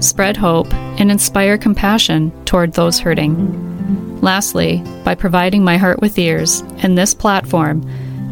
spread 0.00 0.36
hope, 0.36 0.72
and 0.98 1.10
inspire 1.10 1.58
compassion 1.58 2.32
toward 2.44 2.72
those 2.72 2.98
hurting. 2.98 4.20
Lastly, 4.20 4.82
by 5.04 5.14
providing 5.14 5.62
my 5.62 5.76
heart 5.76 6.00
with 6.00 6.18
ears 6.18 6.62
and 6.82 6.96
this 6.96 7.14
platform, 7.14 7.82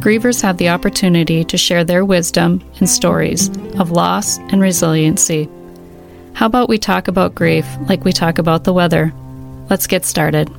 grievers 0.01 0.43
have 0.43 0.59
the 0.59 0.69
opportunity 0.69 1.45
to 1.45 1.57
share 1.57 1.85
their 1.85 2.05
wisdom 2.05 2.63
and 2.79 2.89
stories 2.89 3.49
of 3.79 3.91
loss 3.91 4.39
and 4.39 4.61
resiliency. 4.61 5.49
How 6.35 6.47
about 6.47 6.69
we 6.69 6.79
talk 6.79 7.09
about 7.09 7.35
grief 7.35 7.67
like 7.89 8.05
we 8.05 8.13
talk 8.13 8.39
about 8.39 8.65
the 8.65 8.73
weather? 8.73 9.13
Let's 9.71 9.87
get 9.87 10.05
started. 10.05 10.51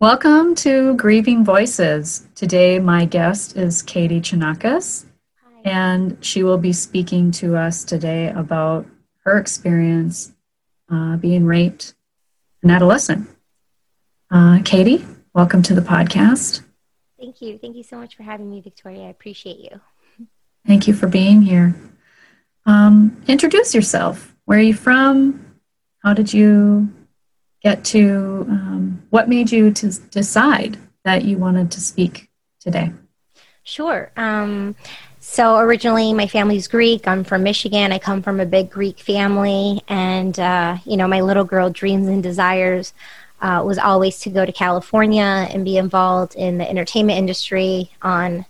Welcome 0.00 0.54
to 0.56 0.94
Grieving 0.96 1.44
Voices. 1.44 2.26
Today, 2.34 2.78
my 2.78 3.06
guest 3.06 3.56
is 3.56 3.80
Katie 3.80 4.20
Chonacas, 4.20 5.06
and 5.64 6.18
she 6.20 6.42
will 6.42 6.58
be 6.58 6.72
speaking 6.72 7.30
to 7.32 7.56
us 7.56 7.82
today 7.84 8.28
about 8.28 8.86
her 9.24 9.38
experience 9.38 10.32
uh, 10.92 11.16
being 11.16 11.46
raped 11.46 11.94
an 12.62 12.70
adolescent. 12.70 13.28
Uh, 14.30 14.60
Katie, 14.64 15.04
welcome 15.34 15.62
to 15.62 15.74
the 15.74 15.80
podcast. 15.80 16.62
Thank 17.18 17.40
you. 17.40 17.58
Thank 17.58 17.76
you 17.76 17.82
so 17.82 17.96
much 17.96 18.16
for 18.16 18.22
having 18.22 18.50
me, 18.50 18.60
Victoria. 18.60 19.04
I 19.04 19.08
appreciate 19.08 19.58
you. 19.58 19.80
Thank 20.66 20.86
you 20.86 20.94
for 20.94 21.06
being 21.06 21.42
here. 21.42 21.74
Um, 22.66 23.22
introduce 23.26 23.74
yourself. 23.74 24.34
Where 24.44 24.58
are 24.58 24.62
you 24.62 24.74
from? 24.74 25.58
How 26.02 26.14
did 26.14 26.32
you 26.32 26.92
get 27.62 27.84
to? 27.86 28.46
Um, 28.48 29.02
what 29.10 29.28
made 29.28 29.52
you 29.52 29.70
to 29.72 29.88
decide 30.10 30.78
that 31.04 31.24
you 31.24 31.36
wanted 31.38 31.70
to 31.72 31.80
speak 31.80 32.30
today? 32.60 32.92
Sure. 33.62 34.10
Um, 34.16 34.74
so 35.26 35.56
originally, 35.56 36.12
my 36.12 36.26
family's 36.26 36.68
Greek. 36.68 37.08
I'm 37.08 37.24
from 37.24 37.42
Michigan. 37.42 37.92
I 37.92 37.98
come 37.98 38.20
from 38.20 38.40
a 38.40 38.46
big 38.46 38.70
Greek 38.70 38.98
family, 39.00 39.82
and 39.88 40.38
uh, 40.38 40.76
you 40.84 40.98
know, 40.98 41.08
my 41.08 41.22
little 41.22 41.44
girl 41.44 41.70
dreams 41.70 42.08
and 42.08 42.22
desires 42.22 42.92
uh, 43.40 43.62
was 43.64 43.78
always 43.78 44.20
to 44.20 44.30
go 44.30 44.44
to 44.44 44.52
California 44.52 45.48
and 45.50 45.64
be 45.64 45.78
involved 45.78 46.34
in 46.34 46.58
the 46.58 46.68
entertainment 46.68 47.18
industry 47.18 47.90
on 48.02 48.44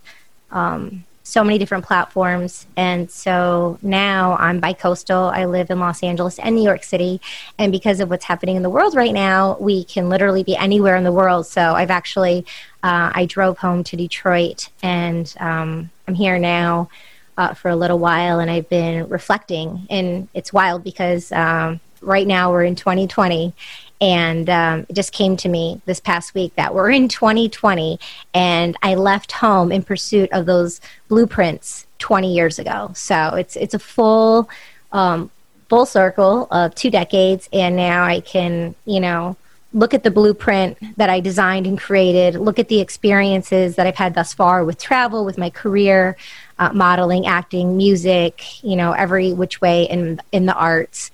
um, 0.51 1.05
so 1.23 1.45
many 1.45 1.57
different 1.57 1.85
platforms. 1.85 2.67
And 2.75 3.09
so 3.09 3.79
now 3.81 4.35
I'm 4.35 4.59
bi-coastal. 4.59 5.31
I 5.33 5.45
live 5.45 5.69
in 5.69 5.79
Los 5.79 6.03
Angeles 6.03 6.37
and 6.39 6.55
New 6.55 6.63
York 6.63 6.83
City. 6.83 7.21
And 7.57 7.71
because 7.71 8.01
of 8.01 8.09
what's 8.09 8.25
happening 8.25 8.57
in 8.57 8.63
the 8.63 8.69
world 8.69 8.95
right 8.95 9.13
now, 9.13 9.57
we 9.61 9.85
can 9.85 10.09
literally 10.09 10.43
be 10.43 10.57
anywhere 10.57 10.97
in 10.97 11.05
the 11.05 11.11
world. 11.11 11.47
So 11.47 11.73
I've 11.73 11.89
actually, 11.89 12.45
uh, 12.83 13.11
I 13.15 13.25
drove 13.25 13.57
home 13.57 13.83
to 13.85 13.95
Detroit 13.95 14.69
and 14.83 15.33
um, 15.39 15.89
I'm 16.07 16.15
here 16.15 16.37
now 16.37 16.89
uh, 17.37 17.53
for 17.53 17.69
a 17.69 17.75
little 17.75 17.99
while 17.99 18.39
and 18.39 18.49
I've 18.49 18.69
been 18.69 19.07
reflecting. 19.09 19.87
And 19.89 20.27
it's 20.33 20.53
wild 20.53 20.83
because 20.83 21.31
um, 21.31 21.79
right 22.01 22.27
now 22.27 22.51
we're 22.51 22.63
in 22.63 22.75
2020 22.75 23.53
and 24.01 24.49
um, 24.49 24.85
it 24.89 24.93
just 24.93 25.11
came 25.11 25.37
to 25.37 25.49
me 25.49 25.81
this 25.85 25.99
past 25.99 26.33
week 26.33 26.53
that 26.55 26.73
we're 26.73 26.91
in 26.91 27.07
2020 27.07 27.99
and 28.33 28.75
i 28.83 28.93
left 28.93 29.31
home 29.31 29.71
in 29.71 29.81
pursuit 29.81 30.29
of 30.31 30.45
those 30.45 30.81
blueprints 31.07 31.87
20 31.99 32.33
years 32.33 32.59
ago 32.59 32.91
so 32.93 33.35
it's 33.35 33.55
it's 33.55 33.73
a 33.73 33.79
full 33.79 34.49
um, 34.91 35.31
full 35.69 35.85
circle 35.85 36.47
of 36.51 36.75
two 36.75 36.91
decades 36.91 37.47
and 37.53 37.75
now 37.75 38.03
i 38.03 38.19
can 38.19 38.75
you 38.85 38.99
know 38.99 39.35
look 39.75 39.93
at 39.93 40.03
the 40.03 40.09
blueprint 40.09 40.77
that 40.97 41.09
i 41.09 41.19
designed 41.19 41.67
and 41.67 41.77
created 41.79 42.35
look 42.35 42.57
at 42.57 42.69
the 42.69 42.79
experiences 42.79 43.75
that 43.75 43.85
i've 43.85 43.95
had 43.95 44.15
thus 44.15 44.33
far 44.33 44.65
with 44.65 44.79
travel 44.79 45.23
with 45.23 45.37
my 45.37 45.49
career 45.49 46.17
uh, 46.57 46.71
modeling 46.73 47.27
acting 47.27 47.77
music 47.77 48.63
you 48.63 48.75
know 48.75 48.93
every 48.93 49.33
which 49.33 49.61
way 49.61 49.83
in 49.83 50.19
in 50.31 50.45
the 50.45 50.55
arts. 50.55 51.11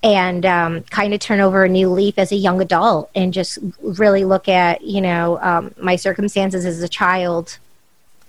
And 0.00 0.46
um, 0.46 0.84
kind 0.84 1.12
of 1.12 1.18
turn 1.18 1.40
over 1.40 1.64
a 1.64 1.68
new 1.68 1.90
leaf 1.90 2.18
as 2.18 2.30
a 2.30 2.36
young 2.36 2.60
adult 2.60 3.10
and 3.16 3.32
just 3.32 3.58
really 3.82 4.24
look 4.24 4.48
at 4.48 4.82
you 4.82 5.00
know 5.00 5.40
um, 5.40 5.74
my 5.80 5.96
circumstances 5.96 6.64
as 6.64 6.80
a 6.82 6.88
child 6.88 7.58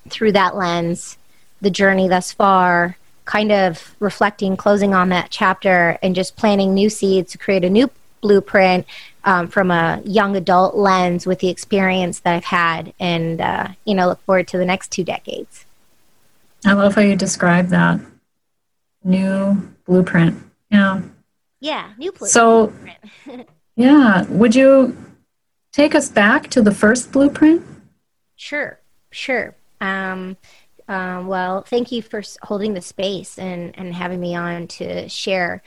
through 0.10 0.32
that 0.32 0.56
lens 0.56 1.18
the 1.62 1.70
journey 1.70 2.08
thus 2.08 2.32
far 2.32 2.98
kind 3.26 3.52
of 3.52 3.96
reflecting 4.00 4.58
closing 4.58 4.96
on 4.96 5.10
that 5.10 5.30
chapter 5.30 6.00
and 6.02 6.16
just 6.16 6.36
planting 6.36 6.74
new 6.74 6.90
seeds 6.90 7.32
to 7.34 7.38
create 7.38 7.64
a 7.64 7.70
new 7.70 7.88
blueprint 8.22 8.88
um, 9.24 9.48
from 9.48 9.72
a 9.72 10.02
young 10.06 10.36
adult 10.36 10.76
lens 10.76 11.26
with 11.26 11.40
the 11.40 11.50
experience 11.50 12.20
that 12.20 12.36
i've 12.36 12.44
had 12.44 12.94
and 13.00 13.42
uh, 13.42 13.68
you 13.86 13.94
know 13.94 14.08
look 14.08 14.22
forward 14.24 14.48
to 14.48 14.58
the 14.58 14.66
next 14.66 14.92
two 14.92 15.04
decades 15.04 15.66
i 16.66 16.74
love 16.74 16.96
how 16.96 17.02
you 17.02 17.16
describe 17.16 17.68
that 17.68 18.00
new 19.04 19.74
blueprint 19.86 20.38
yeah 20.70 21.02
yeah, 21.60 21.92
new 21.98 22.12
blueprint. 22.12 22.32
So, 22.32 22.74
yeah, 23.76 24.26
would 24.30 24.56
you 24.56 24.96
take 25.72 25.94
us 25.94 26.10
back 26.10 26.50
to 26.52 26.62
the 26.62 26.74
first 26.74 27.12
blueprint? 27.12 27.64
Sure, 28.36 28.80
sure. 29.12 29.56
Um, 29.82 30.38
um, 30.88 31.28
well, 31.28 31.64
thank 31.64 31.92
you 31.92 32.02
for 32.02 32.22
holding 32.44 32.74
the 32.74 32.82
space 32.82 33.38
and, 33.38 33.78
and 33.78 33.94
having 33.94 34.20
me 34.20 34.36
on 34.36 34.68
to 34.68 35.08
share. 35.10 35.62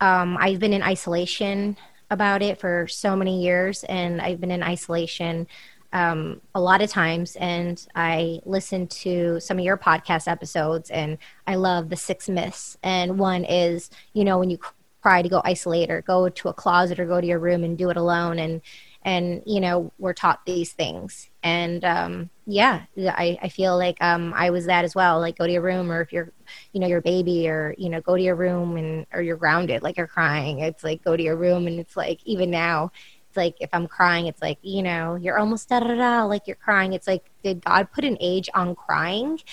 Um, 0.00 0.36
I've 0.38 0.60
been 0.60 0.72
in 0.72 0.82
isolation 0.82 1.76
about 2.10 2.42
it 2.42 2.58
for 2.58 2.86
so 2.88 3.14
many 3.14 3.42
years, 3.42 3.84
and 3.84 4.20
I've 4.20 4.40
been 4.40 4.50
in 4.50 4.62
isolation 4.62 5.46
um, 5.92 6.40
a 6.54 6.60
lot 6.60 6.82
of 6.82 6.90
times. 6.90 7.36
And 7.36 7.84
I 7.94 8.40
listened 8.44 8.90
to 8.90 9.40
some 9.40 9.58
of 9.58 9.64
your 9.64 9.78
podcast 9.78 10.28
episodes, 10.28 10.90
and 10.90 11.18
I 11.46 11.54
love 11.54 11.88
the 11.88 11.96
six 11.96 12.28
myths. 12.28 12.76
And 12.82 13.18
one 13.18 13.44
is, 13.44 13.90
you 14.12 14.24
know, 14.24 14.38
when 14.38 14.50
you 14.50 14.58
cry 15.00 15.22
to 15.22 15.28
go 15.28 15.40
isolate 15.44 15.90
or 15.90 16.02
go 16.02 16.28
to 16.28 16.48
a 16.48 16.52
closet 16.52 16.98
or 16.98 17.06
go 17.06 17.20
to 17.20 17.26
your 17.26 17.38
room 17.38 17.64
and 17.64 17.78
do 17.78 17.90
it 17.90 17.96
alone 17.96 18.38
and 18.38 18.60
and 19.02 19.42
you 19.46 19.60
know 19.60 19.92
we're 19.98 20.12
taught 20.12 20.44
these 20.44 20.72
things 20.72 21.30
and 21.42 21.84
um, 21.84 22.30
yeah 22.48 22.84
I, 22.96 23.38
I 23.42 23.48
feel 23.50 23.76
like 23.76 23.98
um, 24.00 24.32
i 24.34 24.50
was 24.50 24.66
that 24.66 24.84
as 24.84 24.94
well 24.94 25.20
like 25.20 25.36
go 25.36 25.46
to 25.46 25.52
your 25.52 25.62
room 25.62 25.92
or 25.92 26.00
if 26.00 26.12
you're 26.12 26.32
you 26.72 26.80
know 26.80 26.86
your 26.86 27.02
baby 27.02 27.48
or 27.48 27.74
you 27.76 27.90
know 27.90 28.00
go 28.00 28.16
to 28.16 28.22
your 28.22 28.36
room 28.36 28.76
and 28.76 29.06
or 29.12 29.20
you're 29.20 29.36
grounded 29.36 29.82
like 29.82 29.98
you're 29.98 30.06
crying 30.06 30.60
it's 30.60 30.82
like 30.82 31.04
go 31.04 31.16
to 31.16 31.22
your 31.22 31.36
room 31.36 31.66
and 31.66 31.78
it's 31.78 31.96
like 31.96 32.20
even 32.24 32.50
now 32.50 32.90
it's 33.28 33.36
like 33.36 33.56
if 33.60 33.68
I'm 33.74 33.86
crying, 33.86 34.26
it's 34.26 34.40
like, 34.40 34.58
you 34.62 34.82
know, 34.82 35.14
you're 35.14 35.38
almost 35.38 35.68
da 35.68 35.80
da 35.80 35.94
da, 35.94 36.24
like 36.24 36.46
you're 36.46 36.56
crying. 36.56 36.94
It's 36.94 37.06
like, 37.06 37.30
did 37.42 37.62
God 37.62 37.92
put 37.92 38.04
an 38.04 38.16
age 38.20 38.48
on 38.54 38.74
crying? 38.74 39.38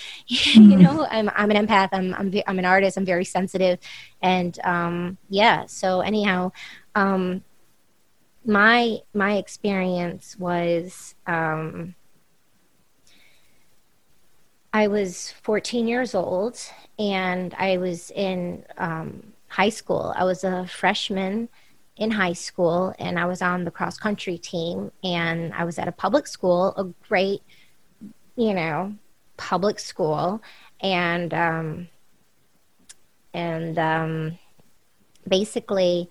Mm-hmm. 0.56 0.70
you 0.70 0.78
know, 0.78 1.06
I'm, 1.10 1.30
I'm 1.34 1.50
an 1.50 1.66
empath. 1.66 1.90
I'm, 1.92 2.14
I'm, 2.14 2.32
I'm 2.46 2.58
an 2.58 2.64
artist. 2.64 2.96
I'm 2.96 3.04
very 3.04 3.24
sensitive. 3.24 3.78
And 4.22 4.58
um, 4.64 5.18
yeah, 5.28 5.66
so 5.66 6.00
anyhow, 6.00 6.52
um, 6.94 7.42
my, 8.44 8.98
my 9.12 9.36
experience 9.36 10.36
was, 10.38 11.14
um, 11.26 11.94
I 14.76 14.88
was 14.88 15.32
14 15.42 15.88
years 15.88 16.14
old 16.14 16.60
and 16.98 17.54
I 17.54 17.78
was 17.78 18.10
in 18.10 18.62
um, 18.76 19.32
high 19.48 19.70
school. 19.70 20.12
I 20.14 20.24
was 20.24 20.44
a 20.44 20.66
freshman 20.66 21.48
in 21.96 22.10
high 22.10 22.34
school 22.34 22.94
and 22.98 23.18
I 23.18 23.24
was 23.24 23.40
on 23.40 23.64
the 23.64 23.70
cross 23.70 23.96
country 23.96 24.36
team 24.36 24.92
and 25.02 25.54
I 25.54 25.64
was 25.64 25.78
at 25.78 25.88
a 25.88 25.92
public 25.92 26.26
school, 26.26 26.74
a 26.76 26.84
great, 27.08 27.40
you 28.36 28.52
know, 28.52 28.94
public 29.38 29.78
school. 29.78 30.42
And, 30.82 31.32
um, 31.32 31.88
and, 33.32 33.78
um, 33.78 34.38
basically, 35.26 36.10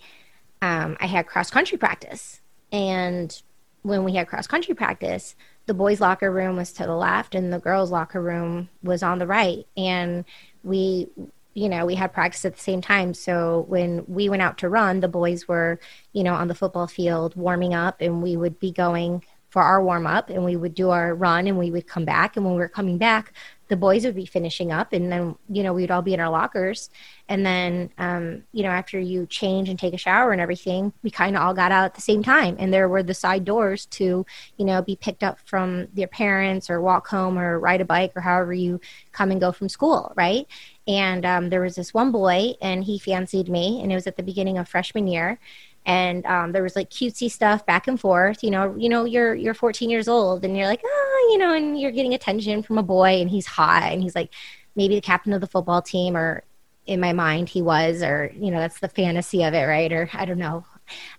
um, 0.63 0.97
I 0.99 1.05
had 1.05 1.27
cross 1.27 1.51
country 1.51 1.77
practice. 1.77 2.41
And 2.71 3.39
when 3.83 4.03
we 4.03 4.15
had 4.15 4.27
cross 4.27 4.47
country 4.47 4.73
practice, 4.73 5.35
the 5.65 5.73
boys' 5.73 6.01
locker 6.01 6.31
room 6.31 6.55
was 6.55 6.71
to 6.73 6.83
the 6.83 6.95
left 6.95 7.35
and 7.35 7.51
the 7.51 7.59
girls' 7.59 7.91
locker 7.91 8.21
room 8.21 8.69
was 8.83 9.03
on 9.03 9.19
the 9.19 9.27
right. 9.27 9.65
And 9.75 10.25
we 10.63 11.09
you 11.55 11.69
know, 11.69 11.85
we 11.85 11.95
had 11.95 12.11
practice 12.11 12.43
at 12.43 12.53
the 12.53 12.61
same 12.61 12.81
time. 12.81 13.13
So 13.13 13.63
when 13.69 14.03
we 14.07 14.27
went 14.27 14.41
out 14.41 14.57
to 14.57 14.67
run, 14.69 14.99
the 14.99 15.07
boys 15.07 15.47
were, 15.47 15.79
you 16.11 16.21
know, 16.21 16.33
on 16.33 16.49
the 16.49 16.53
football 16.53 16.85
field 16.85 17.33
warming 17.37 17.73
up 17.73 18.01
and 18.01 18.21
we 18.21 18.35
would 18.35 18.59
be 18.59 18.71
going 18.71 19.23
for 19.47 19.61
our 19.61 19.81
warm 19.81 20.05
up 20.05 20.29
and 20.29 20.43
we 20.43 20.57
would 20.57 20.75
do 20.75 20.89
our 20.89 21.15
run 21.15 21.47
and 21.47 21.57
we 21.57 21.71
would 21.71 21.87
come 21.87 22.03
back 22.03 22.35
and 22.35 22.45
when 22.45 22.55
we 22.55 22.59
were 22.59 22.67
coming 22.67 22.97
back 22.97 23.31
the 23.67 23.77
boys 23.77 24.05
would 24.05 24.15
be 24.15 24.25
finishing 24.25 24.71
up 24.71 24.93
and 24.93 25.11
then 25.11 25.35
you 25.49 25.63
know 25.63 25.73
we'd 25.73 25.91
all 25.91 26.01
be 26.01 26.13
in 26.13 26.19
our 26.19 26.29
lockers. 26.29 26.89
And 27.27 27.45
then 27.45 27.89
um, 27.97 28.43
you 28.51 28.63
know 28.63 28.69
after 28.69 28.99
you 28.99 29.25
change 29.27 29.69
and 29.69 29.79
take 29.79 29.93
a 29.93 29.97
shower 29.97 30.31
and 30.31 30.41
everything 30.41 30.93
we 31.03 31.09
kind 31.09 31.35
of 31.35 31.41
all 31.41 31.53
got 31.53 31.71
out 31.71 31.85
at 31.85 31.95
the 31.95 32.01
same 32.01 32.23
time. 32.23 32.55
And 32.59 32.73
there 32.73 32.89
were 32.89 33.03
the 33.03 33.13
side 33.13 33.45
doors 33.45 33.85
to 33.87 34.25
you 34.57 34.65
know 34.65 34.81
be 34.81 34.95
picked 34.95 35.23
up 35.23 35.39
from 35.45 35.87
their 35.93 36.07
parents 36.07 36.69
or 36.69 36.81
walk 36.81 37.07
home 37.07 37.37
or 37.37 37.59
ride 37.59 37.81
a 37.81 37.85
bike 37.85 38.11
or 38.15 38.21
however 38.21 38.53
you 38.53 38.79
come 39.11 39.31
and 39.31 39.41
go 39.41 39.51
from 39.51 39.69
school 39.69 40.13
right? 40.15 40.47
And 40.87 41.25
um, 41.25 41.49
there 41.49 41.61
was 41.61 41.75
this 41.75 41.93
one 41.93 42.11
boy 42.11 42.53
and 42.61 42.83
he 42.83 42.99
fancied 42.99 43.49
me 43.49 43.81
and 43.81 43.91
it 43.91 43.95
was 43.95 44.05
at 44.05 44.17
the 44.17 44.23
beginning 44.23 44.57
of 44.57 44.69
freshman 44.69 45.07
year 45.07 45.39
and 45.85 46.25
um, 46.25 46.51
there 46.51 46.63
was 46.63 46.75
like 46.75 46.89
cutesy 46.89 47.29
stuff 47.29 47.65
back 47.65 47.87
and 47.87 47.99
forth. 47.99 48.43
You 48.43 48.51
know, 48.51 48.75
you 48.77 48.89
know, 48.89 49.05
you're 49.05 49.35
you're 49.35 49.53
14 49.53 49.89
years 49.89 50.07
old, 50.07 50.43
and 50.43 50.57
you're 50.57 50.67
like, 50.67 50.81
oh, 50.83 51.29
you 51.31 51.37
know, 51.37 51.53
and 51.53 51.79
you're 51.79 51.91
getting 51.91 52.13
attention 52.13 52.63
from 52.63 52.77
a 52.77 52.83
boy, 52.83 53.21
and 53.21 53.29
he's 53.29 53.45
hot, 53.45 53.91
and 53.91 54.01
he's 54.01 54.15
like 54.15 54.31
maybe 54.75 54.95
the 54.95 55.01
captain 55.01 55.33
of 55.33 55.41
the 55.41 55.47
football 55.47 55.81
team, 55.81 56.17
or 56.17 56.43
in 56.85 56.99
my 56.99 57.13
mind 57.13 57.49
he 57.49 57.61
was, 57.61 58.01
or 58.01 58.31
you 58.35 58.51
know, 58.51 58.59
that's 58.59 58.79
the 58.79 58.89
fantasy 58.89 59.43
of 59.43 59.53
it, 59.53 59.63
right? 59.65 59.91
Or 59.91 60.09
I 60.13 60.25
don't 60.25 60.39
know, 60.39 60.65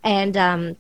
and 0.03 0.37
um, 0.37 0.77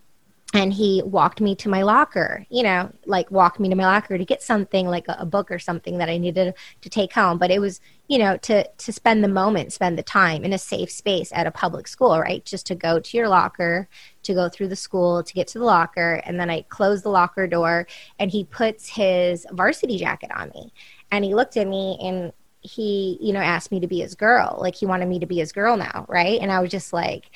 and 0.54 0.72
he 0.72 1.02
walked 1.04 1.40
me 1.40 1.54
to 1.56 1.68
my 1.68 1.82
locker 1.82 2.46
you 2.50 2.62
know 2.62 2.90
like 3.04 3.30
walked 3.30 3.58
me 3.58 3.68
to 3.68 3.74
my 3.74 3.84
locker 3.84 4.16
to 4.16 4.24
get 4.24 4.42
something 4.42 4.86
like 4.86 5.06
a, 5.08 5.16
a, 5.20 5.26
book 5.26 5.50
or 5.50 5.58
something 5.58 5.98
that 5.98 6.08
i 6.08 6.16
needed 6.16 6.54
to 6.80 6.88
take 6.88 7.12
home. 7.12 7.38
But 7.38 7.50
it 7.50 7.58
was 7.60 7.80
you 8.08 8.18
know 8.18 8.36
to 8.38 8.66
to 8.68 8.92
spend 8.92 9.24
the 9.24 9.28
moment 9.28 9.72
spend 9.72 9.98
the 9.98 10.02
time 10.02 10.44
in 10.44 10.52
a 10.52 10.58
safe 10.58 10.90
space 10.90 11.32
at 11.34 11.46
a 11.46 11.50
public 11.50 11.88
school 11.88 12.18
right? 12.18 12.44
Just 12.44 12.66
to 12.66 12.74
go 12.74 13.00
to 13.00 13.16
your 13.16 13.28
locker 13.28 13.88
to 14.22 14.34
go 14.34 14.48
through 14.48 14.68
the 14.68 14.76
school 14.76 15.22
to 15.22 15.34
get 15.34 15.48
to 15.48 15.58
the 15.58 15.64
locker. 15.64 16.22
And 16.24 16.38
then 16.38 16.50
i 16.50 16.62
close 16.62 17.02
the 17.02 17.10
locker 17.10 17.46
door 17.46 17.86
and 18.18 18.30
he 18.30 18.44
puts 18.44 18.88
his 18.88 19.46
varsity 19.52 19.98
jacket 19.98 20.30
on 20.34 20.50
me. 20.50 20.72
And 21.10 21.24
he 21.24 21.34
looked 21.34 21.56
at 21.56 21.66
me 21.66 21.98
and 22.02 22.32
he 22.60 23.18
you 23.20 23.32
know 23.32 23.40
asked 23.40 23.70
me 23.70 23.80
to 23.80 23.86
be 23.86 24.00
his 24.00 24.14
girl. 24.14 24.58
Like 24.60 24.76
he 24.76 24.86
wanted 24.86 25.08
me 25.08 25.18
to 25.18 25.26
be 25.26 25.36
his 25.38 25.52
girl 25.52 25.76
now 25.76 26.06
right? 26.08 26.40
And 26.40 26.52
i 26.52 26.60
was 26.60 26.70
just 26.70 26.92
like 26.92 27.30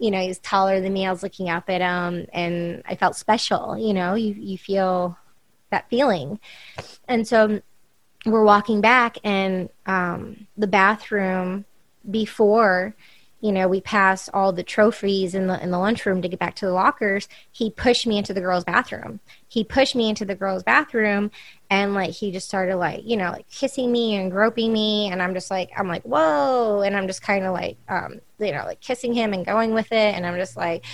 you 0.00 0.10
know, 0.10 0.20
he 0.20 0.28
was 0.28 0.38
taller 0.38 0.80
than 0.80 0.94
me. 0.94 1.06
I 1.06 1.12
was 1.12 1.22
looking 1.22 1.50
up 1.50 1.68
at 1.68 1.82
him 1.82 2.26
and 2.32 2.82
I 2.86 2.96
felt 2.96 3.16
special, 3.16 3.76
you 3.76 3.92
know, 3.92 4.14
you, 4.14 4.34
you 4.34 4.56
feel 4.56 5.16
that 5.70 5.88
feeling. 5.90 6.40
And 7.06 7.28
so 7.28 7.60
we're 8.24 8.44
walking 8.44 8.80
back 8.80 9.18
and 9.22 9.68
um, 9.86 10.46
the 10.56 10.66
bathroom 10.66 11.66
before 12.10 12.96
you 13.40 13.52
know, 13.52 13.68
we 13.68 13.80
passed 13.80 14.28
all 14.34 14.52
the 14.52 14.62
trophies 14.62 15.34
in 15.34 15.46
the 15.46 15.62
in 15.62 15.70
the 15.70 15.78
lunchroom 15.78 16.20
to 16.22 16.28
get 16.28 16.38
back 16.38 16.54
to 16.56 16.66
the 16.66 16.72
lockers. 16.72 17.28
He 17.50 17.70
pushed 17.70 18.06
me 18.06 18.18
into 18.18 18.34
the 18.34 18.40
girls' 18.40 18.64
bathroom. 18.64 19.20
He 19.48 19.64
pushed 19.64 19.96
me 19.96 20.10
into 20.10 20.24
the 20.24 20.34
girls' 20.34 20.62
bathroom, 20.62 21.30
and 21.70 21.94
like 21.94 22.10
he 22.10 22.32
just 22.32 22.48
started 22.48 22.76
like 22.76 23.00
you 23.04 23.16
know 23.16 23.30
like 23.30 23.48
kissing 23.48 23.90
me 23.90 24.14
and 24.16 24.30
groping 24.30 24.72
me, 24.72 25.10
and 25.10 25.22
I'm 25.22 25.32
just 25.34 25.50
like 25.50 25.70
I'm 25.76 25.88
like 25.88 26.02
whoa, 26.02 26.82
and 26.82 26.96
I'm 26.96 27.06
just 27.06 27.22
kind 27.22 27.44
of 27.44 27.52
like 27.52 27.78
um 27.88 28.20
you 28.38 28.52
know 28.52 28.64
like 28.64 28.80
kissing 28.80 29.14
him 29.14 29.32
and 29.32 29.46
going 29.46 29.72
with 29.72 29.90
it, 29.90 30.14
and 30.14 30.26
I'm 30.26 30.36
just 30.36 30.56
like 30.56 30.84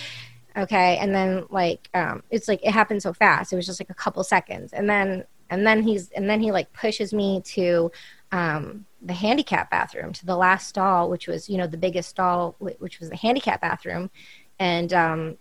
okay, 0.56 0.98
and 0.98 1.14
then 1.14 1.46
like 1.50 1.88
um 1.94 2.22
it's 2.30 2.48
like 2.48 2.64
it 2.64 2.70
happened 2.70 3.02
so 3.02 3.12
fast. 3.12 3.52
It 3.52 3.56
was 3.56 3.66
just 3.66 3.80
like 3.80 3.90
a 3.90 3.94
couple 3.94 4.22
seconds, 4.22 4.72
and 4.72 4.88
then 4.88 5.24
and 5.50 5.66
then 5.66 5.82
he's 5.82 6.10
and 6.12 6.28
then 6.28 6.40
he 6.40 6.52
like 6.52 6.72
pushes 6.72 7.12
me 7.12 7.40
to 7.42 7.90
um 8.32 8.86
the 9.06 9.14
handicap 9.14 9.70
bathroom 9.70 10.12
to 10.12 10.26
the 10.26 10.36
last 10.36 10.68
stall, 10.68 11.08
which 11.08 11.26
was 11.26 11.48
you 11.48 11.56
know 11.56 11.66
the 11.66 11.76
biggest 11.76 12.08
stall, 12.08 12.56
which 12.58 13.00
was 13.00 13.10
the 13.10 13.16
handicap 13.16 13.60
bathroom, 13.60 14.10
and 14.58 14.92
um, 14.92 15.38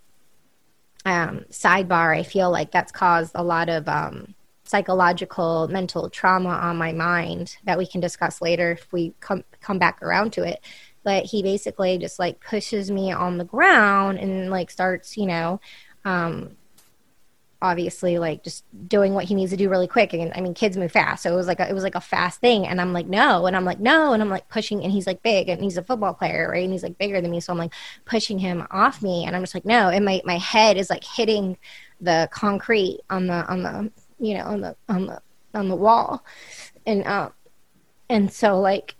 um, 1.06 1.46
sidebar. 1.50 2.18
I 2.18 2.24
feel 2.24 2.52
like 2.52 2.72
that's 2.72 2.92
caused 2.92 3.32
a 3.36 3.44
lot 3.44 3.70
of 3.70 3.88
um, 3.88 4.36
psychological, 4.64 5.68
mental 5.68 6.10
trauma 6.10 6.50
on 6.50 6.78
my 6.78 6.92
mind 6.92 7.58
that 7.66 7.78
we 7.78 7.88
can 7.88 8.02
discuss 8.02 8.42
later 8.42 8.72
if 8.72 8.92
we 8.92 9.14
come 9.20 9.44
come 9.62 9.80
back 9.80 10.02
around 10.02 10.34
to 10.34 10.44
it. 10.44 10.62
But 11.04 11.26
he 11.26 11.44
basically 11.44 11.98
just 11.98 12.18
like 12.20 12.40
pushes 12.40 12.90
me 12.90 13.12
on 13.12 13.38
the 13.38 13.46
ground 13.46 14.20
and 14.20 14.50
like 14.50 14.72
starts, 14.72 15.18
you 15.18 15.28
know, 15.28 15.60
um, 16.04 16.58
obviously 17.66 18.20
like 18.20 18.44
just 18.44 18.64
doing 18.88 19.14
what 19.14 19.26
he 19.26 19.34
needs 19.34 19.52
to 19.52 19.58
do 19.58 19.70
really 19.70 19.88
quick 19.88 20.14
and 20.14 20.32
i 20.36 20.42
mean 20.42 20.54
kids 20.54 20.78
move 20.78 20.92
fast 20.92 21.24
so 21.24 21.34
it 21.34 21.36
was 21.36 21.48
like 21.48 21.60
a, 21.60 21.68
it 21.68 21.74
was 21.74 21.84
like 21.84 21.96
a 21.96 22.02
fast 22.02 22.40
thing 22.40 22.68
and 22.68 22.80
i'm 22.80 22.94
like 22.94 23.08
no 23.08 23.48
and 23.48 23.56
i'm 23.56 23.66
like 23.66 23.80
no 23.80 24.14
and 24.14 24.22
i'm 24.22 24.30
like 24.30 24.48
pushing 24.50 24.84
and 24.84 24.92
he's 24.92 25.08
like 25.08 25.22
big 25.24 25.50
and 25.50 25.64
he's 25.64 25.78
a 25.78 25.84
football 25.84 26.14
player 26.14 26.50
right 26.52 26.64
and 26.64 26.72
he's 26.72 26.84
like 26.84 26.98
bigger 27.00 27.20
than 27.22 27.32
me 27.32 27.40
so 27.40 27.52
i'm 27.52 27.58
like 27.58 27.74
pushing 28.06 28.38
him 28.38 28.66
off 28.70 29.02
me 29.02 29.26
and 29.26 29.36
i'm 29.36 29.42
just 29.42 29.56
like 29.56 29.66
no 29.66 29.90
and 29.90 30.06
my 30.06 30.22
my 30.26 30.38
head 30.38 30.78
is 30.78 30.90
like 30.90 31.04
hitting 31.04 31.58
the 32.02 32.30
concrete 32.32 33.00
on 33.10 33.26
the 33.26 33.46
on 33.48 33.64
the 33.64 33.92
you 34.20 34.36
know 34.36 34.44
on 34.44 34.62
the 34.62 34.76
on 34.88 35.08
the 35.08 35.22
on 35.56 35.68
the 35.68 35.76
wall 35.76 36.24
and 36.86 37.06
um 37.08 37.34
and 38.10 38.32
so 38.32 38.60
like 38.60 38.96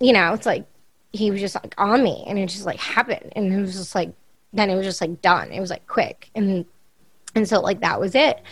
you 0.00 0.12
know 0.12 0.32
it's 0.32 0.46
like 0.46 0.66
he 1.12 1.30
was 1.30 1.40
just 1.40 1.54
like 1.54 1.74
on 1.78 2.02
me 2.02 2.24
and 2.26 2.38
it 2.38 2.46
just 2.46 2.66
like 2.66 2.78
happened 2.78 3.32
and 3.36 3.52
it 3.52 3.60
was 3.60 3.74
just 3.74 3.94
like 3.94 4.12
then 4.52 4.70
it 4.70 4.76
was 4.76 4.86
just 4.86 5.00
like 5.00 5.20
done 5.20 5.50
it 5.50 5.60
was 5.60 5.70
like 5.70 5.86
quick 5.86 6.30
and 6.34 6.64
and 7.38 7.48
so 7.48 7.60
like 7.60 7.80
that 7.80 8.00
was 8.00 8.14
it. 8.14 8.42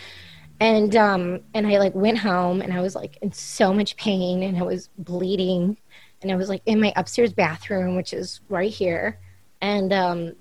And 0.59 0.97
um 0.97 1.41
and 1.53 1.67
i 1.67 1.79
like 1.79 1.94
went 1.94 2.17
home 2.17 2.62
and 2.62 2.73
i 2.73 2.81
was 2.81 2.94
like 2.94 3.19
in 3.21 3.31
so 3.33 3.75
much 3.75 3.94
pain 3.97 4.43
and 4.43 4.56
i 4.56 4.62
was 4.62 4.88
bleeding. 4.97 5.77
And 6.23 6.33
i 6.33 6.37
was 6.37 6.49
like 6.49 6.62
in 6.65 6.81
my 6.81 6.93
upstairs 6.97 7.33
bathroom 7.33 7.94
which 7.94 8.15
is 8.15 8.41
right 8.49 8.73
here. 8.73 9.19
And 9.61 9.93
um 9.93 10.33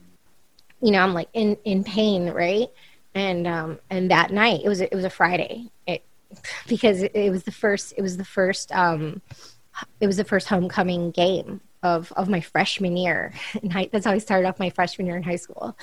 you 0.82 0.92
know 0.92 1.00
i'm 1.00 1.14
like 1.14 1.30
in 1.34 1.58
in 1.66 1.84
pain 1.84 2.30
right? 2.30 2.70
And 3.16 3.46
um 3.48 3.80
and 3.90 4.10
that 4.12 4.32
night 4.32 4.62
it 4.64 4.70
was 4.70 4.80
it 4.80 4.94
was 4.94 5.04
a 5.04 5.10
friday. 5.10 5.70
It 5.86 6.04
because 6.68 7.02
it, 7.02 7.30
was 7.30 7.44
the 7.44 7.52
first 7.52 7.94
it 7.98 8.02
was 8.02 8.16
the 8.16 8.26
first 8.26 8.72
um 8.72 9.22
it 10.00 10.08
was 10.08 10.18
the 10.18 10.24
first 10.24 10.48
homecoming 10.48 11.12
game 11.12 11.60
of 11.84 12.14
of 12.14 12.30
my 12.30 12.42
freshman 12.42 12.96
year. 12.96 13.34
And 13.62 13.90
that's 13.92 14.06
how 14.06 14.12
i 14.12 14.18
started 14.20 14.48
off 14.48 14.60
my 14.60 14.70
freshman 14.70 15.08
year 15.08 15.18
in 15.18 15.24
high 15.24 15.36
school. 15.36 15.78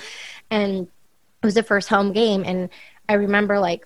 And 0.49 0.87
it 1.43 1.45
was 1.45 1.55
the 1.55 1.63
first 1.63 1.89
home 1.89 2.13
game 2.13 2.43
and 2.45 2.69
i 3.09 3.13
remember 3.13 3.59
like 3.59 3.85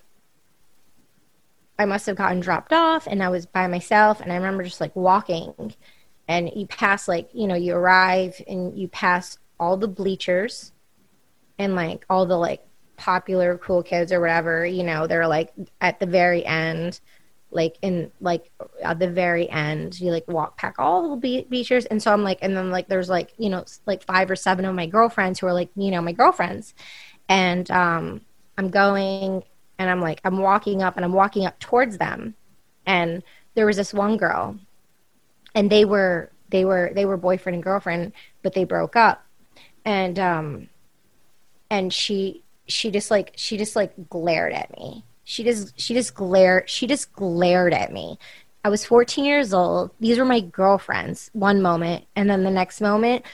i 1.78 1.84
must 1.84 2.06
have 2.06 2.16
gotten 2.16 2.38
dropped 2.38 2.72
off 2.72 3.08
and 3.08 3.22
i 3.22 3.28
was 3.28 3.46
by 3.46 3.66
myself 3.66 4.20
and 4.20 4.32
i 4.32 4.36
remember 4.36 4.62
just 4.62 4.80
like 4.80 4.94
walking. 4.94 5.74
And 6.30 6.50
you 6.54 6.66
pass 6.66 7.08
like 7.08 7.30
you 7.32 7.46
know 7.46 7.54
you 7.54 7.74
arrive 7.74 8.40
and 8.46 8.78
you 8.78 8.86
pass 8.86 9.38
all 9.58 9.78
the 9.78 9.88
bleachers 9.88 10.72
and 11.58 11.74
like 11.74 12.04
all 12.10 12.26
the 12.26 12.36
like 12.36 12.62
popular 12.98 13.56
cool 13.58 13.82
kids 13.82 14.12
or 14.12 14.20
whatever 14.20 14.66
you 14.66 14.82
know 14.82 15.06
they're 15.06 15.26
like 15.26 15.52
at 15.80 16.00
the 16.00 16.06
very 16.06 16.44
end 16.44 17.00
like 17.50 17.78
in 17.80 18.10
like 18.20 18.50
at 18.82 18.98
the 18.98 19.08
very 19.08 19.48
end 19.48 19.98
you 20.00 20.10
like 20.10 20.26
walk 20.28 20.58
pack 20.58 20.74
all 20.78 21.16
the 21.16 21.46
bleachers 21.48 21.86
and 21.86 22.02
so 22.02 22.12
i'm 22.12 22.22
like 22.22 22.38
and 22.42 22.56
then 22.56 22.70
like 22.70 22.88
there's 22.88 23.08
like 23.08 23.32
you 23.38 23.48
know 23.48 23.64
like 23.86 24.02
five 24.02 24.30
or 24.30 24.36
seven 24.36 24.64
of 24.64 24.74
my 24.74 24.86
girlfriends 24.86 25.38
who 25.38 25.46
are 25.46 25.54
like 25.54 25.70
you 25.76 25.90
know 25.90 26.02
my 26.02 26.12
girlfriends 26.12 26.74
and 27.28 27.70
um, 27.70 28.20
I'm 28.56 28.70
going 28.70 29.42
and 29.78 29.90
I'm 29.90 30.00
like, 30.00 30.20
I'm 30.24 30.38
walking 30.38 30.82
up 30.82 30.96
and 30.96 31.04
I'm 31.04 31.12
walking 31.12 31.46
up 31.46 31.58
towards 31.60 31.98
them. 31.98 32.34
And 32.86 33.22
there 33.54 33.66
was 33.66 33.76
this 33.76 33.94
one 33.94 34.16
girl 34.16 34.58
and 35.54 35.70
they 35.70 35.84
were, 35.84 36.32
they 36.48 36.64
were, 36.64 36.90
they 36.94 37.04
were 37.04 37.16
boyfriend 37.16 37.54
and 37.54 37.62
girlfriend, 37.62 38.12
but 38.42 38.54
they 38.54 38.64
broke 38.64 38.96
up. 38.96 39.24
And, 39.84 40.18
um, 40.18 40.68
and 41.70 41.92
she, 41.92 42.42
she 42.66 42.90
just 42.90 43.10
like, 43.10 43.32
she 43.36 43.56
just 43.56 43.76
like 43.76 43.92
glared 44.08 44.52
at 44.52 44.76
me. 44.76 45.04
She 45.24 45.44
just, 45.44 45.78
she 45.78 45.94
just 45.94 46.14
glared, 46.14 46.68
she 46.68 46.86
just 46.86 47.12
glared 47.12 47.74
at 47.74 47.92
me. 47.92 48.18
I 48.64 48.70
was 48.70 48.84
14 48.84 49.24
years 49.24 49.54
old. 49.54 49.90
These 50.00 50.18
were 50.18 50.24
my 50.24 50.40
girlfriends 50.40 51.30
one 51.32 51.62
moment. 51.62 52.06
And 52.16 52.28
then 52.28 52.44
the 52.44 52.50
next 52.50 52.80
moment, 52.80 53.24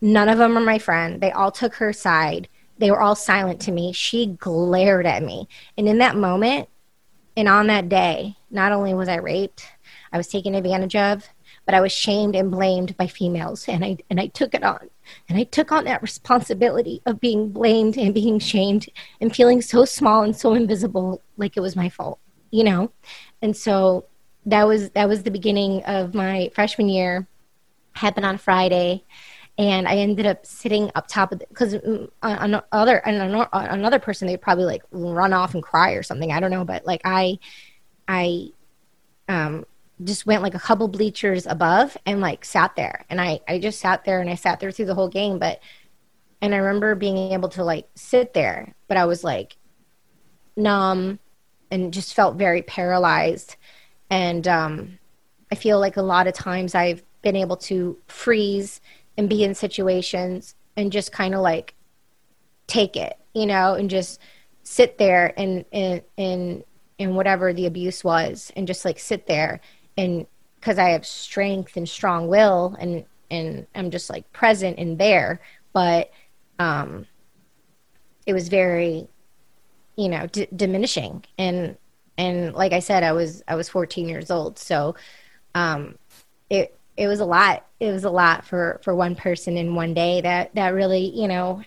none 0.00 0.28
of 0.28 0.38
them 0.38 0.56
are 0.56 0.60
my 0.60 0.78
friend. 0.78 1.20
They 1.20 1.30
all 1.30 1.52
took 1.52 1.74
her 1.76 1.92
side 1.92 2.48
they 2.78 2.90
were 2.90 3.00
all 3.00 3.14
silent 3.14 3.60
to 3.62 3.72
me. 3.72 3.92
She 3.92 4.26
glared 4.26 5.06
at 5.06 5.22
me. 5.22 5.48
And 5.78 5.88
in 5.88 5.98
that 5.98 6.16
moment, 6.16 6.68
and 7.36 7.48
on 7.48 7.66
that 7.68 7.88
day, 7.88 8.36
not 8.50 8.72
only 8.72 8.94
was 8.94 9.08
I 9.08 9.16
raped, 9.16 9.66
I 10.12 10.16
was 10.16 10.28
taken 10.28 10.54
advantage 10.54 10.96
of, 10.96 11.24
but 11.66 11.74
I 11.74 11.80
was 11.80 11.92
shamed 11.92 12.36
and 12.36 12.50
blamed 12.50 12.96
by 12.96 13.06
females. 13.06 13.68
And 13.68 13.84
I, 13.84 13.98
and 14.10 14.20
I 14.20 14.28
took 14.28 14.54
it 14.54 14.62
on. 14.62 14.88
And 15.28 15.38
I 15.38 15.44
took 15.44 15.72
on 15.72 15.84
that 15.84 16.02
responsibility 16.02 17.02
of 17.06 17.20
being 17.20 17.50
blamed 17.50 17.96
and 17.98 18.14
being 18.14 18.38
shamed 18.38 18.88
and 19.20 19.34
feeling 19.34 19.60
so 19.60 19.84
small 19.84 20.22
and 20.22 20.36
so 20.36 20.54
invisible, 20.54 21.20
like 21.36 21.56
it 21.56 21.60
was 21.60 21.76
my 21.76 21.88
fault, 21.88 22.18
you 22.50 22.64
know? 22.64 22.92
And 23.42 23.56
so 23.56 24.06
that 24.46 24.66
was, 24.66 24.90
that 24.90 25.08
was 25.08 25.22
the 25.22 25.30
beginning 25.30 25.82
of 25.84 26.14
my 26.14 26.50
freshman 26.54 26.88
year, 26.88 27.26
happened 27.94 28.26
on 28.26 28.38
Friday 28.38 29.04
and 29.56 29.86
I 29.86 29.96
ended 29.98 30.26
up 30.26 30.44
sitting 30.44 30.90
up 30.94 31.06
top 31.06 31.32
of 31.32 31.38
because 31.48 31.76
another 32.22 32.96
and 33.06 33.46
another 33.52 33.98
person 33.98 34.26
they'd 34.26 34.40
probably 34.40 34.64
like 34.64 34.82
run 34.90 35.32
off 35.32 35.54
and 35.54 35.62
cry 35.62 35.92
or 35.92 36.02
something. 36.02 36.32
I 36.32 36.40
don't 36.40 36.50
know, 36.50 36.64
but 36.64 36.84
like 36.86 37.02
I, 37.04 37.38
I, 38.08 38.48
um, 39.28 39.64
just 40.02 40.26
went 40.26 40.42
like 40.42 40.54
a 40.54 40.58
couple 40.58 40.88
bleachers 40.88 41.46
above 41.46 41.96
and 42.04 42.20
like 42.20 42.44
sat 42.44 42.74
there, 42.74 43.04
and 43.08 43.20
I 43.20 43.40
I 43.46 43.60
just 43.60 43.78
sat 43.78 44.04
there 44.04 44.20
and 44.20 44.28
I 44.28 44.34
sat 44.34 44.58
there 44.58 44.72
through 44.72 44.86
the 44.86 44.94
whole 44.94 45.08
game, 45.08 45.38
but 45.38 45.60
and 46.40 46.52
I 46.54 46.58
remember 46.58 46.94
being 46.94 47.32
able 47.32 47.48
to 47.50 47.64
like 47.64 47.88
sit 47.94 48.34
there, 48.34 48.74
but 48.88 48.96
I 48.96 49.04
was 49.06 49.22
like 49.22 49.56
numb 50.56 51.18
and 51.70 51.92
just 51.92 52.14
felt 52.14 52.36
very 52.36 52.62
paralyzed. 52.62 53.56
And 54.10 54.46
um, 54.46 54.98
I 55.50 55.54
feel 55.54 55.80
like 55.80 55.96
a 55.96 56.02
lot 56.02 56.26
of 56.26 56.34
times 56.34 56.74
I've 56.74 57.02
been 57.22 57.36
able 57.36 57.56
to 57.56 57.96
freeze 58.08 58.80
and 59.16 59.28
be 59.28 59.44
in 59.44 59.54
situations 59.54 60.54
and 60.76 60.92
just 60.92 61.12
kind 61.12 61.34
of 61.34 61.40
like 61.40 61.74
take 62.66 62.96
it, 62.96 63.18
you 63.34 63.46
know, 63.46 63.74
and 63.74 63.90
just 63.90 64.20
sit 64.62 64.98
there 64.98 65.32
and 65.38 65.64
and 65.72 66.64
and 66.98 67.16
whatever 67.16 67.52
the 67.52 67.66
abuse 67.66 68.02
was 68.02 68.52
and 68.56 68.66
just 68.66 68.84
like 68.84 68.98
sit 68.98 69.26
there 69.26 69.60
and 69.96 70.26
because 70.56 70.78
I 70.78 70.90
have 70.90 71.04
strength 71.06 71.76
and 71.76 71.88
strong 71.88 72.28
will 72.28 72.76
and 72.78 73.04
and 73.30 73.66
I'm 73.74 73.90
just 73.90 74.08
like 74.08 74.30
present 74.32 74.78
and 74.78 74.98
there 74.98 75.40
but 75.72 76.10
um 76.58 77.06
it 78.26 78.32
was 78.32 78.48
very 78.48 79.08
you 79.96 80.08
know 80.08 80.26
d- 80.26 80.48
diminishing. 80.54 81.24
And 81.38 81.76
and 82.16 82.54
like 82.54 82.72
I 82.72 82.80
said 82.80 83.02
I 83.02 83.12
was 83.12 83.42
I 83.46 83.54
was 83.54 83.68
14 83.68 84.08
years 84.08 84.30
old 84.30 84.58
so 84.58 84.94
um 85.54 85.98
it 86.50 86.78
it 86.96 87.08
was 87.08 87.20
a 87.20 87.24
lot 87.24 87.66
it 87.80 87.90
was 87.90 88.04
a 88.04 88.10
lot 88.10 88.44
for 88.44 88.80
for 88.82 88.94
one 88.94 89.14
person 89.14 89.56
in 89.56 89.74
one 89.74 89.94
day 89.94 90.20
that 90.20 90.54
that 90.54 90.68
really 90.74 91.10
you 91.14 91.28
know 91.28 91.62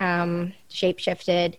um 0.00 0.52
shape 0.68 0.98
shifted 0.98 1.58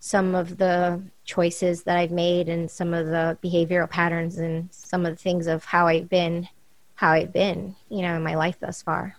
some 0.00 0.34
of 0.34 0.58
the 0.58 1.02
choices 1.24 1.82
that 1.82 1.98
I've 1.98 2.10
made 2.10 2.48
and 2.48 2.70
some 2.70 2.94
of 2.94 3.06
the 3.06 3.36
behavioral 3.42 3.90
patterns 3.90 4.38
and 4.38 4.68
some 4.72 5.04
of 5.04 5.16
the 5.16 5.22
things 5.22 5.46
of 5.46 5.64
how 5.64 5.86
I've 5.86 6.08
been 6.08 6.48
how 6.94 7.12
I've 7.12 7.32
been, 7.32 7.76
you 7.88 8.02
know, 8.02 8.16
in 8.16 8.24
my 8.24 8.34
life 8.34 8.58
thus 8.58 8.82
far. 8.82 9.16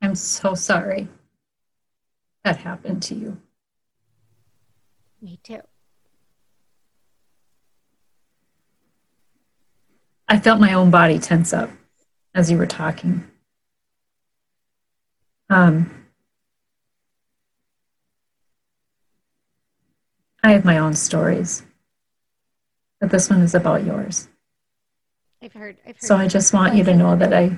I'm 0.00 0.14
so 0.14 0.54
sorry 0.54 1.08
that 2.44 2.58
happened 2.58 3.02
to 3.04 3.16
you. 3.16 3.36
Me 5.20 5.40
too. 5.42 5.60
I 10.28 10.38
felt 10.38 10.60
my 10.60 10.72
own 10.72 10.90
body 10.90 11.18
tense 11.18 11.52
up 11.52 11.70
as 12.34 12.50
you 12.50 12.58
were 12.58 12.66
talking. 12.66 13.24
Um, 15.48 16.06
I 20.42 20.52
have 20.52 20.64
my 20.64 20.78
own 20.78 20.94
stories, 20.94 21.64
but 23.00 23.10
this 23.10 23.30
one 23.30 23.40
is 23.42 23.54
about 23.54 23.84
yours. 23.84 24.28
I've 25.42 25.52
heard. 25.52 25.76
I've 25.86 25.96
heard 25.96 26.02
so 26.02 26.16
I 26.16 26.26
just 26.26 26.52
want 26.52 26.74
you 26.74 26.82
to 26.84 26.94
know 26.94 27.16
that 27.16 27.32
I. 27.32 27.56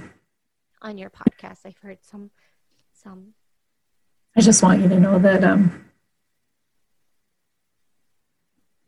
On 0.82 0.98
your 0.98 1.10
podcast, 1.10 1.60
I've 1.64 1.78
heard 1.78 1.98
some, 2.02 2.30
some. 2.92 3.34
I 4.36 4.40
just 4.40 4.62
want 4.62 4.82
you 4.82 4.88
to 4.88 5.00
know 5.00 5.18
that 5.18 5.42
um, 5.42 5.86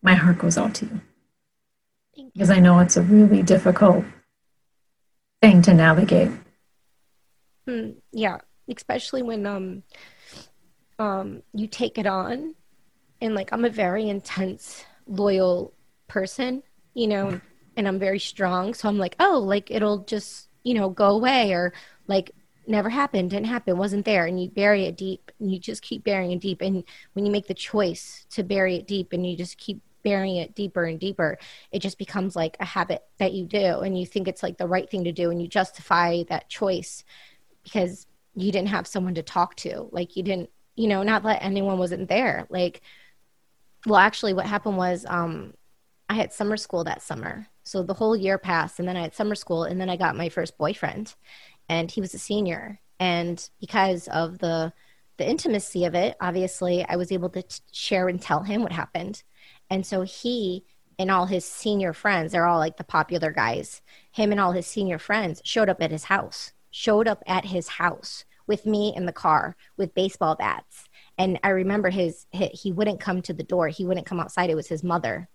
my 0.03 0.15
heart 0.15 0.39
goes 0.39 0.57
out 0.59 0.75
to 0.77 0.87
you. 0.87 0.93
you. 0.93 1.01
Because 2.33 2.51
I 2.51 2.61
know 2.61 2.79
it's 2.81 2.97
a 2.97 3.03
really 3.03 3.43
difficult 3.43 4.05
thing 5.43 5.63
to 5.63 5.75
navigate. 5.75 6.31
Mm, 7.67 7.97
yeah, 8.13 8.39
especially 8.69 9.23
when 9.23 9.47
um, 9.47 9.83
um, 10.99 11.43
you 11.55 11.67
take 11.67 11.99
it 11.99 12.07
on 12.07 12.55
and 13.21 13.35
like 13.35 13.53
I'm 13.53 13.65
a 13.65 13.71
very 13.71 14.09
intense, 14.09 14.85
loyal 15.07 15.73
person, 16.09 16.63
you 16.95 17.07
know, 17.07 17.41
and 17.77 17.89
I'm 17.89 17.99
very 17.99 18.19
strong. 18.19 18.75
So 18.75 18.89
I'm 18.89 18.99
like, 18.99 19.17
oh, 19.21 19.39
like 19.39 19.71
it'll 19.71 19.99
just, 20.05 20.49
you 20.65 20.75
know, 20.75 20.91
go 20.91 21.11
away 21.11 21.53
or 21.53 21.73
like 22.07 22.33
never 22.67 22.89
happened, 22.89 23.31
didn't 23.31 23.47
happen, 23.47 23.77
wasn't 23.77 24.05
there. 24.05 24.27
And 24.27 24.43
you 24.43 24.49
bury 24.49 24.85
it 24.85 24.97
deep 24.97 25.31
and 25.39 25.53
you 25.53 25.59
just 25.59 25.83
keep 25.83 26.05
burying 26.05 26.33
it 26.33 26.41
deep. 26.41 26.61
And 26.61 26.85
when 27.13 27.27
you 27.27 27.33
make 27.33 27.47
the 27.47 27.55
choice 27.55 28.27
to 28.31 28.43
bury 28.43 28.77
it 28.77 28.87
deep 28.87 29.13
and 29.13 29.29
you 29.29 29.37
just 29.37 29.59
keep 29.59 29.81
burying 30.03 30.37
it 30.37 30.55
deeper 30.55 30.85
and 30.85 30.99
deeper, 30.99 31.39
it 31.73 31.81
just 31.81 31.99
becomes 31.99 32.37
like 32.37 32.57
a 32.61 32.65
habit 32.65 33.03
that 33.19 33.33
you 33.33 33.47
do. 33.47 33.81
And 33.81 33.99
you 33.99 34.07
think 34.07 34.29
it's 34.29 34.43
like 34.43 34.59
the 34.59 34.69
right 34.69 34.89
thing 34.89 35.05
to 35.05 35.13
do. 35.13 35.31
And 35.31 35.41
you 35.41 35.49
justify 35.49 36.23
that 36.29 36.49
choice 36.49 37.05
because 37.63 38.07
you 38.35 38.53
didn't 38.53 38.69
have 38.69 38.87
someone 38.87 39.15
to 39.15 39.23
talk 39.23 39.57
to. 39.57 39.89
Like 39.93 40.17
you 40.17 40.23
didn't, 40.23 40.51
you 40.77 40.89
know, 40.89 41.03
not 41.03 41.23
that 41.25 41.43
anyone 41.43 41.79
wasn't 41.79 42.09
there. 42.09 42.47
Like, 42.49 42.81
well, 43.87 44.01
actually, 44.01 44.35
what 44.35 44.47
happened 44.47 44.77
was 44.77 45.05
um, 45.09 45.55
I 46.09 46.15
had 46.15 46.33
summer 46.33 46.57
school 46.57 46.85
that 46.85 47.03
summer. 47.03 47.47
So 47.63 47.83
the 47.83 47.95
whole 47.95 48.17
year 48.17 48.39
passed, 48.39 48.79
and 48.79 48.89
then 48.89 48.97
I 48.97 49.03
had 49.03 49.15
summer 49.15 49.35
school, 49.35 49.65
and 49.65 49.81
then 49.81 49.89
I 49.89 49.97
got 49.97 50.17
my 50.17 50.29
first 50.29 50.59
boyfriend, 50.59 51.15
and 51.69 51.91
he 51.91 52.01
was 52.01 52.15
a 52.15 52.19
senior. 52.19 52.81
And 52.99 53.49
because 53.61 54.09
of 54.09 54.39
the 54.39 54.73
the 55.17 55.29
intimacy 55.29 55.85
of 55.85 55.95
it, 55.95 56.17
obviously, 56.21 56.85
I 56.89 56.97
was 56.97 57.13
able 57.13 57.29
to 57.31 57.43
t- 57.43 57.61
share 57.73 58.09
and 58.09 58.21
tell 58.21 58.43
him 58.43 58.63
what 58.63 58.73
happened. 58.73 59.23
And 59.71 59.87
so 59.87 60.03
he 60.03 60.65
and 60.99 61.11
all 61.11 61.27
his 61.27 61.45
senior 61.45 61.93
friends, 61.93 62.33
they're 62.33 62.47
all 62.47 62.59
like 62.59 62.77
the 62.77 62.85
popular 62.85 63.31
guys. 63.31 63.81
Him 64.13 64.33
and 64.33 64.41
all 64.41 64.53
his 64.53 64.67
senior 64.67 64.99
friends 64.99 65.41
showed 65.45 65.69
up 65.71 65.81
at 65.81 65.91
his 65.91 66.05
house, 66.05 66.53
showed 66.71 67.09
up 67.09 67.23
at 67.27 67.47
his 67.47 67.69
house 67.69 68.25
with 68.47 68.67
me 68.67 68.93
in 68.95 69.07
the 69.07 69.13
car 69.13 69.57
with 69.77 69.95
baseball 69.95 70.35
bats 70.35 70.89
and 71.21 71.39
I 71.45 71.51
remember 71.51 71.91
his, 71.91 72.25
he 72.33 72.73
wouldn't 72.73 72.99
come 72.99 73.21
to 73.23 73.35
the 73.35 73.43
door. 73.43 73.69
He 73.69 73.85
wouldn't 73.85 74.07
come 74.07 74.21
outside. 74.21 74.49
It 74.49 74.55
was 74.55 74.69
his 74.69 74.83
mother, 74.83 75.29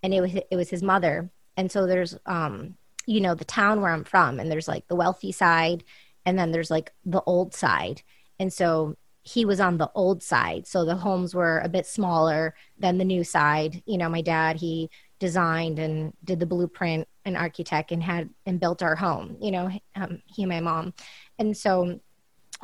and 0.00 0.14
it 0.14 0.20
was 0.20 0.32
it 0.32 0.54
was 0.54 0.70
his 0.70 0.80
mother. 0.80 1.28
And 1.56 1.72
so 1.72 1.88
there's 1.88 2.16
um 2.24 2.76
you 3.04 3.20
know 3.20 3.34
the 3.34 3.44
town 3.44 3.80
where 3.80 3.90
I'm 3.90 4.04
from, 4.04 4.38
and 4.38 4.48
there's 4.48 4.68
like 4.68 4.86
the 4.86 4.94
wealthy 4.94 5.32
side, 5.32 5.82
and 6.24 6.38
then 6.38 6.52
there's 6.52 6.70
like 6.70 6.92
the 7.04 7.20
old 7.22 7.52
side. 7.52 8.02
And 8.38 8.52
so 8.52 8.96
he 9.24 9.44
was 9.44 9.58
on 9.58 9.78
the 9.78 9.90
old 9.94 10.22
side. 10.22 10.66
So 10.66 10.84
the 10.84 10.96
homes 10.96 11.34
were 11.34 11.60
a 11.60 11.68
bit 11.68 11.86
smaller 11.86 12.54
than 12.78 12.98
the 12.98 13.04
new 13.04 13.24
side. 13.24 13.82
You 13.86 13.98
know, 13.98 14.08
my 14.08 14.20
dad, 14.20 14.56
he 14.56 14.90
designed 15.18 15.78
and 15.78 16.12
did 16.22 16.40
the 16.40 16.46
blueprint 16.46 17.08
and 17.24 17.36
architect 17.36 17.90
and 17.90 18.02
had 18.02 18.28
and 18.44 18.60
built 18.60 18.82
our 18.82 18.94
home, 18.94 19.36
you 19.40 19.50
know, 19.50 19.70
um, 19.96 20.22
he 20.26 20.42
and 20.42 20.50
my 20.50 20.60
mom. 20.60 20.92
And 21.38 21.56
so 21.56 22.00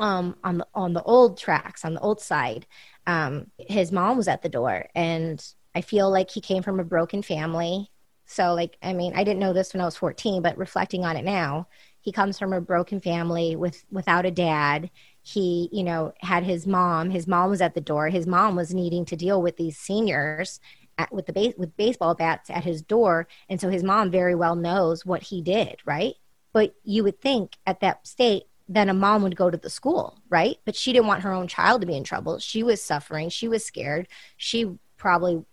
um, 0.01 0.37
on 0.43 0.59
the 0.59 0.67
on 0.75 0.93
the 0.93 1.03
old 1.03 1.39
tracks 1.39 1.85
on 1.85 1.95
the 1.95 2.01
old 2.01 2.21
side 2.21 2.67
um, 3.07 3.47
his 3.59 3.93
mom 3.93 4.17
was 4.17 4.29
at 4.29 4.43
the 4.43 4.49
door 4.49 4.87
and 4.95 5.45
i 5.75 5.81
feel 5.81 6.11
like 6.11 6.31
he 6.31 6.41
came 6.41 6.63
from 6.63 6.81
a 6.81 6.85
broken 6.85 7.23
family 7.23 7.91
so 8.25 8.55
like 8.55 8.77
i 8.83 8.93
mean 8.93 9.13
i 9.15 9.23
didn't 9.23 9.41
know 9.41 9.53
this 9.53 9.73
when 9.73 9.81
i 9.81 9.85
was 9.85 9.97
14 9.97 10.43
but 10.43 10.57
reflecting 10.57 11.05
on 11.05 11.17
it 11.17 11.25
now 11.25 11.69
he 12.01 12.13
comes 12.13 12.39
from 12.39 12.53
a 12.53 12.61
broken 12.61 13.01
family 13.01 13.57
with 13.57 13.85
without 13.91 14.25
a 14.25 14.31
dad 14.31 14.91
he 15.23 15.69
you 15.73 15.83
know 15.83 16.13
had 16.21 16.45
his 16.45 16.67
mom 16.67 17.11
his 17.11 17.27
mom 17.27 17.51
was 17.51 17.61
at 17.61 17.75
the 17.75 17.81
door 17.81 18.09
his 18.09 18.27
mom 18.27 18.57
was 18.57 18.75
needing 18.75 19.05
to 19.05 19.17
deal 19.17 19.41
with 19.43 19.57
these 19.57 19.77
seniors 19.77 20.61
at, 20.99 21.13
with 21.13 21.27
the 21.27 21.33
base 21.33 21.55
with 21.57 21.77
baseball 21.77 22.15
bats 22.15 22.51
at 22.51 22.65
his 22.65 22.83
door 22.83 23.29
and 23.49 23.61
so 23.61 23.69
his 23.69 23.83
mom 23.83 24.11
very 24.11 24.35
well 24.35 24.57
knows 24.57 25.05
what 25.05 25.23
he 25.25 25.43
did 25.43 25.77
right 25.85 26.15
but 26.53 26.75
you 26.85 27.05
would 27.05 27.21
think 27.21 27.57
at 27.67 27.81
that 27.81 28.07
state 28.07 28.45
then 28.71 28.89
a 28.89 28.95
mom 28.95 29.25
would 29.25 29.35
go 29.35 29.51
to 29.51 29.59
the 29.59 29.69
school, 29.69 30.23
right? 30.29 30.57
But 30.65 30.77
she 30.77 30.93
didn't 30.93 31.09
want 31.09 31.25
her 31.25 31.33
own 31.33 31.49
child 31.49 31.81
to 31.81 31.89
be 31.89 31.97
in 31.97 32.05
trouble. 32.05 32.39
She 32.39 32.63
was 32.63 32.81
suffering. 32.81 33.29
She 33.29 33.49
was 33.49 33.65
scared. 33.65 34.07
She 34.37 34.79
probably 34.97 35.45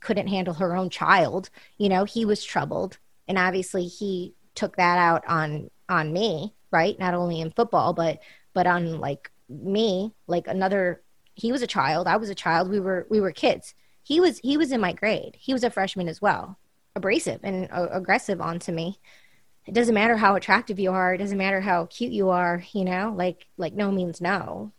couldn't 0.00 0.28
handle 0.28 0.54
her 0.54 0.74
own 0.74 0.88
child. 0.88 1.50
You 1.76 1.90
know, 1.90 2.04
he 2.04 2.24
was 2.24 2.42
troubled. 2.42 2.96
And 3.28 3.36
obviously 3.36 3.86
he 3.86 4.34
took 4.54 4.76
that 4.76 4.96
out 4.96 5.22
on 5.28 5.70
on 5.90 6.14
me, 6.14 6.54
right? 6.70 6.98
Not 6.98 7.12
only 7.12 7.40
in 7.42 7.50
football, 7.50 7.92
but 7.92 8.20
but 8.56 8.66
on 8.66 8.98
like 8.98 9.30
me, 9.48 10.14
like 10.26 10.48
another 10.48 11.02
he 11.34 11.52
was 11.52 11.60
a 11.60 11.66
child, 11.66 12.06
I 12.06 12.16
was 12.16 12.30
a 12.30 12.34
child, 12.34 12.70
we 12.70 12.80
were 12.80 13.06
we 13.10 13.20
were 13.20 13.30
kids. 13.30 13.74
He 14.02 14.18
was 14.18 14.38
he 14.38 14.56
was 14.56 14.72
in 14.72 14.80
my 14.80 14.94
grade. 14.94 15.36
He 15.38 15.52
was 15.52 15.62
a 15.62 15.70
freshman 15.70 16.08
as 16.08 16.22
well. 16.22 16.58
Abrasive 16.96 17.40
and 17.42 17.68
uh, 17.70 17.88
aggressive 17.92 18.40
onto 18.40 18.72
me 18.72 18.98
it 19.66 19.74
doesn't 19.74 19.94
matter 19.94 20.16
how 20.16 20.36
attractive 20.36 20.78
you 20.78 20.92
are 20.92 21.14
it 21.14 21.18
doesn't 21.18 21.38
matter 21.38 21.60
how 21.60 21.86
cute 21.86 22.12
you 22.12 22.30
are 22.30 22.62
you 22.72 22.84
know 22.84 23.12
like 23.16 23.46
like 23.56 23.74
no 23.74 23.90
means 23.90 24.20
no 24.20 24.72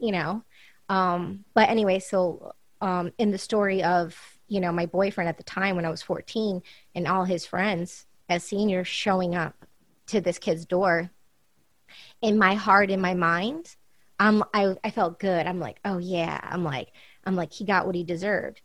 you 0.00 0.12
know 0.12 0.44
um 0.88 1.44
but 1.54 1.68
anyway 1.68 1.98
so 1.98 2.54
um 2.80 3.10
in 3.18 3.30
the 3.30 3.38
story 3.38 3.82
of 3.82 4.16
you 4.48 4.60
know 4.60 4.70
my 4.70 4.86
boyfriend 4.86 5.28
at 5.28 5.38
the 5.38 5.42
time 5.42 5.76
when 5.76 5.84
i 5.84 5.90
was 5.90 6.02
14 6.02 6.62
and 6.94 7.08
all 7.08 7.24
his 7.24 7.46
friends 7.46 8.06
as 8.28 8.44
seniors 8.44 8.86
showing 8.86 9.34
up 9.34 9.54
to 10.06 10.20
this 10.20 10.38
kid's 10.38 10.66
door 10.66 11.10
in 12.22 12.38
my 12.38 12.54
heart 12.54 12.90
in 12.90 13.00
my 13.00 13.14
mind 13.14 13.76
um 14.20 14.44
i 14.54 14.74
i 14.84 14.90
felt 14.90 15.18
good. 15.18 15.46
I'm 15.46 15.60
like 15.60 15.80
oh 15.84 15.98
yeah. 15.98 16.40
I'm 16.42 16.64
like 16.64 16.92
i'm 17.24 17.36
like 17.36 17.52
he 17.52 17.64
got 17.64 17.86
what 17.86 17.94
he 17.94 18.04
deserved. 18.04 18.62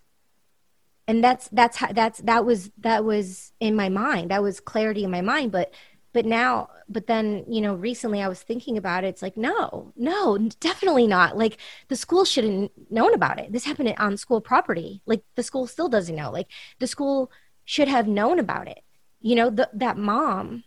And 1.08 1.24
that's 1.24 1.48
that's 1.50 1.78
how 1.78 1.92
that's 1.92 2.20
that 2.20 2.46
was 2.46 2.72
that 2.80 3.04
was 3.04 3.52
in 3.60 3.76
my 3.76 3.90
mind. 3.90 4.32
That 4.32 4.44
was 4.44 4.60
clarity 4.60 5.04
in 5.04 5.12
my 5.12 5.22
mind. 5.22 5.52
But 5.52 5.74
but 6.14 6.26
now 6.26 6.70
but 6.88 7.08
then 7.08 7.46
you 7.48 7.62
know 7.62 7.76
recently 7.76 8.22
i 8.22 8.28
was 8.28 8.42
thinking 8.42 8.78
about 8.78 9.04
it. 9.04 9.08
It's 9.08 9.22
like 9.22 9.38
no 9.38 9.92
no 9.96 10.38
definitely 10.60 11.08
not. 11.08 11.38
Like 11.38 11.58
the 11.88 11.96
school 11.96 12.26
shouldn't 12.26 12.72
known 12.92 13.14
about 13.14 13.40
it. 13.40 13.52
This 13.52 13.66
happened 13.66 13.94
on 13.98 14.18
school 14.18 14.42
property. 14.42 15.02
Like 15.06 15.24
the 15.36 15.44
school 15.44 15.68
still 15.68 15.90
doesn't 15.90 16.16
know. 16.16 16.32
Like 16.32 16.48
the 16.80 16.88
school 16.88 17.32
should 17.66 17.88
have 17.88 18.08
known 18.08 18.40
about 18.40 18.68
it. 18.68 18.84
You 19.22 19.36
know 19.36 19.50
the, 19.50 19.70
that 19.74 19.98
mom 19.98 20.64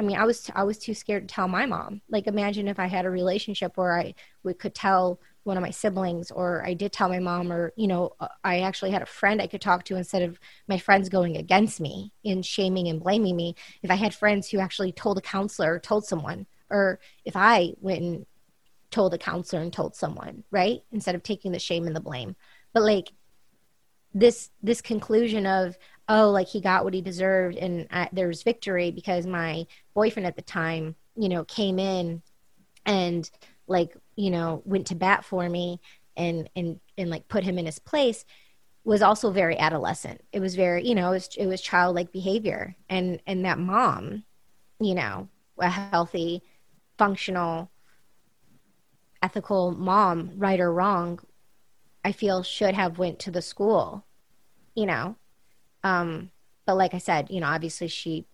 i 0.00 0.02
mean 0.02 0.16
i 0.16 0.24
was 0.24 0.50
i 0.54 0.64
was 0.64 0.78
too 0.78 0.94
scared 0.94 1.28
to 1.28 1.34
tell 1.34 1.46
my 1.46 1.66
mom. 1.66 2.00
Like 2.08 2.26
imagine 2.26 2.66
if 2.66 2.80
i 2.80 2.86
had 2.86 3.04
a 3.04 3.10
relationship 3.10 3.76
where 3.76 3.96
i 3.98 4.14
could 4.58 4.74
tell 4.74 5.20
one 5.44 5.56
of 5.56 5.62
my 5.62 5.70
siblings 5.70 6.30
or 6.30 6.64
I 6.66 6.74
did 6.74 6.92
tell 6.92 7.08
my 7.08 7.18
mom 7.18 7.52
or 7.52 7.72
you 7.76 7.86
know 7.86 8.12
uh, 8.20 8.28
I 8.44 8.60
actually 8.60 8.90
had 8.90 9.02
a 9.02 9.06
friend 9.06 9.40
I 9.40 9.46
could 9.46 9.60
talk 9.60 9.84
to 9.84 9.96
instead 9.96 10.22
of 10.22 10.38
my 10.68 10.78
friends 10.78 11.08
going 11.08 11.36
against 11.36 11.80
me 11.80 12.12
in 12.22 12.42
shaming 12.42 12.88
and 12.88 13.00
blaming 13.00 13.36
me. 13.36 13.54
If 13.82 13.90
I 13.90 13.94
had 13.94 14.14
friends 14.14 14.48
who 14.48 14.58
actually 14.58 14.92
told 14.92 15.18
a 15.18 15.22
counselor 15.22 15.74
or 15.74 15.78
told 15.80 16.04
someone 16.04 16.46
or 16.70 17.00
if 17.24 17.36
I 17.36 17.72
went 17.80 18.02
and 18.02 18.26
told 18.90 19.14
a 19.14 19.18
counselor 19.18 19.62
and 19.62 19.72
told 19.72 19.96
someone 19.96 20.44
right? 20.50 20.80
Instead 20.92 21.14
of 21.14 21.22
taking 21.22 21.52
the 21.52 21.58
shame 21.58 21.86
and 21.86 21.96
the 21.96 22.00
blame. 22.00 22.36
But 22.74 22.82
like 22.82 23.12
this 24.12 24.50
this 24.62 24.80
conclusion 24.80 25.46
of 25.46 25.78
oh 26.10 26.30
like 26.30 26.48
he 26.48 26.60
got 26.60 26.84
what 26.84 26.92
he 26.92 27.00
deserved 27.00 27.56
and 27.56 27.86
uh, 27.90 28.06
there's 28.12 28.42
victory 28.42 28.90
because 28.90 29.26
my 29.26 29.66
boyfriend 29.94 30.26
at 30.26 30.36
the 30.36 30.42
time 30.42 30.94
you 31.16 31.28
know 31.28 31.44
came 31.44 31.78
in 31.78 32.20
and 32.84 33.30
like 33.66 33.96
you 34.16 34.30
know 34.30 34.60
went 34.66 34.86
to 34.88 34.94
bat 34.94 35.24
for 35.24 35.48
me 35.48 35.80
and 36.16 36.50
and 36.54 36.80
and 36.98 37.08
like 37.08 37.28
put 37.28 37.44
him 37.44 37.58
in 37.58 37.64
his 37.64 37.78
place 37.78 38.24
was 38.82 39.02
also 39.02 39.30
very 39.30 39.58
adolescent. 39.58 40.22
It 40.32 40.40
was 40.40 40.54
very 40.54 40.86
you 40.86 40.94
know 40.94 41.08
it 41.10 41.14
was, 41.14 41.28
it 41.36 41.46
was 41.46 41.60
childlike 41.60 42.12
behavior. 42.12 42.76
And 42.88 43.20
and 43.26 43.44
that 43.44 43.58
mom 43.58 44.24
you 44.80 44.94
know 44.94 45.28
a 45.58 45.68
healthy 45.68 46.42
functional 46.98 47.70
ethical 49.22 49.72
mom 49.72 50.32
right 50.36 50.58
or 50.58 50.72
wrong 50.72 51.20
i 52.02 52.12
feel 52.12 52.42
should 52.42 52.74
have 52.74 52.98
went 52.98 53.18
to 53.18 53.30
the 53.30 53.42
school 53.42 54.06
you 54.74 54.86
know 54.86 55.16
um 55.84 56.30
but 56.66 56.76
like 56.76 56.94
i 56.94 56.98
said 56.98 57.28
you 57.30 57.40
know 57.40 57.46
obviously 57.46 57.88
she 57.88 58.26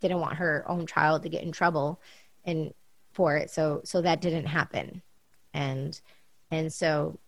didn't 0.00 0.20
want 0.20 0.36
her 0.36 0.64
own 0.68 0.86
child 0.86 1.22
to 1.22 1.28
get 1.28 1.42
in 1.42 1.52
trouble 1.52 2.00
and 2.44 2.72
for 3.12 3.36
it. 3.36 3.50
So 3.50 3.80
so 3.84 4.02
that 4.02 4.20
didn't 4.20 4.46
happen. 4.46 5.02
And 5.54 5.98
and 6.50 6.72
so 6.72 7.18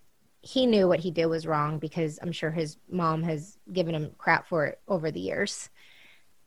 he 0.40 0.66
knew 0.66 0.88
what 0.88 1.00
he 1.00 1.10
did 1.10 1.24
was 1.24 1.46
wrong 1.46 1.78
because 1.78 2.18
i'm 2.20 2.30
sure 2.30 2.50
his 2.50 2.76
mom 2.90 3.22
has 3.22 3.56
given 3.72 3.94
him 3.94 4.10
crap 4.18 4.46
for 4.46 4.66
it 4.66 4.80
over 4.88 5.10
the 5.10 5.20
years. 5.20 5.68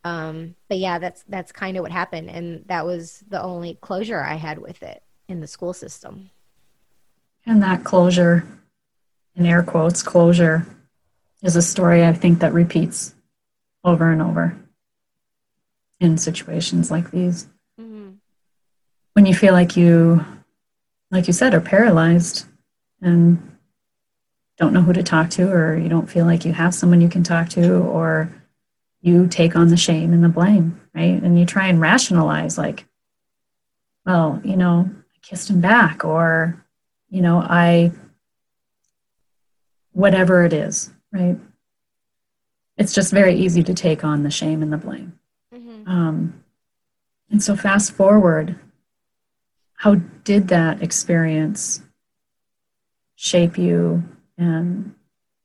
Um 0.03 0.55
but 0.67 0.77
yeah 0.77 0.99
that's 0.99 1.23
that's 1.27 1.51
kind 1.51 1.77
of 1.77 1.83
what 1.83 1.91
happened. 1.91 2.29
And 2.29 2.63
that 2.67 2.85
was 2.85 3.23
the 3.29 3.41
only 3.41 3.77
closure 3.81 4.21
i 4.21 4.35
had 4.35 4.59
with 4.59 4.83
it 4.83 5.03
in 5.27 5.39
the 5.39 5.47
school 5.47 5.73
system. 5.73 6.29
And 7.45 7.61
that 7.63 7.83
closure 7.83 8.47
in 9.35 9.45
air 9.45 9.63
quotes 9.63 10.03
closure 10.03 10.65
is 11.43 11.55
a 11.55 11.61
story 11.61 12.05
i 12.05 12.13
think 12.13 12.39
that 12.39 12.53
repeats 12.53 13.13
over 13.83 14.11
and 14.11 14.21
over 14.21 14.57
in 15.99 16.17
situations 16.17 16.91
like 16.91 17.09
these 17.11 17.47
mm-hmm. 17.79 18.11
when 19.13 19.25
you 19.25 19.33
feel 19.33 19.53
like 19.53 19.75
you, 19.75 20.23
like 21.11 21.27
you 21.27 21.33
said, 21.33 21.53
are 21.53 21.61
paralyzed 21.61 22.45
and 23.01 23.57
don't 24.57 24.73
know 24.73 24.81
who 24.81 24.93
to 24.93 25.03
talk 25.03 25.29
to, 25.31 25.51
or 25.51 25.77
you 25.77 25.89
don't 25.89 26.09
feel 26.09 26.25
like 26.25 26.43
you 26.43 26.53
have 26.53 26.73
someone 26.73 27.01
you 27.01 27.09
can 27.09 27.23
talk 27.23 27.49
to, 27.49 27.77
or 27.77 28.29
you 29.01 29.27
take 29.27 29.55
on 29.55 29.69
the 29.69 29.77
shame 29.77 30.13
and 30.13 30.23
the 30.23 30.29
blame, 30.29 30.81
right? 30.93 31.21
And 31.21 31.39
you 31.39 31.45
try 31.45 31.67
and 31.67 31.79
rationalize, 31.79 32.57
like, 32.57 32.85
well, 34.05 34.41
you 34.43 34.57
know, 34.57 34.89
I 34.89 35.17
kissed 35.21 35.49
him 35.49 35.61
back, 35.61 36.03
or, 36.03 36.65
you 37.09 37.21
know, 37.21 37.37
I, 37.37 37.91
whatever 39.91 40.43
it 40.43 40.53
is, 40.53 40.91
right? 41.11 41.37
It's 42.77 42.93
just 42.93 43.11
very 43.11 43.33
easy 43.33 43.63
to 43.63 43.73
take 43.73 44.03
on 44.03 44.23
the 44.23 44.31
shame 44.31 44.61
and 44.61 44.71
the 44.71 44.77
blame. 44.77 45.19
Mm-hmm. 45.53 45.89
Um, 45.89 46.43
and 47.29 47.41
so, 47.41 47.55
fast 47.55 47.91
forward 47.91 48.57
how 49.77 49.95
did 50.23 50.49
that 50.49 50.81
experience 50.81 51.81
shape 53.15 53.57
you 53.57 54.03
and 54.37 54.93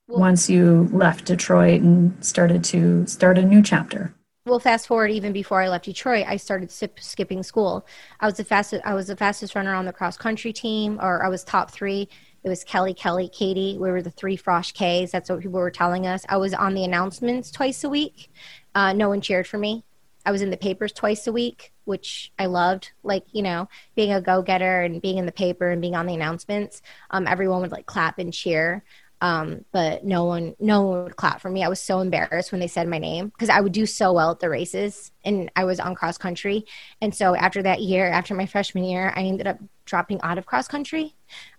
well, 0.07 0.19
once 0.19 0.49
you 0.49 0.89
left 0.91 1.25
detroit 1.25 1.81
and 1.81 2.23
started 2.23 2.63
to 2.63 3.05
start 3.07 3.37
a 3.37 3.43
new 3.43 3.61
chapter 3.61 4.13
well 4.45 4.59
fast 4.59 4.87
forward 4.87 5.09
even 5.09 5.31
before 5.31 5.61
i 5.61 5.69
left 5.69 5.85
detroit 5.85 6.25
i 6.27 6.35
started 6.35 6.69
sip, 6.69 6.99
skipping 6.99 7.41
school 7.41 7.85
i 8.19 8.25
was 8.25 8.35
the 8.35 8.43
fastest 8.43 8.81
i 8.85 8.93
was 8.93 9.07
the 9.07 9.15
fastest 9.15 9.55
runner 9.55 9.73
on 9.73 9.85
the 9.85 9.93
cross 9.93 10.17
country 10.17 10.51
team 10.51 10.99
or 11.01 11.23
i 11.23 11.29
was 11.29 11.43
top 11.43 11.71
three 11.71 12.07
it 12.43 12.49
was 12.49 12.63
kelly 12.63 12.93
kelly 12.93 13.29
katie 13.29 13.77
we 13.79 13.91
were 13.91 14.01
the 14.01 14.09
three 14.09 14.37
frosh 14.37 14.73
k's 14.73 15.11
that's 15.11 15.29
what 15.29 15.39
people 15.39 15.59
were 15.59 15.71
telling 15.71 16.07
us 16.07 16.25
i 16.29 16.37
was 16.37 16.53
on 16.53 16.73
the 16.73 16.83
announcements 16.83 17.51
twice 17.51 17.83
a 17.83 17.89
week 17.89 18.31
uh, 18.75 18.91
no 18.91 19.07
one 19.07 19.21
cheered 19.21 19.47
for 19.47 19.57
me 19.57 19.83
I 20.25 20.31
was 20.31 20.41
in 20.41 20.49
the 20.49 20.57
papers 20.57 20.93
twice 20.93 21.27
a 21.27 21.33
week, 21.33 21.73
which 21.85 22.31
I 22.39 22.45
loved. 22.45 22.91
Like, 23.03 23.25
you 23.31 23.41
know, 23.41 23.67
being 23.95 24.13
a 24.13 24.21
go 24.21 24.41
getter 24.41 24.81
and 24.81 25.01
being 25.01 25.17
in 25.17 25.25
the 25.25 25.31
paper 25.31 25.69
and 25.69 25.81
being 25.81 25.95
on 25.95 26.05
the 26.05 26.13
announcements. 26.13 26.81
Um, 27.09 27.27
everyone 27.27 27.61
would 27.61 27.71
like 27.71 27.85
clap 27.85 28.19
and 28.19 28.33
cheer. 28.33 28.83
Um, 29.21 29.63
but 29.71 30.03
no 30.03 30.25
one, 30.25 30.53
no 30.59 30.81
one 30.81 31.03
would 31.05 31.15
clap 31.15 31.39
for 31.39 31.49
me. 31.49 31.63
I 31.63 31.69
was 31.69 31.79
so 31.79 32.01
embarrassed 32.01 32.51
when 32.51 32.59
they 32.59 32.67
said 32.67 32.89
my 32.89 32.97
name 32.97 33.29
because 33.29 33.49
I 33.49 33.61
would 33.61 33.71
do 33.71 33.85
so 33.85 34.11
well 34.11 34.31
at 34.31 34.41
the 34.41 34.49
races 34.49 35.13
and 35.23 35.49
I 35.55 35.63
was 35.63 35.79
on 35.79 35.95
cross 35.95 36.17
country. 36.17 36.65
And 36.99 37.15
so 37.15 37.33
after 37.33 37.63
that 37.63 37.79
year, 37.79 38.09
after 38.09 38.35
my 38.35 38.45
freshman 38.45 38.83
year, 38.83 39.13
I 39.15 39.23
ended 39.23 39.47
up 39.47 39.59
dropping 39.85 40.21
out 40.21 40.37
of 40.37 40.45
cross 40.45 40.67
country. 40.67 41.15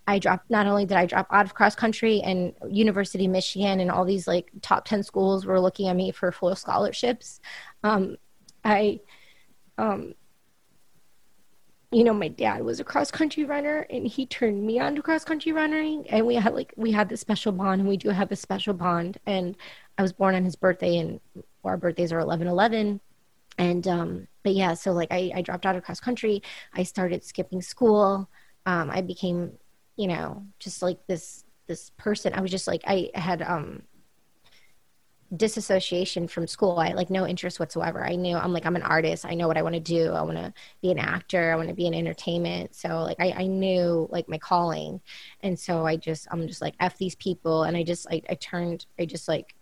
I 0.06 0.18
dropped, 0.18 0.50
not 0.50 0.66
only 0.66 0.84
did 0.84 0.96
I 0.96 1.06
drop 1.06 1.26
out 1.30 1.46
of 1.46 1.54
cross 1.54 1.74
country 1.74 2.20
and 2.22 2.52
University 2.68 3.24
of 3.26 3.30
Michigan 3.30 3.80
and 3.80 3.90
all 3.90 4.04
these 4.04 4.26
like 4.26 4.50
top 4.62 4.84
10 4.84 5.02
schools 5.02 5.46
were 5.46 5.60
looking 5.60 5.88
at 5.88 5.96
me 5.96 6.10
for 6.10 6.30
full 6.32 6.54
scholarships. 6.56 7.40
Um, 7.82 8.16
I, 8.64 9.00
um, 9.78 10.14
you 11.90 12.02
know, 12.02 12.12
my 12.12 12.28
dad 12.28 12.64
was 12.64 12.80
a 12.80 12.84
cross 12.84 13.10
country 13.10 13.44
runner 13.44 13.86
and 13.88 14.06
he 14.06 14.26
turned 14.26 14.66
me 14.66 14.80
on 14.80 14.96
to 14.96 15.02
cross 15.02 15.24
country 15.24 15.52
running. 15.52 16.04
And 16.10 16.26
we 16.26 16.34
had 16.34 16.54
like, 16.54 16.74
we 16.76 16.90
had 16.90 17.08
this 17.08 17.20
special 17.20 17.52
bond 17.52 17.80
and 17.80 17.88
we 17.88 17.96
do 17.96 18.10
have 18.10 18.32
a 18.32 18.36
special 18.36 18.74
bond. 18.74 19.18
And 19.26 19.56
I 19.96 20.02
was 20.02 20.12
born 20.12 20.34
on 20.34 20.44
his 20.44 20.56
birthday 20.56 20.98
and 20.98 21.20
our 21.62 21.76
birthdays 21.76 22.12
are 22.12 22.18
11 22.18 22.48
11. 22.48 23.00
And, 23.58 23.86
um, 23.86 24.28
but 24.42 24.54
yeah, 24.54 24.74
so 24.74 24.92
like 24.92 25.08
I, 25.10 25.32
I 25.34 25.42
dropped 25.42 25.66
out 25.66 25.76
of 25.76 25.84
cross 25.84 26.00
country. 26.00 26.42
I 26.72 26.82
started 26.82 27.24
skipping 27.24 27.62
school. 27.62 28.28
Um, 28.66 28.90
I 28.90 29.00
became, 29.00 29.52
you 29.96 30.08
know, 30.08 30.46
just 30.58 30.82
like 30.82 31.06
this, 31.06 31.44
this 31.66 31.90
person. 31.96 32.32
I 32.34 32.40
was 32.40 32.50
just 32.50 32.66
like, 32.66 32.82
I 32.86 33.10
had, 33.14 33.42
um, 33.42 33.82
disassociation 35.36 36.28
from 36.28 36.46
school. 36.46 36.78
I 36.78 36.92
like 36.92 37.10
no 37.10 37.26
interest 37.26 37.58
whatsoever. 37.58 38.04
I 38.04 38.14
knew 38.16 38.36
I'm 38.36 38.52
like 38.52 38.66
I'm 38.66 38.76
an 38.76 38.82
artist. 38.82 39.24
I 39.24 39.34
know 39.34 39.48
what 39.48 39.56
I 39.56 39.62
want 39.62 39.74
to 39.74 39.80
do. 39.80 40.12
I 40.12 40.22
want 40.22 40.36
to 40.36 40.52
be 40.82 40.90
an 40.90 40.98
actor. 40.98 41.52
I 41.52 41.56
want 41.56 41.68
to 41.68 41.74
be 41.74 41.86
in 41.86 41.94
entertainment. 41.94 42.74
So 42.74 43.02
like 43.02 43.16
I, 43.20 43.32
I 43.32 43.46
knew 43.46 44.08
like 44.10 44.28
my 44.28 44.38
calling, 44.38 45.00
and 45.40 45.58
so 45.58 45.86
I 45.86 45.96
just 45.96 46.28
I'm 46.30 46.46
just 46.46 46.60
like 46.60 46.74
f 46.80 46.98
these 46.98 47.14
people, 47.16 47.64
and 47.64 47.76
I 47.76 47.82
just 47.82 48.08
like 48.10 48.26
I 48.28 48.34
turned 48.34 48.86
I 48.98 49.06
just 49.06 49.28
like 49.28 49.54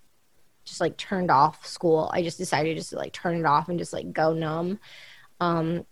just 0.65 0.81
like 0.81 0.97
turned 0.97 1.31
off 1.31 1.67
school. 1.67 2.11
I 2.13 2.23
just 2.23 2.39
decided 2.39 2.77
just 2.77 2.91
to 2.91 2.97
like 2.97 3.13
turn 3.13 3.37
it 3.37 3.45
off 3.45 3.69
and 3.69 3.79
just 3.79 3.93
like 3.93 4.13
go 4.13 4.33
numb. 4.33 4.79
Um, 5.41 5.87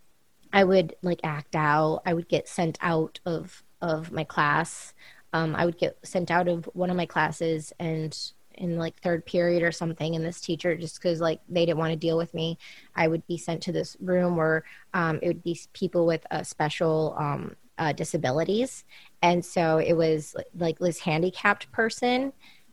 I 0.52 0.64
would 0.64 0.94
like 1.02 1.20
act 1.24 1.54
out. 1.56 2.02
I 2.06 2.14
would 2.14 2.28
get 2.28 2.48
sent 2.48 2.78
out 2.80 3.20
of 3.24 3.62
of 3.80 4.12
my 4.12 4.24
class. 4.24 4.94
Um, 5.32 5.54
I 5.54 5.64
would 5.64 5.78
get 5.78 5.96
sent 6.02 6.30
out 6.30 6.48
of 6.48 6.68
one 6.72 6.90
of 6.90 6.96
my 6.96 7.06
classes 7.06 7.72
and 7.78 8.16
in 8.60 8.78
like 8.78 9.00
third 9.00 9.24
period 9.24 9.62
or 9.62 9.72
something 9.72 10.14
and 10.14 10.24
this 10.24 10.40
teacher 10.40 10.76
just 10.76 10.96
because 11.00 11.20
like 11.20 11.40
they 11.48 11.64
didn't 11.64 11.78
want 11.78 11.92
to 11.92 11.96
deal 11.96 12.16
with 12.16 12.32
me 12.34 12.58
i 12.94 13.08
would 13.08 13.26
be 13.26 13.38
sent 13.38 13.62
to 13.62 13.72
this 13.72 13.96
room 14.00 14.36
where 14.36 14.64
um, 14.92 15.18
it 15.22 15.28
would 15.28 15.42
be 15.42 15.58
people 15.72 16.04
with 16.04 16.26
a 16.30 16.44
special 16.44 17.16
um, 17.18 17.56
uh, 17.78 17.92
disabilities 17.92 18.84
and 19.22 19.44
so 19.44 19.78
it 19.78 19.94
was 19.94 20.36
like 20.54 20.78
this 20.78 20.98
handicapped 20.98 21.70
person 21.72 22.32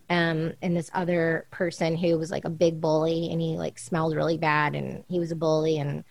um, 0.09 0.53
and 0.61 0.75
this 0.75 0.89
other 0.93 1.47
person 1.51 1.95
who 1.97 2.17
was 2.17 2.31
like 2.31 2.45
a 2.45 2.49
big 2.49 2.79
bully 2.79 3.29
and 3.31 3.41
he 3.41 3.57
like 3.57 3.77
smelled 3.77 4.15
really 4.15 4.37
bad 4.37 4.75
and 4.75 5.03
he 5.09 5.19
was 5.19 5.31
a 5.31 5.35
bully 5.35 5.77
and 5.77 6.03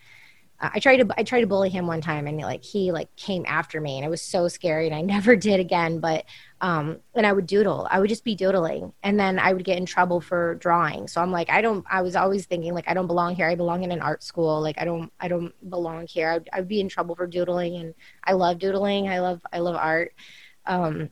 I 0.59 0.79
tried 0.79 0.97
to 0.97 1.07
I 1.15 1.23
tried 1.23 1.41
to 1.41 1.47
bully 1.47 1.69
him 1.69 1.85
one 1.85 2.01
time 2.01 2.25
and 2.25 2.39
like 2.39 2.63
he 2.63 2.91
like 2.91 3.15
came 3.15 3.45
after 3.47 3.79
me 3.79 3.97
and 3.97 4.05
it 4.05 4.09
was 4.09 4.23
so 4.23 4.47
scary 4.47 4.87
and 4.87 4.95
I 4.95 5.01
never 5.15 5.35
did 5.35 5.59
again 5.59 5.99
but 5.99 6.25
um 6.61 6.97
and 7.13 7.27
I 7.27 7.33
would 7.33 7.45
doodle. 7.45 7.87
I 7.91 7.99
would 7.99 8.09
just 8.09 8.23
be 8.23 8.35
doodling 8.35 8.91
and 9.03 9.19
then 9.19 9.37
I 9.37 9.53
would 9.53 9.63
get 9.63 9.77
in 9.77 9.85
trouble 9.85 10.19
for 10.19 10.55
drawing. 10.55 11.07
So 11.07 11.21
I'm 11.21 11.31
like 11.31 11.49
I 11.49 11.61
don't 11.61 11.85
I 11.89 12.01
was 12.01 12.15
always 12.15 12.45
thinking 12.45 12.73
like 12.73 12.87
I 12.87 12.95
don't 12.95 13.07
belong 13.07 13.35
here. 13.35 13.47
I 13.47 13.55
belong 13.55 13.83
in 13.83 13.91
an 13.91 14.01
art 14.01 14.23
school. 14.23 14.61
Like 14.61 14.79
I 14.79 14.85
don't 14.85 15.11
I 15.19 15.27
don't 15.27 15.53
belong 15.69 16.07
here. 16.07 16.29
I'd, 16.29 16.49
I'd 16.51 16.67
be 16.67 16.81
in 16.81 16.89
trouble 16.89 17.15
for 17.15 17.27
doodling 17.27 17.75
and 17.75 17.93
I 18.23 18.33
love 18.33 18.57
doodling. 18.57 19.09
I 19.09 19.19
love 19.19 19.41
I 19.53 19.59
love 19.59 19.75
art. 19.75 20.13
Um 20.65 21.11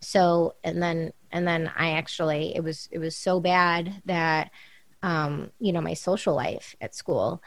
so 0.00 0.54
and 0.64 0.82
then 0.82 1.12
and 1.30 1.46
then 1.46 1.70
I 1.76 1.92
actually 1.92 2.54
it 2.54 2.62
was 2.62 2.88
it 2.90 2.98
was 2.98 3.16
so 3.16 3.40
bad 3.40 4.02
that 4.04 4.50
um 5.02 5.50
you 5.58 5.72
know 5.72 5.80
my 5.80 5.94
social 5.94 6.34
life 6.34 6.76
at 6.80 6.94
school 6.94 7.42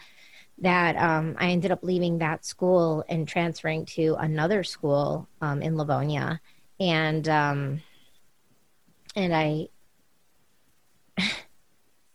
that 0.60 0.96
um, 0.98 1.36
I 1.40 1.50
ended 1.50 1.72
up 1.72 1.84
leaving 1.84 2.20
that 2.20 2.46
school 2.46 3.04
and 3.10 3.28
transferring 3.28 3.86
to 3.88 4.16
another 4.20 4.64
school 4.64 5.28
um, 5.42 5.62
in 5.62 5.78
Livonia, 5.78 6.40
and 6.80 7.28
um, 7.28 7.82
and 9.16 9.36
I 9.36 9.68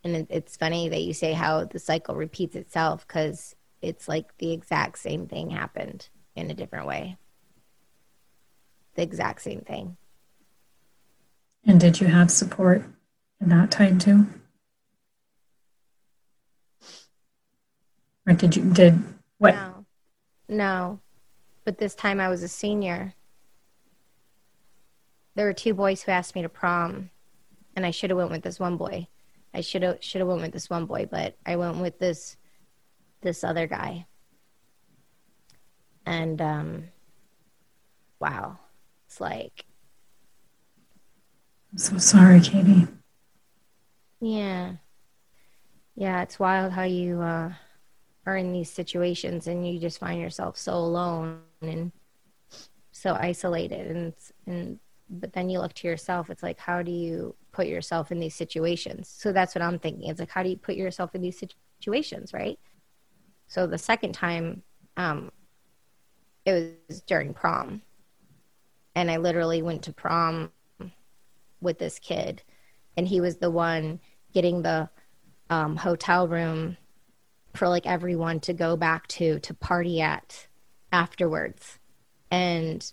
and 0.05 0.17
it, 0.17 0.27
it's 0.31 0.57
funny 0.57 0.89
that 0.89 1.03
you 1.03 1.13
say 1.13 1.33
how 1.33 1.65
the 1.65 1.79
cycle 1.79 2.15
repeats 2.15 2.57
itself 2.57 3.07
because 3.07 3.55
it's 3.83 4.09
like 4.09 4.37
the 4.39 4.53
exact 4.53 4.99
same 4.99 5.27
thing 5.27 5.51
happened 5.51 6.09
in 6.35 6.51
a 6.51 6.55
different 6.55 6.87
way. 6.87 7.17
the 8.95 9.03
exact 9.03 9.43
same 9.43 9.61
thing. 9.61 9.97
And 11.65 11.81
did 11.81 12.01
you 12.01 12.07
have 12.07 12.31
support 12.31 12.85
in 13.41 13.49
that 13.51 13.71
time 13.71 13.99
too? 13.99 14.27
Or 18.27 18.35
did 18.35 18.57
you 18.57 18.71
did 18.73 19.03
what? 19.39 19.55
No. 19.55 19.87
No. 20.49 21.01
But 21.65 21.79
this 21.79 21.95
time 21.95 22.21
I 22.21 22.29
was 22.29 22.43
a 22.43 22.49
senior. 22.49 23.15
There 25.35 25.47
were 25.47 25.53
two 25.53 25.75
boys 25.75 26.03
who 26.03 26.13
asked 26.13 26.35
me 26.35 26.43
to 26.43 26.49
prom 26.49 27.11
and 27.77 27.87
I 27.87 27.93
should 27.93 28.11
have 28.11 28.17
went 28.17 28.33
with 28.33 28.43
this 28.43 28.59
one 28.59 28.77
boy. 28.77 29.07
I 29.55 29.61
should 29.61 29.83
have 29.83 29.99
should 30.03 30.21
have 30.21 30.29
went 30.29 30.43
with 30.43 30.53
this 30.53 30.69
one 30.69 30.87
boy, 30.87 31.07
but 31.11 31.37
I 31.47 31.57
went 31.57 31.77
with 31.77 31.99
this 31.99 32.37
this 33.21 33.45
other 33.45 33.67
guy. 33.67 34.07
And 36.05 36.41
um 36.41 36.85
wow. 38.21 38.59
It's 39.07 39.21
like 39.21 39.65
so 41.79 41.97
sorry, 41.99 42.41
Katie. 42.41 42.87
Yeah. 44.21 44.73
Yeah, 45.95 46.23
it's 46.23 46.39
wild 46.39 46.73
how 46.73 46.83
you 46.83 47.21
uh 47.23 47.53
are 48.27 48.37
in 48.37 48.53
these 48.53 48.71
situations 48.71 49.47
and 49.47 49.67
you 49.67 49.81
just 49.81 49.99
find 49.99 50.21
yourself 50.21 50.57
so 50.59 50.75
alone 50.75 51.41
and 51.63 51.91
so 52.93 53.15
isolated 53.15 53.97
and 53.97 54.13
and 54.47 54.79
but 55.09 55.33
then 55.33 55.49
you 55.49 55.59
look 55.61 55.73
to 55.73 55.89
yourself 55.89 56.29
it's 56.29 56.43
like 56.43 56.59
how 56.59 56.83
do 56.83 56.91
you 56.91 57.35
put 57.53 57.67
yourself 57.67 58.13
in 58.13 58.21
these 58.21 58.35
situations 58.35 59.09
so 59.09 59.33
that's 59.33 59.55
what 59.55 59.63
i'm 59.63 59.79
thinking 59.79 60.11
it's 60.11 60.21
like 60.21 60.29
how 60.29 60.43
do 60.43 60.51
you 60.51 60.59
put 60.59 60.77
yourself 60.77 61.15
in 61.15 61.23
these 61.23 61.39
situations 61.39 62.35
right 62.35 62.59
so 63.47 63.67
the 63.67 63.79
second 63.79 64.13
time 64.13 64.63
um 64.99 65.31
it 66.45 66.77
was 66.89 67.01
during 67.03 67.33
prom 67.33 67.81
and 68.95 69.11
i 69.11 69.17
literally 69.17 69.63
went 69.63 69.83
to 69.83 69.93
prom 69.93 70.51
with 71.61 71.79
this 71.79 71.99
kid 71.99 72.43
and 72.99 73.07
he 73.07 73.21
was 73.21 73.37
the 73.37 73.51
one 73.51 74.01
getting 74.35 74.63
the 74.63 74.91
um, 75.51 75.77
hotel 75.77 76.27
room 76.27 76.77
for 77.55 77.69
like 77.69 77.87
everyone 77.87 78.41
to 78.41 78.53
go 78.53 78.77
back 78.77 79.07
to 79.07 79.39
to 79.39 79.55
party 79.55 80.01
at 80.01 80.49
afterwards. 80.91 81.79
And 82.33 82.85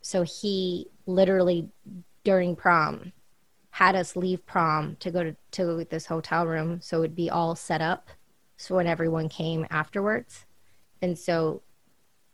so 0.00 0.22
he 0.22 0.88
literally 1.04 1.68
during 2.24 2.56
prom 2.56 3.12
had 3.68 3.94
us 3.94 4.16
leave 4.16 4.44
prom 4.46 4.96
to 5.00 5.10
go 5.10 5.22
to, 5.22 5.36
to 5.52 5.86
this 5.90 6.06
hotel 6.06 6.46
room 6.46 6.80
so 6.80 6.96
it 6.96 7.00
would 7.00 7.14
be 7.14 7.28
all 7.28 7.54
set 7.54 7.82
up 7.82 8.08
so 8.56 8.74
when 8.76 8.86
everyone 8.86 9.28
came 9.28 9.66
afterwards. 9.70 10.46
And 11.02 11.18
so 11.18 11.62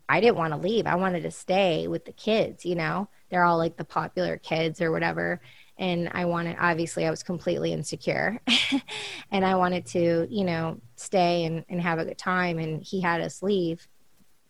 i 0.09 0.21
didn't 0.21 0.37
want 0.37 0.53
to 0.53 0.61
leave. 0.61 0.87
I 0.87 0.95
wanted 0.95 1.25
to 1.25 1.33
stay 1.33 1.89
with 1.89 2.05
the 2.05 2.13
kids 2.13 2.65
you 2.65 2.77
know? 2.77 3.09
They're 3.31 3.45
all 3.45 3.59
like 3.59 3.77
the 3.77 3.85
popular 3.85 4.37
kids 4.37 4.81
or 4.81 4.93
whatever 4.93 5.41
and 5.79 6.11
i 6.15 6.25
wanted 6.25 6.57
obviously 6.59 7.07
i 7.07 7.11
was 7.11 7.23
completely 7.23 7.73
insecure 7.73 8.41
and 9.31 9.45
i 9.45 9.55
wanted 9.55 9.85
to 9.85 10.27
you 10.31 10.45
know 10.45 10.81
stay 10.97 11.45
and, 11.45 11.65
and 11.69 11.81
have 11.81 11.99
a 11.99 12.05
good 12.05 12.19
time 12.19 12.59
and 12.59 12.83
he 12.83 13.01
had 13.01 13.21
us 13.21 13.43
leave 13.43 13.87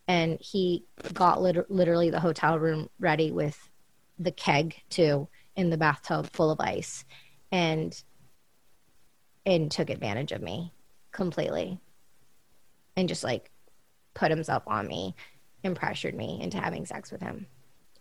and 0.08 0.38
he 0.40 0.84
got 1.12 1.42
lit- 1.42 1.70
literally 1.70 2.10
the 2.10 2.20
hotel 2.20 2.58
room 2.58 2.88
ready 3.00 3.32
with 3.32 3.70
the 4.18 4.30
keg 4.30 4.76
too 4.88 5.28
in 5.56 5.70
the 5.70 5.76
bathtub 5.76 6.28
full 6.32 6.50
of 6.50 6.60
ice 6.60 7.04
and 7.50 8.02
and 9.44 9.70
took 9.70 9.90
advantage 9.90 10.32
of 10.32 10.42
me 10.42 10.72
completely 11.12 11.78
and 12.96 13.08
just 13.08 13.24
like 13.24 13.50
put 14.14 14.30
himself 14.30 14.62
on 14.66 14.86
me 14.86 15.14
and 15.64 15.76
pressured 15.76 16.14
me 16.14 16.38
into 16.40 16.58
having 16.58 16.86
sex 16.86 17.10
with 17.10 17.20
him 17.20 17.46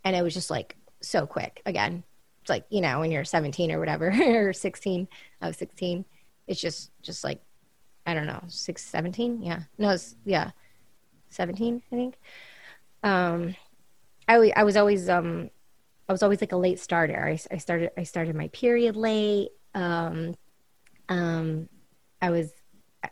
and 0.03 0.15
it 0.15 0.21
was 0.21 0.33
just 0.33 0.49
like 0.49 0.75
so 1.01 1.25
quick 1.25 1.61
again 1.65 2.03
like 2.49 2.65
you 2.69 2.81
know 2.81 2.99
when 2.99 3.11
you're 3.11 3.23
17 3.23 3.71
or 3.71 3.79
whatever 3.79 4.09
or 4.47 4.53
16 4.53 5.07
i 5.41 5.47
was 5.47 5.57
16 5.57 6.05
it's 6.47 6.61
just 6.61 6.91
just 7.01 7.23
like 7.23 7.41
i 8.05 8.13
don't 8.13 8.27
know 8.27 8.43
6 8.47 8.83
17 8.83 9.41
yeah 9.41 9.61
no 9.77 9.89
it's 9.89 10.15
yeah 10.25 10.51
17 11.29 11.81
i 11.91 11.95
think 11.95 12.15
um 13.03 13.55
I, 14.27 14.51
I 14.55 14.63
was 14.63 14.75
always 14.75 15.07
um 15.09 15.49
I 16.07 16.11
was 16.11 16.23
always 16.23 16.41
like 16.41 16.51
a 16.51 16.57
late 16.57 16.79
starter. 16.79 17.25
I, 17.25 17.39
I 17.53 17.57
started 17.57 17.91
I 17.97 18.03
started 18.03 18.35
my 18.35 18.47
period 18.49 18.95
late. 18.95 19.49
Um, 19.73 20.35
um, 21.09 21.67
I 22.21 22.29
was 22.29 22.51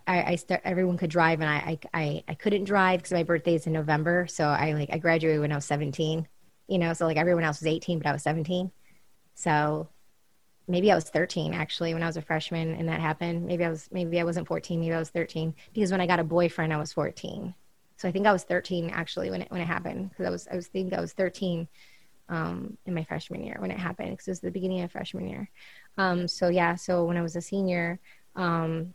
I, 0.08 0.24
I 0.24 0.36
start 0.36 0.62
everyone 0.64 0.98
could 0.98 1.10
drive 1.10 1.42
and 1.42 1.50
I 1.50 1.80
I, 1.94 2.24
I 2.28 2.34
couldn't 2.36 2.66
drive 2.66 3.00
because 3.00 3.14
my 3.14 3.24
birthday 3.24 3.56
is 3.56 3.68
in 3.68 3.74
November. 3.74 4.28
So 4.28 4.46
I 4.46 4.74
like 4.74 4.90
I 4.92 4.98
graduated 4.98 5.42
when 5.42 5.52
I 5.52 5.56
was 5.56 5.66
17. 5.66 6.28
You 6.68 6.78
know, 6.78 6.94
so 6.94 7.06
like 7.06 7.18
everyone 7.18 7.44
else 7.44 7.60
was 7.60 7.68
18, 7.68 8.00
but 8.00 8.08
I 8.08 8.14
was 8.14 8.24
17. 8.24 8.72
So 9.36 9.90
maybe 10.68 10.92
I 10.92 10.96
was 10.96 11.10
13 11.10 11.54
actually 11.54 11.94
when 11.94 12.04
I 12.04 12.08
was 12.08 12.18
a 12.18 12.22
freshman 12.22 12.76
and 12.76 12.88
that 12.90 13.00
happened. 13.00 13.46
Maybe 13.46 13.66
I 13.66 13.70
was 13.70 13.90
maybe 13.92 14.20
I 14.20 14.24
wasn't 14.24 14.48
14, 14.48 14.80
maybe 14.80 14.94
I 14.94 15.00
was 15.00 15.10
13 15.10 15.54
because 15.74 15.92
when 15.92 16.02
I 16.02 16.08
got 16.08 16.20
a 16.20 16.24
boyfriend 16.24 16.74
I 16.74 16.78
was 16.78 16.94
14. 16.94 17.54
So 17.98 18.08
I 18.08 18.12
think 18.12 18.28
I 18.28 18.34
was 18.34 18.44
13 18.44 18.90
actually 18.90 19.30
when 19.30 19.42
it 19.42 19.52
when 19.52 19.62
it 19.62 19.68
happened 19.68 20.10
because 20.10 20.26
I 20.26 20.30
was 20.30 20.48
I 20.52 20.56
was 20.56 20.68
thinking 20.68 20.98
I 20.98 21.02
was 21.02 21.14
13 21.14 21.68
um, 22.30 22.78
in 22.86 22.94
my 22.94 23.04
freshman 23.04 23.44
year 23.44 23.58
when 23.60 23.72
it 23.72 23.78
happened 23.78 24.12
because 24.12 24.28
it 24.28 24.32
was 24.32 24.40
the 24.40 24.52
beginning 24.52 24.82
of 24.82 24.92
freshman 24.92 25.28
year. 25.28 25.50
Um, 25.98 26.28
so 26.28 26.48
yeah, 26.48 26.76
so 26.76 27.06
when 27.06 27.18
I 27.18 27.22
was 27.22 27.36
a 27.36 27.42
senior, 27.42 28.00
um, 28.36 28.94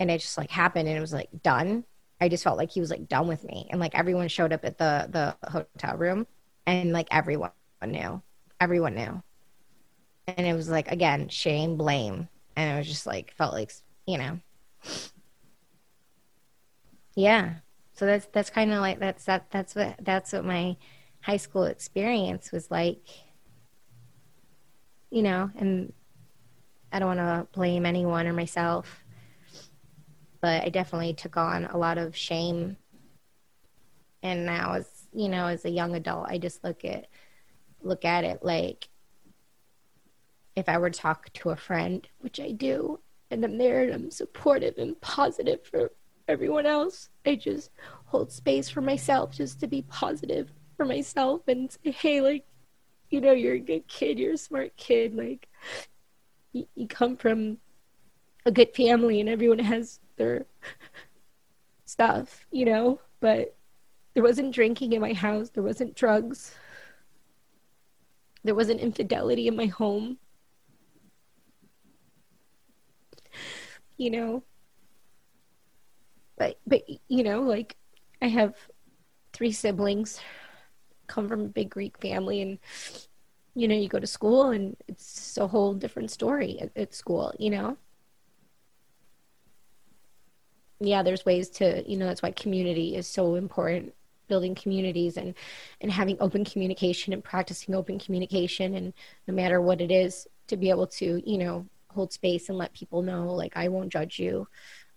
and 0.00 0.10
it 0.10 0.20
just 0.20 0.36
like 0.36 0.50
happened 0.50 0.88
and 0.88 0.96
it 0.96 1.00
was 1.00 1.12
like 1.12 1.28
done. 1.42 1.84
I 2.20 2.28
just 2.28 2.44
felt 2.44 2.58
like 2.58 2.70
he 2.70 2.80
was 2.80 2.90
like 2.90 3.08
done 3.08 3.28
with 3.28 3.44
me, 3.44 3.68
and 3.70 3.80
like 3.80 3.94
everyone 3.94 4.28
showed 4.28 4.52
up 4.52 4.64
at 4.64 4.78
the 4.78 5.08
the 5.10 5.48
hotel 5.48 5.96
room, 5.96 6.26
and 6.66 6.92
like 6.92 7.08
everyone 7.10 7.50
knew, 7.86 8.22
everyone 8.60 8.94
knew, 8.94 9.22
and 10.26 10.46
it 10.46 10.54
was 10.54 10.68
like 10.68 10.90
again 10.90 11.28
shame, 11.28 11.76
blame, 11.76 12.28
and 12.56 12.74
it 12.74 12.78
was 12.78 12.86
just 12.86 13.06
like 13.06 13.34
felt 13.36 13.52
like 13.52 13.72
you 14.06 14.18
know, 14.18 14.38
yeah. 17.14 17.54
So 17.94 18.06
that's 18.06 18.26
that's 18.32 18.50
kind 18.50 18.72
of 18.72 18.80
like 18.80 18.98
that's 18.98 19.24
that 19.24 19.50
that's 19.50 19.74
what 19.74 19.96
that's 20.02 20.32
what 20.32 20.44
my 20.44 20.76
high 21.20 21.36
school 21.36 21.64
experience 21.64 22.52
was 22.52 22.70
like, 22.70 22.98
you 25.10 25.22
know, 25.22 25.50
and 25.56 25.92
I 26.92 26.98
don't 26.98 27.16
want 27.16 27.20
to 27.20 27.48
blame 27.52 27.86
anyone 27.86 28.26
or 28.26 28.32
myself, 28.32 29.04
but 30.40 30.62
I 30.62 30.68
definitely 30.68 31.14
took 31.14 31.36
on 31.36 31.64
a 31.66 31.76
lot 31.78 31.98
of 31.98 32.16
shame. 32.16 32.76
And 34.22 34.46
now, 34.46 34.74
as 34.74 34.86
you 35.12 35.28
know, 35.28 35.46
as 35.46 35.64
a 35.64 35.70
young 35.70 35.94
adult, 35.94 36.26
I 36.28 36.38
just 36.38 36.64
look 36.64 36.84
at 36.84 37.06
look 37.82 38.04
at 38.04 38.24
it 38.24 38.42
like 38.42 38.88
if 40.56 40.68
I 40.68 40.78
were 40.78 40.90
to 40.90 40.98
talk 40.98 41.32
to 41.32 41.50
a 41.50 41.56
friend, 41.56 42.06
which 42.20 42.40
I 42.40 42.52
do, 42.52 43.00
and 43.30 43.44
I'm 43.44 43.58
there 43.58 43.82
and 43.82 43.92
I'm 43.92 44.10
supportive 44.10 44.78
and 44.78 45.00
positive 45.00 45.60
for 45.64 45.90
everyone 46.28 46.66
else. 46.66 47.08
I 47.26 47.34
just 47.36 47.70
hold 48.06 48.32
space 48.32 48.68
for 48.68 48.80
myself 48.80 49.32
just 49.32 49.60
to 49.60 49.66
be 49.66 49.82
positive 49.82 50.52
for 50.76 50.84
myself 50.84 51.42
and 51.48 51.70
say, 51.70 51.90
hey, 51.90 52.20
like, 52.20 52.44
you 53.10 53.20
know, 53.20 53.32
you're 53.32 53.54
a 53.54 53.60
good 53.60 53.86
kid, 53.88 54.18
you're 54.18 54.34
a 54.34 54.38
smart 54.38 54.76
kid, 54.76 55.14
like, 55.14 55.48
you, 56.52 56.66
you 56.74 56.86
come 56.86 57.16
from 57.16 57.58
a 58.46 58.52
good 58.52 58.74
family 58.74 59.20
and 59.20 59.28
everyone 59.28 59.58
has 59.58 60.00
their 60.16 60.46
stuff, 61.84 62.46
you 62.50 62.64
know, 62.64 63.00
but 63.20 63.56
there 64.14 64.22
wasn't 64.22 64.54
drinking 64.54 64.92
in 64.92 65.00
my 65.00 65.12
house, 65.12 65.50
there 65.50 65.62
wasn't 65.62 65.96
drugs, 65.96 66.54
there 68.44 68.54
wasn't 68.54 68.80
infidelity 68.80 69.48
in 69.48 69.56
my 69.56 69.66
home. 69.66 70.18
You 73.96 74.10
know, 74.10 74.42
but 76.36 76.58
but 76.66 76.82
you 77.08 77.22
know, 77.22 77.42
like 77.42 77.76
I 78.20 78.26
have 78.28 78.54
three 79.32 79.52
siblings 79.52 80.20
come 81.06 81.28
from 81.28 81.40
a 81.42 81.48
big 81.48 81.70
Greek 81.70 81.98
family 81.98 82.40
and 82.40 82.58
you 83.54 83.68
know, 83.68 83.74
you 83.74 83.88
go 83.88 84.00
to 84.00 84.06
school 84.06 84.50
and 84.50 84.76
it's 84.88 85.36
a 85.38 85.46
whole 85.46 85.74
different 85.74 86.10
story 86.10 86.58
at, 86.60 86.76
at 86.76 86.94
school, 86.94 87.32
you 87.38 87.50
know? 87.50 87.76
Yeah, 90.80 91.02
there's 91.02 91.24
ways 91.24 91.48
to, 91.50 91.88
you 91.88 91.96
know, 91.96 92.06
that's 92.06 92.22
why 92.22 92.32
community 92.32 92.96
is 92.96 93.06
so 93.06 93.36
important 93.36 93.94
building 94.26 94.54
communities 94.54 95.16
and 95.18 95.34
and 95.82 95.92
having 95.92 96.16
open 96.18 96.44
communication 96.44 97.12
and 97.12 97.22
practicing 97.22 97.74
open 97.74 97.98
communication 97.98 98.74
and 98.74 98.94
no 99.28 99.34
matter 99.34 99.60
what 99.60 99.82
it 99.82 99.90
is 99.90 100.26
to 100.46 100.56
be 100.56 100.70
able 100.70 100.86
to 100.86 101.22
you 101.30 101.36
know 101.36 101.66
hold 101.94 102.12
space 102.12 102.48
and 102.48 102.58
let 102.58 102.72
people 102.74 103.02
know 103.02 103.32
like 103.32 103.56
i 103.56 103.68
won't 103.68 103.92
judge 103.92 104.18
you 104.18 104.46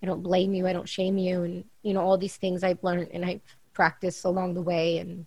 i 0.01 0.05
don't 0.05 0.23
blame 0.23 0.53
you 0.53 0.67
i 0.67 0.73
don't 0.73 0.89
shame 0.89 1.17
you 1.17 1.43
and 1.43 1.63
you 1.83 1.93
know 1.93 2.01
all 2.01 2.17
these 2.17 2.37
things 2.37 2.63
i've 2.63 2.83
learned 2.83 3.09
and 3.13 3.23
i've 3.23 3.41
practiced 3.73 4.25
along 4.25 4.53
the 4.53 4.61
way 4.61 4.97
and 4.97 5.25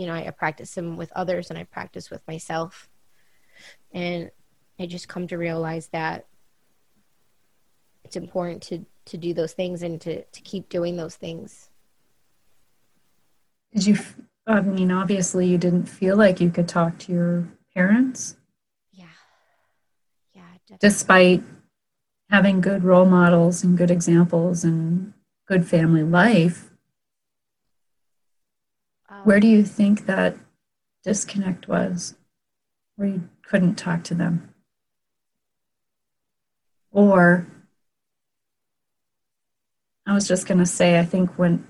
you 0.00 0.06
know, 0.06 0.14
I, 0.14 0.28
I 0.28 0.30
practice 0.30 0.74
them 0.74 0.96
with 0.96 1.12
others 1.14 1.50
and 1.50 1.58
I 1.58 1.64
practice 1.64 2.10
with 2.10 2.26
myself. 2.26 2.88
And 3.92 4.30
I 4.78 4.86
just 4.86 5.08
come 5.08 5.26
to 5.26 5.36
realize 5.36 5.88
that 5.88 6.26
it's 8.02 8.16
important 8.16 8.62
to, 8.62 8.86
to 9.04 9.18
do 9.18 9.34
those 9.34 9.52
things 9.52 9.82
and 9.82 10.00
to, 10.00 10.24
to 10.24 10.40
keep 10.40 10.70
doing 10.70 10.96
those 10.96 11.16
things. 11.16 11.68
Did 13.74 13.86
you 13.86 13.98
I 14.46 14.62
mean, 14.62 14.90
obviously, 14.90 15.46
you 15.46 15.58
didn't 15.58 15.84
feel 15.84 16.16
like 16.16 16.40
you 16.40 16.50
could 16.50 16.66
talk 16.66 16.98
to 17.00 17.12
your 17.12 17.48
parents. 17.74 18.36
Yeah. 20.70 20.76
Yeah. 20.76 20.78
Definitely. 20.78 20.88
Despite 20.88 21.42
having 22.30 22.60
good 22.60 22.84
role 22.84 23.06
models 23.06 23.64
and 23.64 23.76
good 23.76 23.90
examples 23.90 24.64
and 24.64 25.12
good 25.46 25.66
family 25.66 26.02
life, 26.02 26.70
um, 29.08 29.22
where 29.24 29.40
do 29.40 29.48
you 29.48 29.64
think 29.64 30.06
that 30.06 30.36
disconnect 31.02 31.68
was? 31.68 32.14
Where 32.96 33.08
you 33.08 33.28
couldn't 33.42 33.76
talk 33.76 34.04
to 34.04 34.14
them? 34.14 34.54
Or, 36.92 37.46
I 40.06 40.14
was 40.14 40.26
just 40.26 40.46
going 40.46 40.58
to 40.58 40.66
say, 40.66 40.98
I 40.98 41.04
think 41.04 41.38
when 41.38 41.66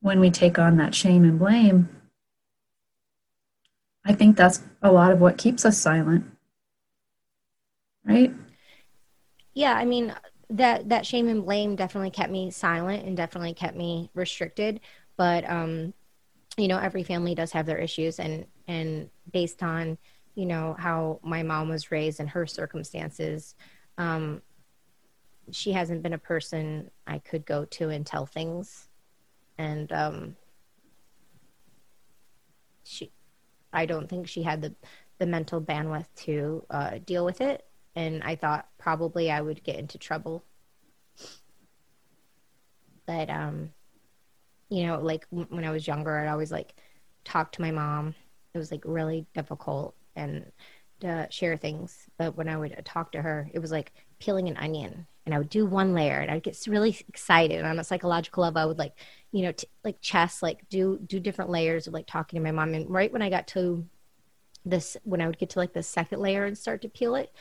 when 0.00 0.20
we 0.20 0.30
take 0.30 0.58
on 0.60 0.76
that 0.76 0.94
shame 0.94 1.24
and 1.24 1.38
blame, 1.40 1.88
I 4.04 4.14
think 4.14 4.36
that's 4.36 4.62
a 4.80 4.92
lot 4.92 5.10
of 5.10 5.20
what 5.20 5.38
keeps 5.38 5.64
us 5.64 5.76
silent. 5.76 6.24
Right? 8.08 8.32
Yeah, 9.54 9.74
I 9.74 9.84
mean 9.84 10.14
that 10.50 10.88
that 10.88 11.04
shame 11.06 11.28
and 11.28 11.44
blame 11.44 11.76
definitely 11.76 12.10
kept 12.10 12.32
me 12.32 12.50
silent 12.50 13.04
and 13.04 13.16
definitely 13.16 13.54
kept 13.54 13.76
me 13.76 14.10
restricted, 14.14 14.80
but 15.16 15.48
um 15.48 15.92
you 16.56 16.66
know, 16.68 16.78
every 16.78 17.04
family 17.04 17.34
does 17.34 17.52
have 17.52 17.66
their 17.66 17.78
issues 17.78 18.18
and 18.18 18.46
and 18.66 19.10
based 19.32 19.62
on, 19.62 19.98
you 20.34 20.46
know, 20.46 20.74
how 20.78 21.20
my 21.22 21.42
mom 21.42 21.68
was 21.68 21.90
raised 21.90 22.20
and 22.20 22.30
her 22.30 22.46
circumstances, 22.46 23.54
um 23.98 24.42
she 25.50 25.72
hasn't 25.72 26.02
been 26.02 26.12
a 26.12 26.18
person 26.18 26.90
I 27.06 27.18
could 27.18 27.46
go 27.46 27.64
to 27.64 27.88
and 27.90 28.06
tell 28.06 28.26
things 28.26 28.88
and 29.58 29.92
um, 29.92 30.36
she, 32.84 33.10
I 33.72 33.86
don't 33.86 34.08
think 34.08 34.28
she 34.28 34.42
had 34.42 34.62
the 34.62 34.74
the 35.18 35.26
mental 35.26 35.60
bandwidth 35.60 36.06
to 36.14 36.64
uh, 36.70 36.98
deal 37.04 37.24
with 37.24 37.40
it, 37.40 37.64
and 37.98 38.22
I 38.22 38.36
thought 38.36 38.68
probably 38.78 39.28
I 39.28 39.40
would 39.40 39.64
get 39.64 39.76
into 39.76 39.98
trouble. 39.98 40.44
But 43.06 43.28
um, 43.28 43.72
you 44.68 44.86
know, 44.86 45.00
like 45.00 45.26
when 45.30 45.64
I 45.64 45.72
was 45.72 45.88
younger, 45.88 46.16
I'd 46.16 46.28
always 46.28 46.52
like 46.52 46.74
talk 47.24 47.50
to 47.52 47.60
my 47.60 47.72
mom. 47.72 48.14
It 48.54 48.58
was 48.58 48.70
like 48.70 48.82
really 48.84 49.26
difficult 49.34 49.96
and 50.14 50.46
to 51.00 51.26
share 51.30 51.56
things. 51.56 52.08
But 52.18 52.36
when 52.36 52.48
I 52.48 52.56
would 52.56 52.80
talk 52.84 53.10
to 53.12 53.22
her, 53.22 53.50
it 53.52 53.58
was 53.58 53.72
like 53.72 53.92
peeling 54.20 54.48
an 54.48 54.56
onion 54.58 55.08
and 55.26 55.34
I 55.34 55.38
would 55.38 55.50
do 55.50 55.66
one 55.66 55.92
layer 55.92 56.20
and 56.20 56.30
I'd 56.30 56.44
get 56.44 56.56
really 56.68 56.96
excited. 57.08 57.58
And 57.58 57.66
on 57.66 57.80
a 57.80 57.84
psychological 57.84 58.44
level, 58.44 58.62
I 58.62 58.66
would 58.66 58.78
like, 58.78 58.94
you 59.32 59.42
know, 59.42 59.52
t- 59.52 59.66
like 59.82 60.00
chess, 60.00 60.40
like 60.40 60.68
do, 60.68 61.00
do 61.04 61.18
different 61.18 61.50
layers 61.50 61.88
of 61.88 61.94
like 61.94 62.06
talking 62.06 62.38
to 62.38 62.44
my 62.44 62.52
mom. 62.52 62.74
And 62.74 62.88
right 62.88 63.12
when 63.12 63.22
I 63.22 63.30
got 63.30 63.48
to 63.48 63.84
this, 64.64 64.96
when 65.02 65.20
I 65.20 65.26
would 65.26 65.38
get 65.38 65.50
to 65.50 65.58
like 65.58 65.72
the 65.72 65.82
second 65.82 66.20
layer 66.20 66.44
and 66.44 66.56
start 66.56 66.82
to 66.82 66.88
peel 66.88 67.16
it, 67.16 67.32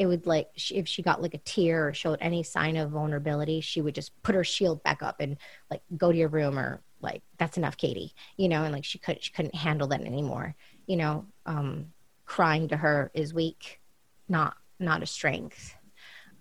it 0.00 0.06
would 0.06 0.24
like, 0.24 0.48
if 0.70 0.88
she 0.88 1.02
got 1.02 1.20
like 1.20 1.34
a 1.34 1.38
tear 1.44 1.86
or 1.86 1.92
showed 1.92 2.16
any 2.22 2.42
sign 2.42 2.78
of 2.78 2.92
vulnerability, 2.92 3.60
she 3.60 3.82
would 3.82 3.94
just 3.94 4.10
put 4.22 4.34
her 4.34 4.42
shield 4.42 4.82
back 4.82 5.02
up 5.02 5.16
and 5.20 5.36
like 5.70 5.82
go 5.94 6.10
to 6.10 6.16
your 6.16 6.30
room 6.30 6.58
or 6.58 6.80
like, 7.02 7.20
that's 7.36 7.58
enough, 7.58 7.76
Katie, 7.76 8.14
you 8.38 8.48
know, 8.48 8.64
and 8.64 8.72
like 8.72 8.86
she 8.86 8.98
could, 8.98 9.22
she 9.22 9.30
couldn't 9.30 9.54
handle 9.54 9.88
that 9.88 10.00
anymore. 10.00 10.56
You 10.86 10.96
know, 10.96 11.26
um, 11.44 11.92
crying 12.24 12.66
to 12.68 12.78
her 12.78 13.10
is 13.12 13.34
weak, 13.34 13.82
not, 14.26 14.56
not 14.78 15.02
a 15.02 15.06
strength. 15.06 15.74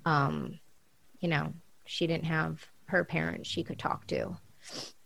Um, 0.06 0.58
you 1.20 1.28
know, 1.28 1.54
she 1.86 2.08
didn't 2.08 2.28
have 2.28 2.66
her 2.86 3.04
parents 3.04 3.50
she 3.50 3.66
could 3.66 3.78
talk 3.78 4.08
to, 4.08 4.38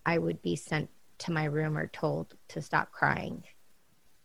I 0.05 0.19
would 0.19 0.43
be 0.43 0.55
sent 0.55 0.91
to 1.17 1.31
my 1.31 1.45
room 1.45 1.75
or 1.75 1.87
told 1.87 2.35
to 2.49 2.61
stop 2.61 2.91
crying, 2.91 3.45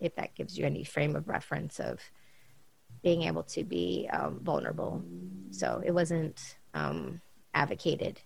if 0.01 0.15
that 0.17 0.35
gives 0.35 0.59
you 0.59 0.67
any 0.67 0.85
frame 0.85 1.17
of 1.17 1.29
reference 1.29 1.81
of 1.81 1.99
being 3.03 3.23
able 3.23 3.43
to 3.45 3.65
be 3.65 4.09
um, 4.13 4.41
vulnerable. 4.43 5.03
So 5.51 5.83
it 5.85 5.93
wasn't 5.93 6.57
um, 6.75 7.21
advocated 7.55 8.21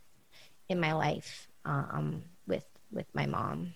in 0.69 0.81
my 0.81 0.93
life 0.93 1.49
um, 1.65 2.23
with 2.47 2.65
with 2.91 3.07
my 3.15 3.27
mom. 3.27 3.75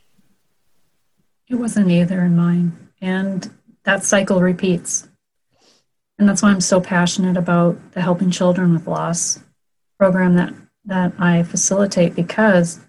It 1.48 1.54
wasn't 1.54 1.90
either 1.90 2.20
in 2.22 2.36
mine, 2.36 2.90
and 3.00 3.50
that 3.84 4.04
cycle 4.04 4.40
repeats. 4.40 5.08
And 6.18 6.28
that's 6.28 6.42
why 6.42 6.50
I'm 6.50 6.60
so 6.60 6.80
passionate 6.80 7.36
about 7.36 7.92
the 7.92 8.00
helping 8.00 8.30
children 8.30 8.72
with 8.72 8.86
loss 8.86 9.40
program 9.98 10.34
that 10.34 10.54
that 10.84 11.12
I 11.18 11.42
facilitate 11.42 12.14
because 12.14 12.80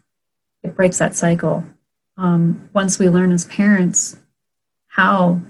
it 0.64 0.76
breaks 0.76 1.00
that 1.00 1.16
cycle. 1.16 1.64
Um, 2.16 2.70
once 2.74 2.98
we 2.98 3.10
learn 3.10 3.32
as 3.32 3.46
parents 3.46 4.18
how 4.88 5.42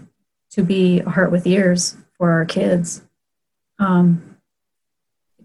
to 0.52 0.64
be 0.64 1.00
a 1.00 1.10
heart 1.10 1.32
with 1.32 1.48
ears 1.48 1.96
for 2.18 2.32
our 2.32 2.46
kids, 2.46 3.02
um, 3.80 4.38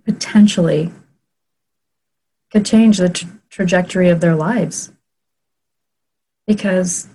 potentially 0.04 0.92
could 2.50 2.66
change 2.66 2.98
the 2.98 3.08
tra- 3.08 3.28
trajectory 3.50 4.08
of 4.08 4.20
their 4.20 4.34
lives. 4.34 4.92
Because, 6.46 7.08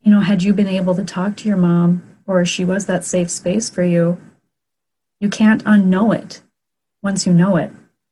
you 0.00 0.10
know, 0.10 0.20
had 0.20 0.42
you 0.42 0.52
been 0.52 0.68
able 0.68 0.94
to 0.94 1.04
talk 1.04 1.36
to 1.36 1.48
your 1.48 1.56
mom 1.56 2.02
or 2.26 2.44
she 2.44 2.64
was 2.64 2.86
that 2.86 3.04
safe 3.04 3.30
space 3.30 3.70
for 3.70 3.82
you, 3.82 4.20
you 5.20 5.28
can't 5.28 5.64
unknow 5.64 6.16
it 6.16 6.42
once 7.02 7.26
you 7.26 7.32
know 7.32 7.56
it. 7.56 7.70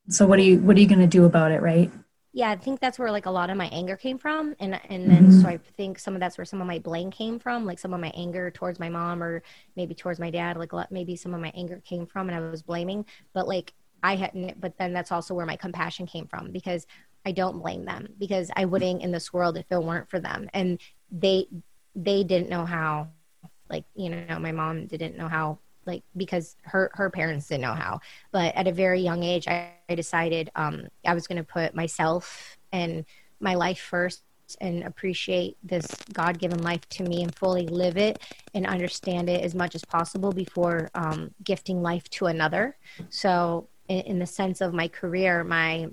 So 0.08 0.26
what 0.26 0.38
are 0.38 0.42
you 0.42 0.58
what 0.58 0.76
are 0.76 0.80
you 0.80 0.88
going 0.88 1.00
to 1.00 1.06
do 1.06 1.24
about 1.24 1.52
it, 1.52 1.62
right? 1.62 1.90
Yeah, 2.34 2.50
I 2.50 2.56
think 2.56 2.80
that's 2.80 2.98
where 2.98 3.10
like 3.10 3.26
a 3.26 3.30
lot 3.30 3.50
of 3.50 3.58
my 3.58 3.66
anger 3.66 3.96
came 3.96 4.16
from, 4.16 4.54
and 4.58 4.80
and 4.88 5.10
then 5.10 5.28
mm-hmm. 5.28 5.40
so 5.40 5.48
I 5.48 5.58
think 5.76 5.98
some 5.98 6.14
of 6.14 6.20
that's 6.20 6.38
where 6.38 6.46
some 6.46 6.62
of 6.62 6.66
my 6.66 6.78
blame 6.78 7.10
came 7.10 7.38
from, 7.38 7.66
like 7.66 7.78
some 7.78 7.92
of 7.92 8.00
my 8.00 8.10
anger 8.14 8.50
towards 8.50 8.80
my 8.80 8.88
mom 8.88 9.22
or 9.22 9.42
maybe 9.76 9.94
towards 9.94 10.18
my 10.18 10.30
dad, 10.30 10.56
like 10.56 10.72
maybe 10.90 11.14
some 11.14 11.34
of 11.34 11.40
my 11.40 11.52
anger 11.54 11.82
came 11.84 12.06
from, 12.06 12.28
and 12.28 12.36
I 12.36 12.40
was 12.40 12.62
blaming, 12.62 13.04
but 13.34 13.46
like 13.46 13.74
I 14.02 14.16
hadn't, 14.16 14.60
but 14.60 14.78
then 14.78 14.94
that's 14.94 15.12
also 15.12 15.34
where 15.34 15.46
my 15.46 15.56
compassion 15.56 16.06
came 16.06 16.26
from 16.26 16.52
because 16.52 16.86
I 17.26 17.32
don't 17.32 17.60
blame 17.60 17.84
them 17.84 18.08
because 18.18 18.50
I 18.56 18.64
wouldn't 18.64 19.02
in 19.02 19.12
this 19.12 19.32
world 19.32 19.58
if 19.58 19.66
it 19.70 19.82
weren't 19.82 20.08
for 20.08 20.18
them, 20.18 20.48
and 20.54 20.80
they 21.10 21.48
they 21.94 22.24
didn't 22.24 22.48
know 22.48 22.64
how, 22.64 23.08
like 23.68 23.84
you 23.94 24.08
know, 24.08 24.38
my 24.38 24.52
mom 24.52 24.86
didn't 24.86 25.18
know 25.18 25.28
how 25.28 25.58
like 25.86 26.02
because 26.16 26.56
her 26.62 26.90
her 26.94 27.10
parents 27.10 27.48
didn't 27.48 27.62
know 27.62 27.74
how. 27.74 28.00
But 28.30 28.54
at 28.54 28.66
a 28.66 28.72
very 28.72 29.00
young 29.00 29.22
age 29.22 29.48
i, 29.48 29.72
I 29.88 29.94
decided 29.94 30.50
um, 30.54 30.88
i 31.06 31.14
was 31.14 31.26
going 31.26 31.38
to 31.38 31.44
put 31.44 31.74
myself 31.74 32.56
and 32.72 33.04
my 33.40 33.54
life 33.54 33.80
first 33.80 34.22
and 34.60 34.84
appreciate 34.84 35.56
this 35.62 35.86
god-given 36.12 36.62
life 36.62 36.86
to 36.90 37.02
me 37.04 37.22
and 37.22 37.34
fully 37.34 37.66
live 37.66 37.96
it 37.96 38.20
and 38.54 38.66
understand 38.66 39.28
it 39.28 39.42
as 39.42 39.54
much 39.54 39.74
as 39.74 39.84
possible 39.84 40.32
before 40.32 40.90
um, 40.94 41.30
gifting 41.42 41.82
life 41.82 42.08
to 42.10 42.26
another. 42.26 42.76
So 43.08 43.68
in, 43.88 44.00
in 44.00 44.18
the 44.18 44.26
sense 44.26 44.60
of 44.60 44.74
my 44.74 44.88
career 44.88 45.44
my 45.44 45.88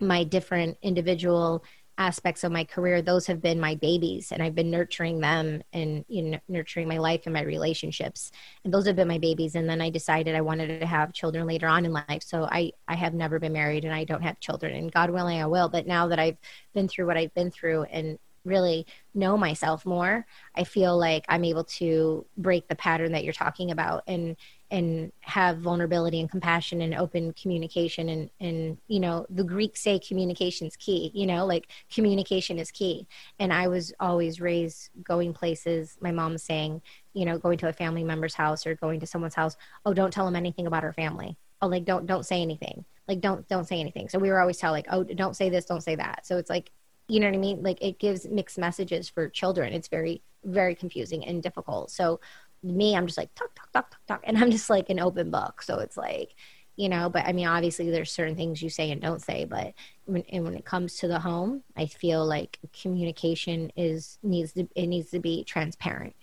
my 0.00 0.24
different 0.24 0.76
individual 0.82 1.64
aspects 1.98 2.42
of 2.42 2.50
my 2.50 2.64
career 2.64 3.02
those 3.02 3.26
have 3.26 3.42
been 3.42 3.60
my 3.60 3.74
babies 3.74 4.32
and 4.32 4.42
i've 4.42 4.54
been 4.54 4.70
nurturing 4.70 5.20
them 5.20 5.62
and 5.72 6.04
you 6.08 6.22
know 6.22 6.38
nurturing 6.48 6.88
my 6.88 6.98
life 6.98 7.22
and 7.26 7.34
my 7.34 7.42
relationships. 7.42 8.30
And 8.64 8.72
those 8.72 8.86
have 8.86 8.96
been 8.96 9.08
my 9.08 9.18
babies 9.18 9.54
and 9.54 9.68
then 9.68 9.80
i 9.80 9.90
decided 9.90 10.34
i 10.34 10.40
wanted 10.40 10.80
to 10.80 10.86
have 10.86 11.12
children 11.12 11.46
later 11.46 11.68
on 11.68 11.84
in 11.84 11.92
life. 11.92 12.22
So 12.22 12.48
i 12.50 12.72
i 12.88 12.94
have 12.94 13.14
never 13.14 13.38
been 13.38 13.52
married 13.52 13.84
and 13.84 13.94
i 13.94 14.04
don't 14.04 14.22
have 14.22 14.40
children 14.40 14.74
and 14.74 14.92
god 14.92 15.10
willing 15.10 15.40
i 15.40 15.46
will. 15.46 15.68
But 15.68 15.86
now 15.86 16.08
that 16.08 16.18
i've 16.18 16.38
been 16.74 16.88
through 16.88 17.06
what 17.06 17.16
i've 17.16 17.34
been 17.34 17.50
through 17.50 17.84
and 17.84 18.18
really 18.44 18.86
know 19.14 19.36
myself 19.36 19.86
more 19.86 20.26
i 20.56 20.64
feel 20.64 20.98
like 20.98 21.24
i'm 21.28 21.44
able 21.44 21.62
to 21.62 22.26
break 22.36 22.66
the 22.66 22.74
pattern 22.74 23.12
that 23.12 23.24
you're 23.24 23.32
talking 23.32 23.70
about. 23.70 24.02
And 24.06 24.36
and 24.72 25.12
have 25.20 25.58
vulnerability 25.58 26.18
and 26.18 26.30
compassion 26.30 26.80
and 26.80 26.94
open 26.94 27.34
communication 27.34 28.08
and 28.08 28.30
and 28.40 28.78
you 28.88 28.98
know 28.98 29.26
the 29.28 29.44
greeks 29.44 29.82
say 29.82 29.98
communication 29.98 30.66
is 30.66 30.76
key 30.76 31.12
you 31.14 31.26
know 31.26 31.44
like 31.44 31.68
communication 31.92 32.58
is 32.58 32.70
key. 32.70 33.06
And 33.38 33.52
i 33.52 33.68
was 33.68 33.92
always 34.00 34.40
raised 34.40 34.88
going 35.04 35.34
places. 35.34 35.96
My 36.00 36.10
mom 36.10 36.38
saying 36.38 36.80
you 37.12 37.26
know 37.26 37.38
going 37.38 37.58
to 37.58 37.68
a 37.68 37.72
family 37.72 38.02
member's 38.02 38.34
house 38.34 38.66
or 38.66 38.74
going 38.74 38.98
to 39.00 39.06
someone's 39.06 39.34
house 39.34 39.56
oh 39.84 39.92
don't 39.92 40.10
tell 40.10 40.24
them 40.24 40.36
anything 40.36 40.66
about 40.66 40.84
our 40.84 40.94
family. 40.94 41.36
Oh 41.60 41.68
like 41.68 41.84
don't 41.84 42.06
don't 42.06 42.24
say 42.24 42.40
anything. 42.40 42.86
Like 43.06 43.20
don't 43.20 43.46
don't 43.48 43.68
say 43.68 43.78
anything. 43.78 44.08
So 44.08 44.18
we 44.18 44.30
were 44.30 44.40
always 44.40 44.56
tell 44.56 44.72
like 44.72 44.86
oh 44.90 45.04
don't 45.04 45.36
say 45.36 45.50
this 45.50 45.66
don't 45.66 45.82
say 45.82 45.96
that. 45.96 46.26
So 46.26 46.38
it's 46.38 46.50
like 46.50 46.72
you 47.08 47.20
know 47.20 47.26
what 47.26 47.34
i 47.34 47.38
mean? 47.38 47.62
Like 47.62 47.82
it 47.82 47.98
gives 47.98 48.26
mixed 48.26 48.58
messages 48.58 49.10
for 49.10 49.28
children. 49.28 49.74
It's 49.74 49.88
very 49.88 50.22
very 50.44 50.74
confusing 50.74 51.24
and 51.24 51.42
difficult. 51.42 51.90
So 51.90 52.20
me, 52.62 52.96
I'm 52.96 53.06
just 53.06 53.18
like 53.18 53.34
talk, 53.34 53.54
talk, 53.54 53.72
talk, 53.72 53.90
talk, 53.90 54.06
talk, 54.06 54.20
and 54.24 54.38
I'm 54.38 54.50
just 54.50 54.70
like 54.70 54.90
an 54.90 55.00
open 55.00 55.30
book. 55.30 55.62
So 55.62 55.78
it's 55.78 55.96
like, 55.96 56.34
you 56.76 56.88
know, 56.88 57.08
but 57.08 57.26
I 57.26 57.32
mean, 57.32 57.46
obviously, 57.46 57.90
there's 57.90 58.10
certain 58.10 58.36
things 58.36 58.62
you 58.62 58.70
say 58.70 58.90
and 58.90 59.00
don't 59.00 59.20
say, 59.20 59.44
but 59.44 59.74
when 60.04 60.22
and 60.30 60.44
when 60.44 60.54
it 60.54 60.64
comes 60.64 60.96
to 60.96 61.08
the 61.08 61.20
home, 61.20 61.62
I 61.76 61.86
feel 61.86 62.24
like 62.24 62.58
communication 62.80 63.70
is 63.76 64.18
needs 64.22 64.52
to 64.52 64.68
it 64.74 64.86
needs 64.86 65.10
to 65.10 65.18
be 65.18 65.44
transparent 65.44 66.16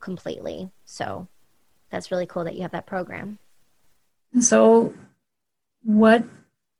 completely. 0.00 0.70
So 0.84 1.28
that's 1.90 2.10
really 2.10 2.26
cool 2.26 2.44
that 2.44 2.54
you 2.54 2.62
have 2.62 2.72
that 2.72 2.86
program. 2.86 3.38
So, 4.40 4.92
what, 5.82 6.22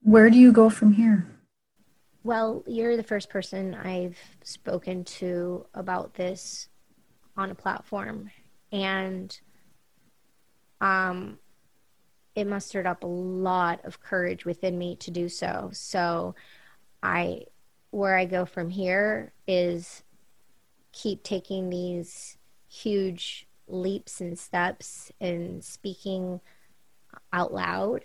where 0.03 0.29
do 0.29 0.39
you 0.39 0.53
go 0.53 0.69
from 0.69 0.93
here? 0.93 1.27
well, 2.29 2.63
you're 2.67 2.99
the 2.99 3.03
first 3.03 3.31
person 3.31 3.75
I've 3.75 4.19
spoken 4.45 5.03
to 5.05 5.65
about 5.73 6.13
this 6.13 6.69
on 7.39 7.51
a 7.51 7.55
platform, 7.55 8.31
and 8.73 9.39
um, 10.81 11.39
it 12.35 12.47
mustered 12.47 12.87
up 12.87 13.03
a 13.03 13.09
lot 13.09 13.85
of 13.85 14.01
courage 14.01 14.45
within 14.45 14.79
me 14.79 14.97
to 14.97 15.11
do 15.11 15.29
so. 15.29 15.71
So, 15.73 16.35
I, 17.03 17.45
where 17.91 18.17
I 18.17 18.25
go 18.25 18.45
from 18.45 18.71
here 18.71 19.33
is 19.47 20.03
keep 20.93 21.23
taking 21.23 21.71
these 21.71 22.37
huge 22.69 23.47
leaps 23.67 24.21
and 24.21 24.39
steps 24.39 25.13
and 25.21 25.63
speaking 25.65 26.41
out 27.33 27.53
loud 27.53 28.05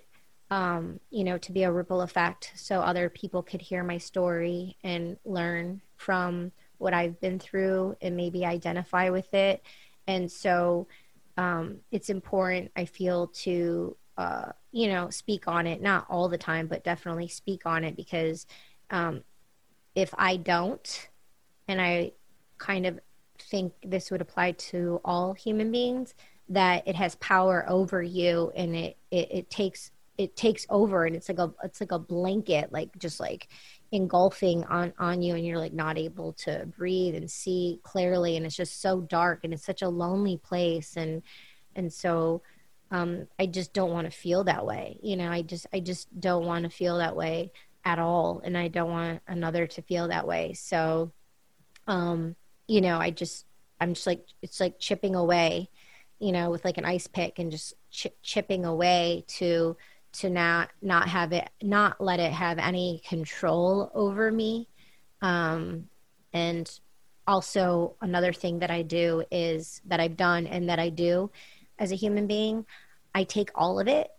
um, 0.53 0.99
you 1.09 1.23
know, 1.23 1.39
to 1.39 1.51
be 1.51 1.63
a 1.63 1.71
ripple 1.71 2.01
effect 2.01 2.51
so 2.55 2.79
other 2.79 3.09
people 3.09 3.41
could 3.41 3.59
hear 3.59 3.83
my 3.83 3.97
story 3.97 4.77
and 4.83 5.17
learn 5.25 5.81
from 5.95 6.51
what 6.77 6.93
I've 6.93 7.19
been 7.19 7.39
through 7.39 7.95
and 8.03 8.15
maybe 8.15 8.45
identify 8.45 9.09
with 9.09 9.33
it. 9.33 9.63
And 10.07 10.31
so 10.31 10.87
um, 11.37 11.77
it's 11.91 12.09
important, 12.09 12.71
I 12.75 12.85
feel, 12.85 13.27
to, 13.27 13.97
uh, 14.17 14.51
you 14.71 14.87
know, 14.87 15.09
speak 15.09 15.47
on 15.47 15.67
it, 15.67 15.81
not 15.81 16.05
all 16.09 16.29
the 16.29 16.37
time, 16.37 16.67
but 16.67 16.83
definitely 16.83 17.27
speak 17.27 17.65
on 17.65 17.83
it 17.83 17.95
because 17.95 18.45
um, 18.89 19.23
if 19.95 20.13
I 20.17 20.37
don't, 20.37 21.09
and 21.67 21.81
I 21.81 22.11
kind 22.57 22.85
of 22.85 22.99
think 23.39 23.73
this 23.83 24.11
would 24.11 24.21
apply 24.21 24.51
to 24.51 25.01
all 25.03 25.33
human 25.33 25.71
beings, 25.71 26.13
that 26.49 26.87
it 26.87 26.95
has 26.95 27.15
power 27.15 27.65
over 27.67 28.01
you 28.01 28.51
and 28.55 28.75
it, 28.75 28.97
it, 29.11 29.27
it 29.31 29.49
takes 29.49 29.91
it 30.17 30.35
takes 30.35 30.65
over 30.69 31.05
and 31.05 31.15
it's 31.15 31.27
like 31.27 31.39
a 31.39 31.51
it's 31.63 31.81
like 31.81 31.91
a 31.91 31.97
blanket 31.97 32.71
like 32.71 32.95
just 32.99 33.19
like 33.19 33.47
engulfing 33.93 34.63
on 34.65 34.91
on 34.97 35.21
you 35.21 35.35
and 35.35 35.45
you're 35.45 35.59
like 35.59 35.71
not 35.71 35.99
able 35.99 36.33
to 36.33 36.65
breathe 36.75 37.13
and 37.13 37.29
see 37.29 37.79
clearly 37.83 38.35
and 38.35 38.43
it's 38.43 38.55
just 38.55 38.81
so 38.81 38.99
dark 39.01 39.41
and 39.43 39.53
it's 39.53 39.63
such 39.63 39.83
a 39.83 39.87
lonely 39.87 40.37
place. 40.37 40.97
And 40.97 41.21
and 41.75 41.93
so 41.93 42.41
um 42.89 43.27
I 43.37 43.45
just 43.45 43.71
don't 43.71 43.91
want 43.91 44.11
to 44.11 44.17
feel 44.17 44.43
that 44.45 44.65
way 44.65 44.97
you 45.03 45.15
know 45.15 45.31
I 45.31 45.43
just 45.43 45.67
I 45.71 45.79
just 45.79 46.07
don't 46.19 46.45
want 46.45 46.63
to 46.63 46.71
feel 46.71 46.97
that 46.97 47.15
way 47.15 47.51
at 47.85 47.99
all 47.99 48.41
and 48.43 48.57
I 48.57 48.67
don't 48.67 48.89
want 48.89 49.21
another 49.27 49.67
to 49.67 49.81
feel 49.83 50.07
that 50.07 50.27
way. 50.27 50.53
So 50.53 51.11
um 51.85 52.35
you 52.67 52.81
know 52.81 52.97
I 52.97 53.11
just 53.11 53.45
I'm 53.79 53.93
just 53.93 54.07
like 54.07 54.25
it's 54.41 54.59
like 54.59 54.79
chipping 54.79 55.13
away 55.13 55.69
you 56.17 56.31
know 56.31 56.49
with 56.49 56.65
like 56.65 56.79
an 56.79 56.85
ice 56.85 57.05
pick 57.05 57.37
and 57.37 57.51
just 57.51 57.75
ch- 57.91 58.07
chipping 58.23 58.65
away 58.65 59.23
to 59.27 59.77
to 60.13 60.29
not 60.29 60.69
not 60.81 61.09
have 61.09 61.33
it 61.33 61.49
not 61.61 61.99
let 61.99 62.19
it 62.19 62.31
have 62.31 62.59
any 62.59 63.01
control 63.07 63.91
over 63.93 64.31
me. 64.31 64.69
Um, 65.21 65.89
and 66.33 66.69
also 67.25 67.95
another 68.01 68.33
thing 68.33 68.59
that 68.59 68.69
i 68.69 68.81
do 68.81 69.23
is 69.31 69.81
that 69.85 70.01
i've 70.01 70.17
done 70.17 70.45
and 70.45 70.67
that 70.67 70.79
i 70.79 70.89
do 70.89 71.31
as 71.79 71.91
a 71.91 71.95
human 71.95 72.27
being 72.27 72.65
i 73.15 73.23
take 73.23 73.49
all 73.55 73.79
of 73.79 73.87
it 73.87 74.09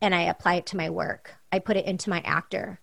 and 0.00 0.14
i 0.14 0.22
apply 0.22 0.56
it 0.56 0.66
to 0.66 0.76
my 0.76 0.90
work. 0.90 1.34
I 1.52 1.60
put 1.60 1.76
it 1.76 1.86
into 1.86 2.10
my 2.10 2.20
actor. 2.20 2.80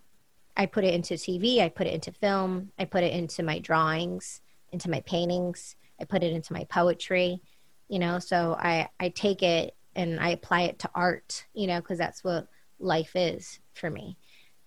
I 0.57 0.65
put 0.67 0.85
it 0.85 0.93
into 0.93 1.15
tv 1.15 1.59
i 1.59 1.69
put 1.69 1.87
it 1.87 1.93
into 1.93 2.11
film. 2.11 2.71
I 2.79 2.85
put 2.85 3.03
it 3.03 3.13
into 3.13 3.43
my 3.43 3.59
drawings 3.59 4.41
into 4.71 4.89
my 4.89 5.01
paintings. 5.01 5.75
I 5.99 6.05
put 6.05 6.23
it 6.23 6.33
into 6.33 6.53
my 6.53 6.63
poetry 6.65 7.41
you 7.87 7.99
know 7.99 8.19
so 8.19 8.55
i 8.59 8.87
i 8.99 9.09
take 9.09 9.43
it 9.43 9.75
and 9.95 10.19
I 10.19 10.29
apply 10.29 10.63
it 10.63 10.79
to 10.79 10.89
art, 10.93 11.45
you 11.53 11.67
know, 11.67 11.79
because 11.79 11.97
that's 11.97 12.23
what 12.23 12.47
life 12.79 13.15
is 13.15 13.59
for 13.73 13.89
me. 13.89 14.17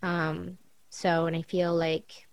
Um, 0.02 0.58
so, 0.90 1.26
and 1.26 1.36
I 1.36 1.42
feel 1.42 1.74
like, 1.74 2.28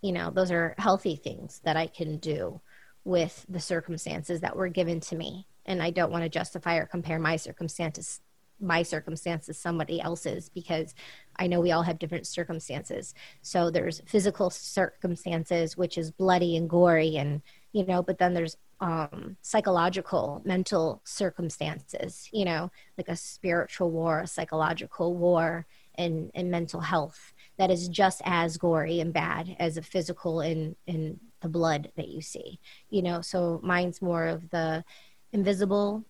you 0.00 0.12
know, 0.12 0.30
those 0.30 0.50
are 0.50 0.74
healthy 0.78 1.16
things 1.16 1.60
that 1.64 1.76
I 1.76 1.86
can 1.86 2.18
do 2.18 2.60
with 3.04 3.44
the 3.48 3.60
circumstances 3.60 4.40
that 4.40 4.56
were 4.56 4.68
given 4.68 5.00
to 5.00 5.16
me. 5.16 5.46
And 5.66 5.82
I 5.82 5.90
don't 5.90 6.10
want 6.10 6.24
to 6.24 6.28
justify 6.28 6.76
or 6.76 6.86
compare 6.86 7.18
my 7.18 7.36
circumstances 7.36 8.20
my 8.62 8.82
circumstances 8.82 9.58
somebody 9.58 10.00
else's 10.00 10.48
because 10.48 10.94
I 11.36 11.48
know 11.48 11.60
we 11.60 11.72
all 11.72 11.82
have 11.82 11.98
different 11.98 12.28
circumstances. 12.28 13.12
So 13.42 13.70
there's 13.70 14.00
physical 14.06 14.50
circumstances 14.50 15.76
which 15.76 15.98
is 15.98 16.12
bloody 16.12 16.56
and 16.56 16.70
gory 16.70 17.16
and 17.16 17.42
you 17.72 17.84
know, 17.84 18.02
but 18.02 18.18
then 18.18 18.34
there's 18.34 18.56
um, 18.82 19.36
psychological, 19.42 20.42
mental 20.44 21.00
circumstances, 21.04 22.28
you 22.32 22.44
know, 22.44 22.68
like 22.98 23.08
a 23.08 23.14
spiritual 23.14 23.92
war, 23.92 24.20
a 24.20 24.26
psychological 24.26 25.14
war, 25.14 25.66
and, 25.94 26.32
and 26.34 26.50
mental 26.50 26.80
health 26.80 27.32
that 27.58 27.70
is 27.70 27.86
just 27.86 28.20
as 28.24 28.56
gory 28.56 28.98
and 28.98 29.12
bad 29.12 29.54
as 29.60 29.76
a 29.76 29.82
physical 29.82 30.40
and, 30.40 30.74
and 30.88 31.20
the 31.42 31.48
blood 31.48 31.92
that 31.96 32.08
you 32.08 32.20
see, 32.20 32.58
you 32.90 33.02
know. 33.02 33.20
So 33.20 33.60
mine's 33.62 34.02
more 34.02 34.26
of 34.26 34.50
the 34.50 34.84
invisible 35.32 36.04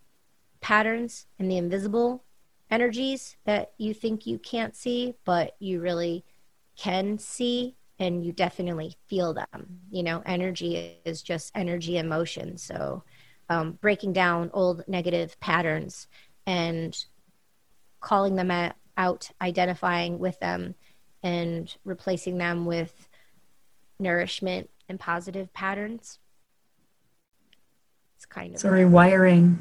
patterns 0.62 1.26
and 1.38 1.50
the 1.50 1.58
invisible 1.58 2.24
energies 2.70 3.36
that 3.44 3.72
you 3.76 3.92
think 3.92 4.26
you 4.26 4.38
can't 4.38 4.74
see, 4.74 5.14
but 5.26 5.56
you 5.58 5.80
really 5.80 6.24
can 6.74 7.18
see 7.18 7.76
and 7.98 8.24
you 8.24 8.32
definitely 8.32 8.96
feel 9.08 9.34
them. 9.34 9.80
You 9.90 10.02
know, 10.02 10.22
energy 10.24 10.98
is 11.04 11.22
just 11.22 11.52
energy 11.54 11.98
emotion. 11.98 12.56
So, 12.56 13.04
um, 13.48 13.72
breaking 13.80 14.12
down 14.12 14.50
old 14.52 14.84
negative 14.88 15.38
patterns 15.40 16.06
and 16.46 16.96
calling 18.00 18.36
them 18.36 18.72
out, 18.96 19.30
identifying 19.40 20.18
with 20.18 20.38
them, 20.40 20.74
and 21.22 21.74
replacing 21.84 22.38
them 22.38 22.66
with 22.66 23.08
nourishment 23.98 24.70
and 24.88 24.98
positive 24.98 25.52
patterns. 25.52 26.18
It's 28.16 28.26
kind 28.26 28.48
of 28.48 28.54
it's 28.54 28.64
a 28.64 28.68
rewiring. 28.68 29.58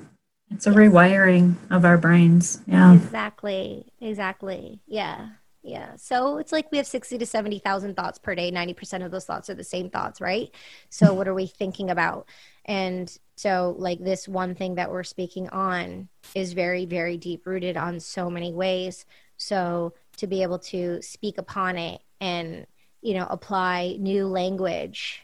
It's 0.50 0.68
a 0.68 0.72
yes. 0.72 0.78
rewiring 0.78 1.56
of 1.70 1.86
our 1.86 1.98
brains. 1.98 2.62
Yeah. 2.68 2.94
Exactly. 2.94 3.92
Exactly. 4.02 4.82
Yeah. 4.86 5.30
Yeah. 5.64 5.96
So 5.96 6.38
it's 6.38 6.52
like 6.52 6.72
we 6.72 6.78
have 6.80 6.88
60 6.88 7.20
to 7.20 7.26
70,000 7.26 7.96
thoughts 7.96 8.18
per 8.18 8.34
day. 8.34 8.52
90% 8.52 9.06
of 9.06 9.12
those 9.12 9.26
thoughts 9.26 9.50
are 9.50 9.54
the 9.54 9.64
same 9.64 9.92
thoughts, 9.92 10.20
right? 10.20 10.50
So 10.90 11.14
what 11.14 11.28
are 11.28 11.36
we 11.36 11.46
thinking 11.46 11.92
about? 11.92 12.28
And 12.66 13.16
so, 13.36 13.76
like, 13.78 14.00
this 14.04 14.28
one 14.28 14.56
thing 14.56 14.76
that 14.76 14.92
we're 14.92 15.04
speaking 15.04 15.50
on 15.50 16.10
is 16.36 16.54
very, 16.54 16.86
very 16.86 17.18
deep 17.18 17.46
rooted 17.46 17.78
on 17.78 18.00
so 18.00 18.30
many 18.30 18.54
ways. 18.54 19.06
So, 19.38 19.94
to 20.18 20.28
be 20.28 20.44
able 20.44 20.60
to 20.60 21.02
speak 21.02 21.38
upon 21.38 21.78
it 21.78 22.02
and, 22.20 22.66
you 23.02 23.16
know, 23.16 23.28
apply 23.30 23.98
new 24.00 24.28
language, 24.28 25.24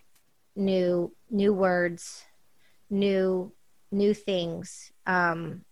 new, 0.56 1.14
new 1.30 1.54
words, 1.54 2.26
new, 2.90 3.52
new 3.92 4.14
things, 4.14 4.92
um, 5.06 5.64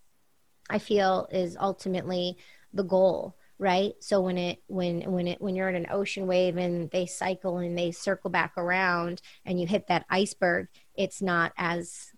I 0.70 0.80
feel 0.80 1.28
is 1.32 1.58
ultimately 1.60 2.38
the 2.74 2.84
goal 2.84 3.36
right? 3.58 3.94
So 4.02 4.22
when 4.22 4.38
it 4.38 4.60
when 4.68 5.02
when 5.12 5.28
it 5.28 5.42
when 5.42 5.56
you're 5.56 5.70
in 5.70 5.76
an 5.76 5.88
ocean 5.90 6.28
wave 6.28 6.58
and 6.58 6.90
they 6.92 7.06
cycle 7.06 7.58
and 7.58 7.78
they 7.78 7.92
circle 7.92 8.30
back 8.30 8.54
around 8.58 9.22
and 9.46 9.60
you 9.60 9.68
hit 9.68 9.88
that 9.88 10.06
iceberg 10.10 10.68
it's 10.96 11.22
not 11.22 11.54
as 11.58 12.12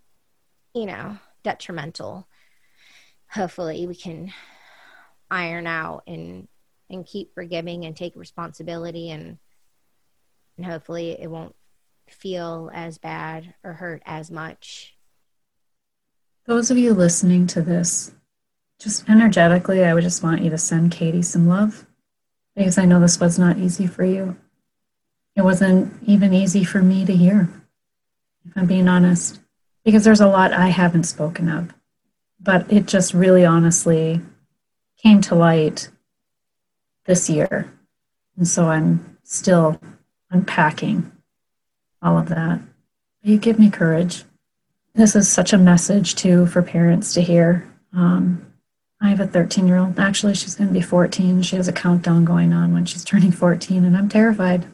you 0.74 0.86
know 0.86 1.18
detrimental. 1.42 2.28
Hopefully 3.30 3.86
we 3.86 3.94
can 3.94 4.32
iron 5.30 5.66
out 5.66 6.02
and 6.06 6.48
and 6.90 7.06
keep 7.06 7.34
forgiving 7.34 7.84
and 7.84 7.96
take 7.96 8.16
responsibility 8.16 9.10
and 9.10 9.38
and 10.56 10.66
hopefully 10.66 11.16
it 11.20 11.30
won't 11.30 11.54
feel 12.08 12.70
as 12.72 12.98
bad 12.98 13.54
or 13.62 13.74
hurt 13.74 14.02
as 14.06 14.30
much. 14.30 14.94
Those 16.46 16.70
of 16.70 16.78
you 16.78 16.94
listening 16.94 17.46
to 17.48 17.62
this 17.62 18.12
just 18.78 19.08
energetically, 19.08 19.84
I 19.84 19.94
would 19.94 20.04
just 20.04 20.22
want 20.22 20.42
you 20.42 20.50
to 20.50 20.58
send 20.58 20.92
Katie 20.92 21.22
some 21.22 21.48
love 21.48 21.86
because 22.54 22.78
I 22.78 22.84
know 22.84 23.00
this 23.00 23.20
was 23.20 23.38
not 23.38 23.58
easy 23.58 23.86
for 23.86 24.04
you. 24.04 24.36
It 25.36 25.42
wasn't 25.42 25.92
even 26.04 26.32
easy 26.32 26.64
for 26.64 26.82
me 26.82 27.04
to 27.04 27.14
hear, 27.14 27.48
if 28.44 28.56
I'm 28.56 28.66
being 28.66 28.88
honest, 28.88 29.40
because 29.84 30.04
there's 30.04 30.20
a 30.20 30.28
lot 30.28 30.52
I 30.52 30.68
haven't 30.68 31.04
spoken 31.04 31.48
of. 31.48 31.72
But 32.40 32.72
it 32.72 32.86
just 32.86 33.14
really 33.14 33.44
honestly 33.44 34.20
came 34.96 35.20
to 35.22 35.34
light 35.34 35.88
this 37.04 37.28
year. 37.28 37.72
And 38.36 38.46
so 38.46 38.68
I'm 38.68 39.18
still 39.22 39.80
unpacking 40.30 41.10
all 42.02 42.18
of 42.18 42.28
that. 42.28 42.60
You 43.22 43.38
give 43.38 43.58
me 43.58 43.70
courage. 43.70 44.24
This 44.94 45.14
is 45.14 45.28
such 45.28 45.52
a 45.52 45.58
message, 45.58 46.14
too, 46.14 46.46
for 46.46 46.62
parents 46.62 47.14
to 47.14 47.20
hear. 47.20 47.68
Um, 47.92 48.47
I 49.00 49.10
have 49.10 49.20
a 49.20 49.26
13 49.26 49.66
year 49.66 49.76
old. 49.76 49.98
Actually, 49.98 50.34
she's 50.34 50.54
going 50.54 50.68
to 50.68 50.74
be 50.74 50.80
14. 50.80 51.42
She 51.42 51.56
has 51.56 51.68
a 51.68 51.72
countdown 51.72 52.24
going 52.24 52.52
on 52.52 52.72
when 52.72 52.84
she's 52.84 53.04
turning 53.06 53.32
14, 53.32 53.84
and 53.84 53.96
I'm 53.96 54.08
terrified. 54.08 54.66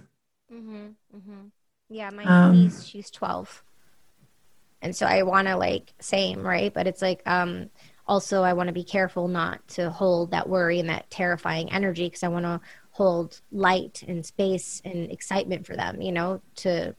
Mm-hmm, 0.53 0.87
mm-hmm. 1.14 1.47
Yeah, 1.89 2.11
my 2.11 2.25
um, 2.25 2.53
niece, 2.53 2.85
she's 2.85 3.11
12. 3.11 3.62
And 4.83 4.95
so 4.95 5.07
I 5.07 5.22
want 5.22 5.49
to 5.49 5.57
like, 5.57 5.93
same, 6.01 6.43
right? 6.43 6.72
But 6.72 6.87
it's 6.87 7.03
like, 7.03 7.22
um, 7.27 7.70
also 8.07 8.43
I 8.43 8.53
want 8.53 8.68
to 8.68 8.75
be 8.75 8.85
careful 8.85 9.29
not 9.29 9.66
to 9.68 9.91
hold 9.91 10.31
that 10.33 10.49
worry 10.49 10.79
and 10.79 10.91
that 10.91 11.11
terrifying 11.11 11.72
energy 11.72 12.07
because 12.07 12.22
I 12.22 12.29
want 12.29 12.45
to 12.45 12.61
hold 12.91 13.41
light 13.51 14.05
and 14.07 14.25
space 14.25 14.83
and 14.85 15.11
excitement 15.11 15.66
for 15.66 15.75
them, 15.75 16.01
you 16.01 16.12
know, 16.12 16.41
to 16.57 16.95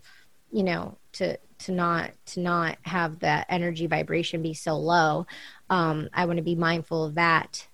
you 0.55 0.63
know, 0.63 0.97
to 1.13 1.37
to 1.59 1.71
not 1.71 2.11
to 2.27 2.39
not 2.39 2.77
have 2.83 3.19
that 3.19 3.47
energy 3.49 3.87
vibration 3.87 4.41
be 4.41 4.53
so 4.53 4.77
low. 4.77 5.27
Um, 5.69 6.09
I 6.13 6.25
want 6.25 6.37
to 6.37 6.43
be 6.43 6.55
mindful 6.55 7.05
of 7.05 7.15
that 7.15 7.67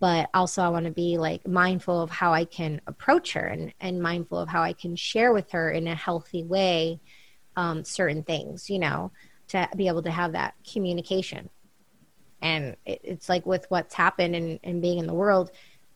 but 0.00 0.30
also 0.32 0.62
I 0.62 0.68
want 0.68 0.84
to 0.86 0.92
be 0.92 1.18
like 1.18 1.46
mindful 1.46 2.00
of 2.00 2.10
how 2.10 2.32
I 2.32 2.44
can 2.44 2.80
approach 2.86 3.32
her 3.32 3.46
and, 3.46 3.74
and 3.80 4.00
mindful 4.00 4.38
of 4.38 4.48
how 4.48 4.62
I 4.62 4.72
can 4.72 4.94
share 4.94 5.32
with 5.32 5.50
her 5.50 5.70
in 5.70 5.88
a 5.88 5.94
healthy 5.94 6.44
way 6.44 7.00
um, 7.56 7.84
certain 7.84 8.22
things, 8.22 8.70
you 8.70 8.78
know, 8.78 9.10
to 9.48 9.68
be 9.76 9.88
able 9.88 10.02
to 10.04 10.10
have 10.10 10.32
that 10.32 10.54
communication. 10.70 11.50
And 12.40 12.76
it, 12.86 13.00
it's 13.02 13.28
like 13.28 13.44
with 13.44 13.66
what's 13.70 13.94
happened 13.94 14.36
and, 14.36 14.60
and 14.62 14.80
being 14.80 14.98
in 14.98 15.08
the 15.08 15.14
world, 15.14 15.50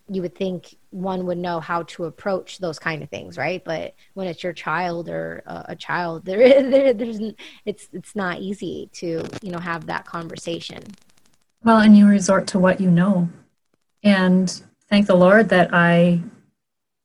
you 0.09 0.22
would 0.22 0.34
think 0.34 0.76
one 0.90 1.26
would 1.26 1.38
know 1.38 1.61
how 1.61 1.84
to 1.84 2.05
approach 2.05 2.59
those 2.59 2.78
kind 2.78 3.03
of 3.03 3.09
things, 3.11 3.36
right? 3.38 3.62
But 3.64 3.94
when 4.14 4.26
it's 4.26 4.42
your 4.42 4.53
child 4.53 5.09
or 5.09 5.42
a, 5.46 5.64
a 5.70 5.76
child, 5.76 6.24
there, 6.26 6.62
there, 6.62 6.92
there's 6.92 7.20
it's 7.64 7.88
it's 7.92 8.16
not 8.16 8.40
easy 8.40 8.90
to 8.94 9.24
you 9.42 9.50
know 9.50 9.59
have 9.59 9.86
that 9.86 10.05
conversation. 10.05 10.82
Well, 11.64 11.78
and 11.78 11.96
you 11.96 12.07
resort 12.07 12.48
to 12.48 12.59
what 12.59 12.80
you 12.80 12.90
know 12.90 13.28
and 14.03 14.62
thank 14.88 15.07
the 15.07 15.14
Lord 15.14 15.48
that 15.50 15.70
I 15.72 16.22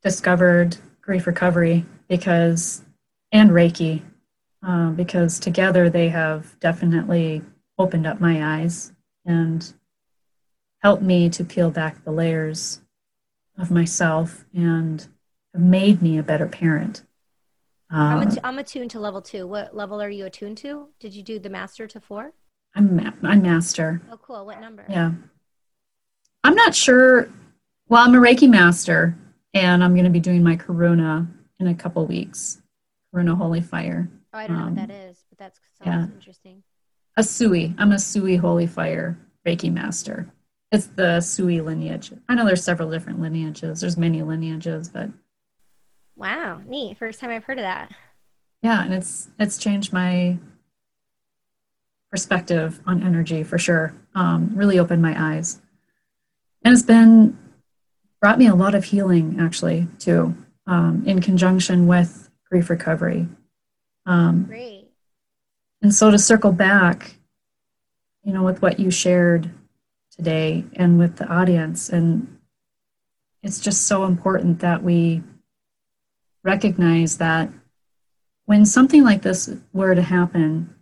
discovered 0.02 0.76
grief 1.00 1.26
recovery 1.26 1.86
because, 2.08 2.82
and 3.30 3.50
Reiki, 3.50 4.02
uh, 4.66 4.90
because 4.90 5.38
together 5.38 5.88
they 5.88 6.08
have 6.08 6.58
definitely 6.60 7.42
opened 7.78 8.06
up 8.06 8.20
my 8.20 8.58
eyes 8.58 8.92
and 9.24 9.72
helped 10.80 11.02
me 11.02 11.28
to 11.28 11.44
peel 11.44 11.70
back 11.70 12.04
the 12.04 12.10
layers 12.10 12.80
of 13.58 13.70
myself 13.70 14.44
and 14.54 15.08
have 15.52 15.62
made 15.62 16.00
me 16.00 16.18
a 16.18 16.22
better 16.22 16.46
parent. 16.46 17.02
I'm, 17.90 18.28
att- 18.28 18.38
I'm 18.44 18.58
attuned 18.58 18.90
to 18.92 19.00
level 19.00 19.22
two. 19.22 19.46
What 19.46 19.74
level 19.74 20.00
are 20.00 20.10
you 20.10 20.26
attuned 20.26 20.58
to? 20.58 20.88
Did 21.00 21.14
you 21.14 21.22
do 21.22 21.38
the 21.38 21.48
master 21.48 21.86
to 21.86 22.00
four? 22.00 22.32
I'm 22.74 22.96
ma- 22.96 23.12
I'm 23.22 23.42
master. 23.42 24.02
Oh, 24.12 24.18
cool. 24.18 24.44
What 24.44 24.60
number? 24.60 24.84
Yeah, 24.88 25.12
I'm 26.44 26.54
not 26.54 26.74
sure. 26.74 27.28
Well, 27.88 28.06
I'm 28.06 28.14
a 28.14 28.18
Reiki 28.18 28.48
master, 28.48 29.16
and 29.54 29.82
I'm 29.82 29.94
going 29.94 30.04
to 30.04 30.10
be 30.10 30.20
doing 30.20 30.42
my 30.42 30.56
Karuna 30.56 31.26
in 31.58 31.66
a 31.68 31.74
couple 31.74 32.06
weeks. 32.06 32.60
Karuna 33.14 33.36
Holy 33.36 33.62
Fire. 33.62 34.08
Oh, 34.34 34.38
I 34.38 34.46
don't 34.46 34.56
um, 34.56 34.74
know 34.74 34.82
what 34.82 34.88
that 34.88 34.94
um, 34.94 35.14
but 35.30 35.38
that's 35.38 35.60
sounds 35.82 36.10
yeah. 36.10 36.14
interesting. 36.14 36.62
Usui. 37.18 37.74
I'm 37.78 37.92
a 37.92 37.96
Usui 37.96 38.38
Holy 38.38 38.66
Fire 38.66 39.18
Reiki 39.46 39.72
master. 39.72 40.30
It's 40.70 40.86
the 40.86 41.18
Usui 41.18 41.64
lineage. 41.64 42.12
I 42.28 42.34
know 42.34 42.44
there's 42.44 42.64
several 42.64 42.90
different 42.90 43.20
lineages. 43.20 43.80
There's 43.80 43.96
many 43.96 44.22
lineages, 44.22 44.88
but 44.88 45.08
wow, 46.16 46.60
neat. 46.66 46.98
First 46.98 47.20
time 47.20 47.30
I've 47.30 47.44
heard 47.44 47.58
of 47.58 47.64
that. 47.64 47.90
Yeah, 48.62 48.84
and 48.84 48.92
it's 48.92 49.28
it's 49.38 49.56
changed 49.56 49.92
my 49.92 50.38
perspective 52.10 52.80
on 52.86 53.02
energy 53.02 53.42
for 53.44 53.58
sure. 53.58 53.94
Um, 54.14 54.50
really 54.54 54.78
opened 54.78 55.02
my 55.02 55.14
eyes 55.16 55.60
and 56.64 56.72
it's 56.72 56.82
been 56.82 57.38
brought 58.20 58.38
me 58.38 58.46
a 58.46 58.54
lot 58.54 58.74
of 58.74 58.84
healing 58.84 59.36
actually 59.40 59.86
too 59.98 60.36
um, 60.66 61.02
in 61.06 61.20
conjunction 61.20 61.86
with 61.86 62.30
grief 62.50 62.70
recovery 62.70 63.28
um, 64.06 64.44
great 64.44 64.88
and 65.82 65.94
so 65.94 66.10
to 66.10 66.18
circle 66.18 66.52
back 66.52 67.16
you 68.22 68.32
know 68.32 68.42
with 68.42 68.60
what 68.62 68.78
you 68.78 68.90
shared 68.90 69.50
today 70.18 70.64
and 70.74 70.98
with 70.98 71.16
the 71.16 71.26
audience. 71.26 71.88
And 71.88 72.38
it's 73.42 73.60
just 73.60 73.86
so 73.86 74.04
important 74.04 74.58
that 74.60 74.82
we 74.82 75.22
recognize 76.42 77.18
that 77.18 77.48
when 78.44 78.66
something 78.66 79.04
like 79.04 79.22
this 79.22 79.50
were 79.72 79.94
to 79.94 80.02
happen 80.02 80.74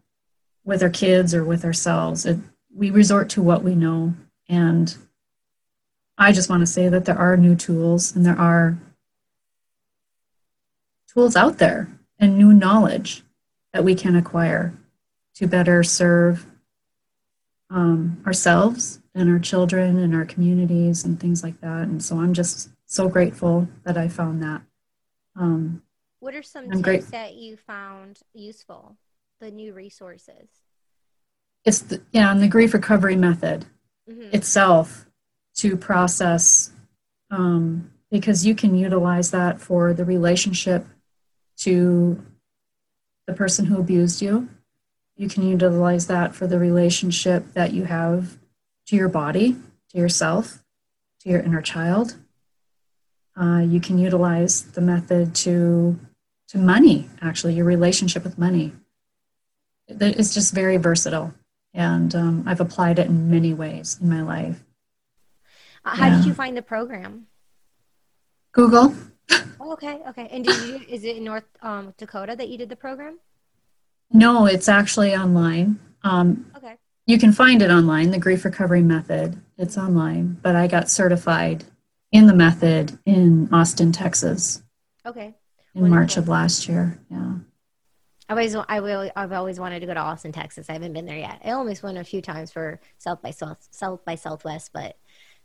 with 0.65 0.83
our 0.83 0.91
kids 0.91 1.35
or 1.35 1.45
with 1.45 1.65
ourselves 1.65 2.25
it, 2.27 2.39
we 2.75 2.91
resort 2.91 3.29
to 3.31 3.43
what 3.43 3.63
we 3.63 3.75
know. 3.75 4.15
And 4.49 4.97
I 6.19 6.33
just 6.33 6.49
want 6.49 6.61
to 6.61 6.67
say 6.67 6.89
that 6.89 7.05
there 7.05 7.19
are 7.19 7.37
new 7.37 7.55
tools 7.55 8.15
and 8.17 8.25
there 8.25 8.39
are 8.39 8.79
tools 11.13 11.37
out 11.37 11.59
there 11.59 11.89
and 12.19 12.39
new 12.39 12.53
knowledge 12.53 13.23
that 13.73 13.85
we 13.85 13.95
can 13.95 14.17
acquire 14.17 14.75
to 15.35 15.47
better 15.47 15.83
serve 15.83 16.47
um, 17.69 18.23
ourselves 18.27 19.01
and 19.17 19.31
our 19.31 19.39
children 19.39 19.99
and 19.99 20.15
our 20.15 20.27
communities 20.27 21.05
and 21.05 21.19
things 21.19 21.43
like 21.43 21.59
that. 21.63 21.89
And 21.89 22.05
so 22.05 22.19
I'm 22.19 22.35
just 22.35 22.69
so 22.85 23.09
grateful 23.09 23.67
that 23.85 23.97
I 23.97 24.09
found 24.09 24.43
that. 24.43 24.61
Um, 25.35 25.83
what 26.21 26.35
are 26.35 26.43
some 26.43 26.65
I'm 26.65 26.83
tips 26.83 26.83
great- 26.83 27.07
that 27.09 27.35
you 27.35 27.57
found 27.57 28.21
useful? 28.35 28.97
The 29.41 29.51
new 29.51 29.73
resources. 29.73 30.49
It's 31.65 31.81
the, 31.81 32.03
yeah, 32.13 32.31
and 32.31 32.43
the 32.43 32.49
grief 32.49 32.75
recovery 32.75 33.17
method 33.17 33.67
mm-hmm. 34.09 34.35
itself 34.35 35.07
to 35.57 35.77
process 35.77 36.71
um, 37.31 37.91
because 38.11 38.47
you 38.47 38.55
can 38.55 38.77
utilize 38.77 39.31
that 39.31 39.61
for 39.61 39.93
the 39.93 40.05
relationship 40.05 40.87
to 41.59 42.23
the 43.27 43.35
person 43.35 43.67
who 43.67 43.81
abused 43.81 44.23
you. 44.23 44.49
You 45.17 45.29
can 45.29 45.47
utilize 45.49 46.07
that 46.07 46.35
for 46.35 46.47
the 46.47 46.59
relationship 46.59 47.53
that 47.55 47.73
you 47.73 47.85
have 47.85 48.39
to 48.87 48.97
your 48.97 49.09
body, 49.09 49.57
to 49.91 49.99
yourself, 49.99 50.63
to 51.21 51.29
your 51.29 51.41
inner 51.41 51.63
child. 51.63 52.17
Uh, 53.39 53.59
you 53.59 53.81
can 53.81 53.99
utilize 53.99 54.63
the 54.73 54.81
method 54.81 55.35
to 55.35 55.99
to 56.49 56.59
money. 56.59 57.09
Actually, 57.21 57.55
your 57.55 57.65
relationship 57.65 58.25
with 58.25 58.39
money. 58.39 58.73
It's 59.89 60.33
just 60.33 60.55
very 60.55 60.77
versatile, 60.79 61.35
and 61.75 62.15
um, 62.15 62.45
I've 62.47 62.61
applied 62.61 62.99
it 62.99 63.09
in 63.09 63.31
many 63.31 63.53
ways 63.53 63.99
in 64.01 64.09
my 64.09 64.23
life. 64.23 64.65
Uh, 65.85 65.97
how 65.97 66.07
yeah. 66.07 66.17
did 66.17 66.27
you 66.27 66.35
find 66.35 66.57
the 66.57 66.63
program? 66.63 67.27
Google. 68.53 68.95
Oh, 69.61 69.73
okay, 69.73 70.01
okay. 70.09 70.29
And 70.31 70.45
did 70.45 70.57
you? 70.67 70.81
Is 70.89 71.05
it 71.05 71.17
in 71.17 71.25
North 71.25 71.45
um, 71.61 71.93
Dakota 71.99 72.35
that 72.37 72.49
you 72.49 72.57
did 72.57 72.69
the 72.69 72.77
program? 72.77 73.19
No, 74.11 74.47
it's 74.47 74.69
actually 74.69 75.15
online. 75.15 75.79
Um, 76.03 76.51
okay. 76.57 76.77
You 77.07 77.19
can 77.19 77.33
find 77.33 77.63
it 77.63 77.71
online, 77.71 78.11
the 78.11 78.19
grief 78.19 78.45
recovery 78.45 78.83
method. 78.83 79.41
It's 79.57 79.79
online, 79.79 80.39
but 80.43 80.57
I 80.57 80.67
got 80.67 80.91
certified 80.91 81.65
in 82.11 82.27
the 82.27 82.35
method 82.35 82.99
in 83.07 83.49
Austin, 83.53 83.93
Texas. 83.93 84.63
Okay. 85.07 85.35
In 85.75 85.83
Wonderful. 85.83 85.97
March 85.97 86.17
of 86.17 86.29
last 86.29 86.69
year. 86.69 86.99
Yeah. 87.09 87.35
I 88.29 88.33
always, 88.33 88.57
I 88.57 88.81
will, 88.81 89.09
I've 89.15 89.31
always 89.31 89.61
wanted 89.61 89.81
to 89.81 89.87
go 89.87 89.95
to 89.95 90.01
Austin, 90.01 90.33
Texas. 90.33 90.69
I 90.69 90.73
haven't 90.73 90.95
been 90.95 91.07
there 91.07 91.17
yet. 91.17 91.41
I 91.45 91.53
almost 91.53 91.85
went 91.85 91.97
a 91.97 92.03
few 92.03 92.21
times 92.21 92.51
for 92.51 92.81
South 92.99 93.23
by 93.23 93.31
South, 93.31 93.69
South 93.71 94.05
by 94.05 94.17
Southwest, 94.17 94.73
but 94.75 94.97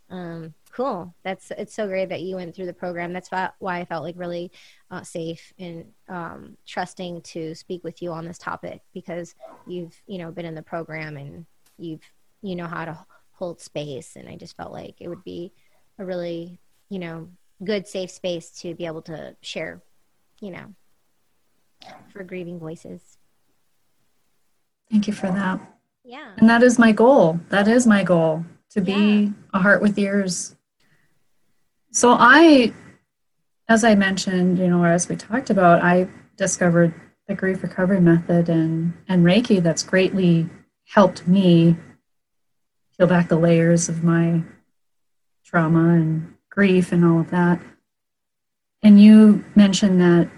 um, 0.09 0.55
cool. 0.71 1.13
That's 1.23 1.51
it's 1.57 1.75
so 1.75 1.87
great 1.87 2.09
that 2.09 2.21
you 2.21 2.37
went 2.37 2.55
through 2.55 2.65
the 2.65 2.73
program. 2.73 3.13
That's 3.13 3.31
why, 3.31 3.49
why 3.59 3.79
I 3.79 3.85
felt 3.85 4.03
like 4.03 4.15
really 4.17 4.51
uh, 4.89 5.03
safe 5.03 5.53
and 5.59 5.85
um, 6.09 6.57
trusting 6.65 7.21
to 7.21 7.53
speak 7.53 7.83
with 7.83 8.01
you 8.01 8.11
on 8.11 8.25
this 8.25 8.39
topic 8.39 8.81
because 8.93 9.35
you've 9.67 9.95
you 10.07 10.17
know 10.17 10.31
been 10.31 10.45
in 10.45 10.55
the 10.55 10.61
program 10.61 11.17
and 11.17 11.45
you've 11.81 12.01
you 12.41 12.55
know 12.55 12.67
how 12.67 12.85
to 12.85 12.97
hold 13.33 13.61
space. 13.61 14.15
And 14.15 14.27
I 14.29 14.35
just 14.35 14.55
felt 14.57 14.71
like 14.71 14.95
it 14.99 15.07
would 15.07 15.23
be 15.23 15.51
a 15.99 16.05
really 16.05 16.59
you 16.89 16.99
know 16.99 17.29
good 17.63 17.87
safe 17.87 18.11
space 18.11 18.51
to 18.61 18.73
be 18.75 18.85
able 18.85 19.01
to 19.03 19.35
share. 19.41 19.81
You 20.39 20.51
know, 20.51 20.75
for 22.11 22.23
grieving 22.23 22.59
voices. 22.59 23.17
Thank 24.89 25.07
you 25.07 25.13
for 25.13 25.27
that. 25.27 25.59
Yeah. 26.03 26.31
And 26.37 26.49
that 26.49 26.63
is 26.63 26.79
my 26.79 26.91
goal. 26.91 27.39
That 27.49 27.67
is 27.67 27.87
my 27.87 28.03
goal 28.03 28.43
to 28.71 28.81
be 28.81 28.91
yeah. 28.91 29.29
a 29.53 29.59
heart 29.59 29.81
with 29.81 29.97
ears. 29.97 30.55
So 31.91 32.15
I, 32.17 32.73
as 33.67 33.83
I 33.83 33.95
mentioned, 33.95 34.57
you 34.57 34.67
know, 34.67 34.83
as 34.83 35.07
we 35.07 35.15
talked 35.15 35.49
about, 35.49 35.83
I 35.83 36.07
discovered 36.37 36.93
the 37.27 37.35
grief 37.35 37.63
recovery 37.63 38.01
method 38.01 38.49
and, 38.49 38.93
and 39.07 39.25
Reiki 39.25 39.61
that's 39.61 39.83
greatly 39.83 40.49
helped 40.93 41.25
me 41.25 41.77
peel 42.97 43.07
back 43.07 43.29
the 43.29 43.37
layers 43.37 43.87
of 43.87 44.03
my 44.03 44.41
trauma 45.45 45.93
and 45.93 46.33
grief 46.49 46.91
and 46.91 47.05
all 47.05 47.21
of 47.21 47.31
that. 47.31 47.61
And 48.83 49.01
you 49.01 49.45
mentioned 49.55 50.01
that 50.01 50.29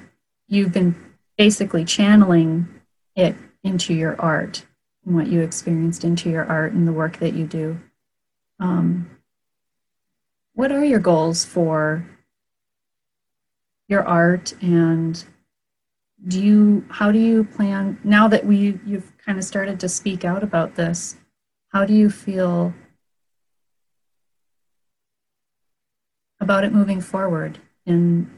you've 0.48 0.72
been 0.72 0.96
basically 1.40 1.86
channeling 1.86 2.68
it 3.16 3.36
into 3.64 3.96
your 3.96 4.20
art 4.22 4.64
and 5.06 5.16
what 5.16 5.26
you 5.26 5.42
experienced 5.42 6.04
into 6.04 6.30
your 6.30 6.46
art 6.46 6.74
and 6.74 6.88
the 6.88 6.94
work 6.94 7.18
that 7.18 7.34
you 7.34 7.48
do. 7.48 7.80
Um, 8.60 9.10
what 10.54 10.72
are 10.72 10.86
your 10.86 11.00
goals 11.00 11.44
for 11.44 12.08
your 13.88 14.04
art 14.04 14.54
and 14.62 15.24
do 16.28 16.42
you 16.42 16.86
how 16.90 17.12
do 17.12 17.20
you 17.20 17.44
plan 17.44 18.00
now 18.04 18.28
that 18.28 18.46
we 18.46 18.80
you've 18.86 19.12
kind 19.18 19.38
of 19.38 19.44
started 19.44 19.80
to 19.80 19.90
speak 19.90 20.24
out 20.24 20.44
about 20.44 20.76
this 20.76 21.18
how 21.74 21.86
do 21.86 21.94
you 21.94 22.10
feel 22.10 22.74
about 26.40 26.64
it 26.64 26.72
moving 26.72 27.02
forward? 27.02 27.58
And 27.88 28.30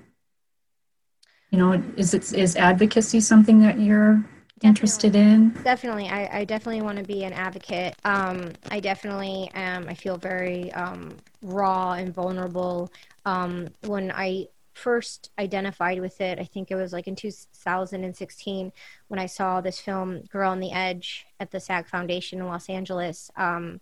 you 1.52 1.58
know 1.58 1.84
is 1.98 2.14
it 2.14 2.34
is 2.34 2.56
advocacy 2.56 3.20
something 3.20 3.60
that 3.62 3.80
you're 3.80 4.16
definitely. 4.16 4.68
interested 4.70 5.16
in? 5.16 5.50
Definitely. 5.64 6.08
I, 6.08 6.40
I 6.40 6.46
definitely 6.46 6.82
want 6.82 6.98
to 7.00 7.04
be 7.04 7.26
an 7.26 7.34
advocate. 7.34 7.96
Um, 8.06 8.52
i 8.72 8.80
definitely 8.80 9.52
am 9.54 9.88
i 9.90 9.94
feel 9.94 10.18
very 10.18 10.72
um, 10.74 11.18
raw 11.42 11.94
and 11.94 12.14
vulnerable. 12.14 12.92
Um, 13.26 13.68
when 13.86 14.12
i 14.16 14.48
first 14.76 15.32
identified 15.40 16.02
with 16.02 16.20
it 16.20 16.38
i 16.38 16.44
think 16.44 16.70
it 16.70 16.76
was 16.76 16.92
like 16.92 17.08
in 17.08 17.16
2016 17.16 18.72
when 19.08 19.20
i 19.20 19.26
saw 19.26 19.62
this 19.62 19.80
film 19.80 20.22
girl 20.32 20.52
on 20.52 20.60
the 20.60 20.72
edge 20.72 21.26
at 21.40 21.50
the 21.52 21.60
sag 21.60 21.88
foundation 21.88 22.40
in 22.40 22.46
los 22.46 22.70
angeles. 22.70 23.32
Um, 23.38 23.80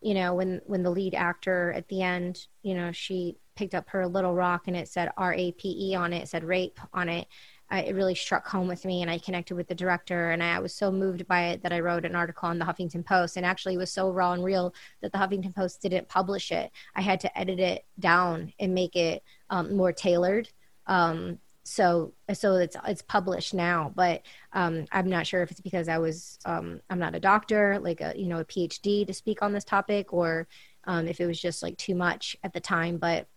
you 0.00 0.14
know 0.14 0.34
when 0.34 0.60
when 0.66 0.82
the 0.82 0.90
lead 0.90 1.14
actor 1.14 1.72
at 1.72 1.88
the 1.88 2.02
end 2.02 2.46
you 2.62 2.74
know 2.74 2.92
she 2.92 3.36
picked 3.56 3.74
up 3.74 3.88
her 3.88 4.06
little 4.06 4.34
rock 4.34 4.68
and 4.68 4.76
it 4.76 4.86
said 4.86 5.10
r-a-p-e 5.16 5.94
on 5.94 6.12
it 6.12 6.22
it 6.22 6.28
said 6.28 6.44
rape 6.44 6.78
on 6.92 7.08
it. 7.08 7.26
Uh, 7.70 7.82
it 7.84 7.94
really 7.94 8.14
struck 8.14 8.46
home 8.46 8.66
with 8.66 8.84
me 8.86 9.02
and 9.02 9.10
i 9.10 9.18
connected 9.18 9.54
with 9.54 9.68
the 9.68 9.74
director 9.74 10.30
and 10.30 10.42
I 10.42 10.58
was 10.58 10.72
so 10.72 10.90
moved 10.90 11.26
by 11.26 11.48
it 11.48 11.62
that 11.62 11.72
i 11.72 11.80
wrote 11.80 12.06
an 12.06 12.14
article 12.14 12.48
on 12.48 12.58
the 12.58 12.64
huffington 12.64 13.04
post 13.04 13.36
and 13.36 13.44
actually 13.44 13.74
it 13.74 13.78
was 13.78 13.92
so 13.92 14.10
raw 14.10 14.32
and 14.32 14.42
real 14.44 14.72
that 15.02 15.12
the 15.12 15.18
huffington 15.18 15.54
post 15.54 15.82
didn't 15.82 16.08
publish 16.08 16.50
it. 16.50 16.70
I 16.94 17.02
had 17.02 17.20
to 17.20 17.38
edit 17.38 17.60
it 17.60 17.84
down 17.98 18.52
and 18.58 18.74
make 18.74 18.96
it 18.96 19.22
um, 19.50 19.76
more 19.76 19.92
tailored. 19.92 20.48
Um, 20.86 21.38
so 21.68 22.14
so 22.32 22.54
it's 22.54 22.76
it's 22.86 23.02
published 23.02 23.52
now 23.52 23.92
but 23.94 24.22
um, 24.54 24.86
i'm 24.90 25.08
not 25.08 25.26
sure 25.26 25.42
if 25.42 25.50
it's 25.50 25.60
because 25.60 25.86
i 25.86 25.98
was 25.98 26.38
um, 26.46 26.80
i'm 26.88 26.98
not 26.98 27.14
a 27.14 27.20
doctor 27.20 27.78
like 27.80 28.00
a 28.00 28.14
you 28.16 28.26
know 28.26 28.38
a 28.38 28.44
phd 28.46 29.06
to 29.06 29.12
speak 29.12 29.42
on 29.42 29.52
this 29.52 29.64
topic 29.64 30.12
or 30.12 30.48
um, 30.84 31.06
if 31.06 31.20
it 31.20 31.26
was 31.26 31.38
just 31.38 31.62
like 31.62 31.76
too 31.76 31.94
much 31.94 32.36
at 32.42 32.54
the 32.54 32.60
time 32.60 32.96
but 32.96 33.28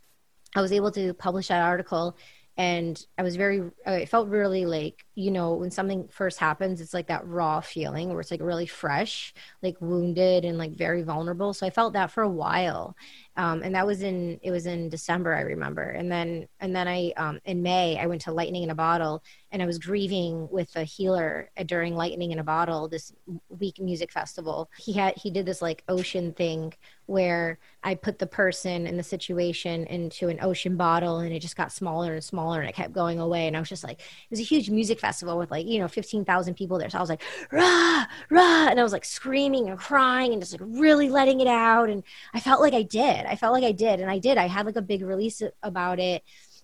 i 0.55 0.61
was 0.61 0.71
able 0.71 0.91
to 0.91 1.13
publish 1.15 1.49
that 1.49 1.61
article 1.61 2.15
and 2.55 3.05
i 3.17 3.21
was 3.21 3.35
very 3.35 3.63
it 3.85 4.07
felt 4.07 4.29
really 4.29 4.65
like 4.65 5.05
you 5.21 5.31
know 5.31 5.53
when 5.53 5.71
something 5.71 6.07
first 6.09 6.39
happens 6.39 6.81
it's 6.81 6.93
like 6.93 7.07
that 7.07 7.25
raw 7.27 7.61
feeling 7.61 8.09
where 8.09 8.19
it's 8.19 8.31
like 8.31 8.41
really 8.41 8.65
fresh 8.65 9.33
like 9.61 9.77
wounded 9.79 10.43
and 10.45 10.57
like 10.57 10.71
very 10.71 11.03
vulnerable. 11.03 11.53
So 11.53 11.65
i 11.65 11.69
felt 11.69 11.93
that 11.93 12.11
for 12.11 12.23
a 12.23 12.29
while. 12.29 12.95
Um, 13.37 13.63
and 13.63 13.75
that 13.75 13.87
was 13.87 14.01
in 14.01 14.39
it 14.41 14.51
was 14.51 14.65
in 14.65 14.89
december 14.89 15.33
i 15.35 15.41
remember. 15.41 15.83
And 15.83 16.11
then 16.11 16.47
and 16.59 16.75
then 16.75 16.87
i 16.87 17.13
um, 17.17 17.39
in 17.45 17.61
may 17.61 17.97
i 17.99 18.07
went 18.07 18.21
to 18.21 18.31
lightning 18.31 18.63
in 18.63 18.71
a 18.71 18.75
bottle 18.75 19.23
and 19.51 19.61
i 19.61 19.65
was 19.65 19.77
grieving 19.77 20.47
with 20.51 20.75
a 20.75 20.83
healer 20.83 21.49
during 21.65 21.95
lightning 21.95 22.31
in 22.31 22.39
a 22.39 22.43
bottle 22.43 22.87
this 22.87 23.13
week 23.49 23.79
music 23.79 24.11
festival. 24.11 24.69
He 24.77 24.93
had 24.93 25.15
he 25.17 25.29
did 25.29 25.45
this 25.45 25.61
like 25.61 25.83
ocean 25.87 26.33
thing 26.33 26.73
where 27.05 27.59
i 27.83 27.93
put 27.93 28.19
the 28.19 28.27
person 28.27 28.87
and 28.87 28.97
the 28.97 29.03
situation 29.03 29.85
into 29.85 30.29
an 30.29 30.39
ocean 30.41 30.77
bottle 30.77 31.19
and 31.19 31.33
it 31.33 31.39
just 31.39 31.57
got 31.57 31.71
smaller 31.71 32.13
and 32.13 32.23
smaller 32.23 32.61
and 32.61 32.69
it 32.69 32.75
kept 32.75 32.93
going 32.93 33.19
away. 33.19 33.47
And 33.47 33.55
i 33.55 33.59
was 33.59 33.69
just 33.69 33.83
like 33.83 33.99
it 33.99 34.31
was 34.31 34.39
a 34.39 34.43
huge 34.43 34.69
music 34.69 34.99
festival 34.99 35.10
with 35.39 35.51
like 35.51 35.67
you 35.67 35.79
know 35.79 35.87
15000 35.87 36.53
people 36.53 36.77
there 36.77 36.89
so 36.89 36.97
i 36.97 37.01
was 37.01 37.09
like 37.09 37.23
rah 37.51 38.05
rah 38.29 38.67
and 38.67 38.79
i 38.79 38.83
was 38.83 38.91
like 38.91 39.05
screaming 39.05 39.69
and 39.69 39.79
crying 39.79 40.31
and 40.33 40.41
just 40.41 40.53
like 40.53 40.61
really 40.63 41.09
letting 41.09 41.39
it 41.39 41.47
out 41.47 41.89
and 41.89 42.03
i 42.33 42.39
felt 42.39 42.61
like 42.61 42.73
i 42.73 42.83
did 42.83 43.25
I 43.31 43.35
felt 43.35 43.53
like 43.53 43.63
I 43.63 43.71
did, 43.71 44.01
and 44.01 44.11
I 44.11 44.19
did. 44.19 44.37
I 44.37 44.47
had 44.47 44.65
like 44.65 44.75
a 44.75 44.81
big 44.81 45.01
release 45.03 45.41
about 45.63 45.99
it. 45.99 46.23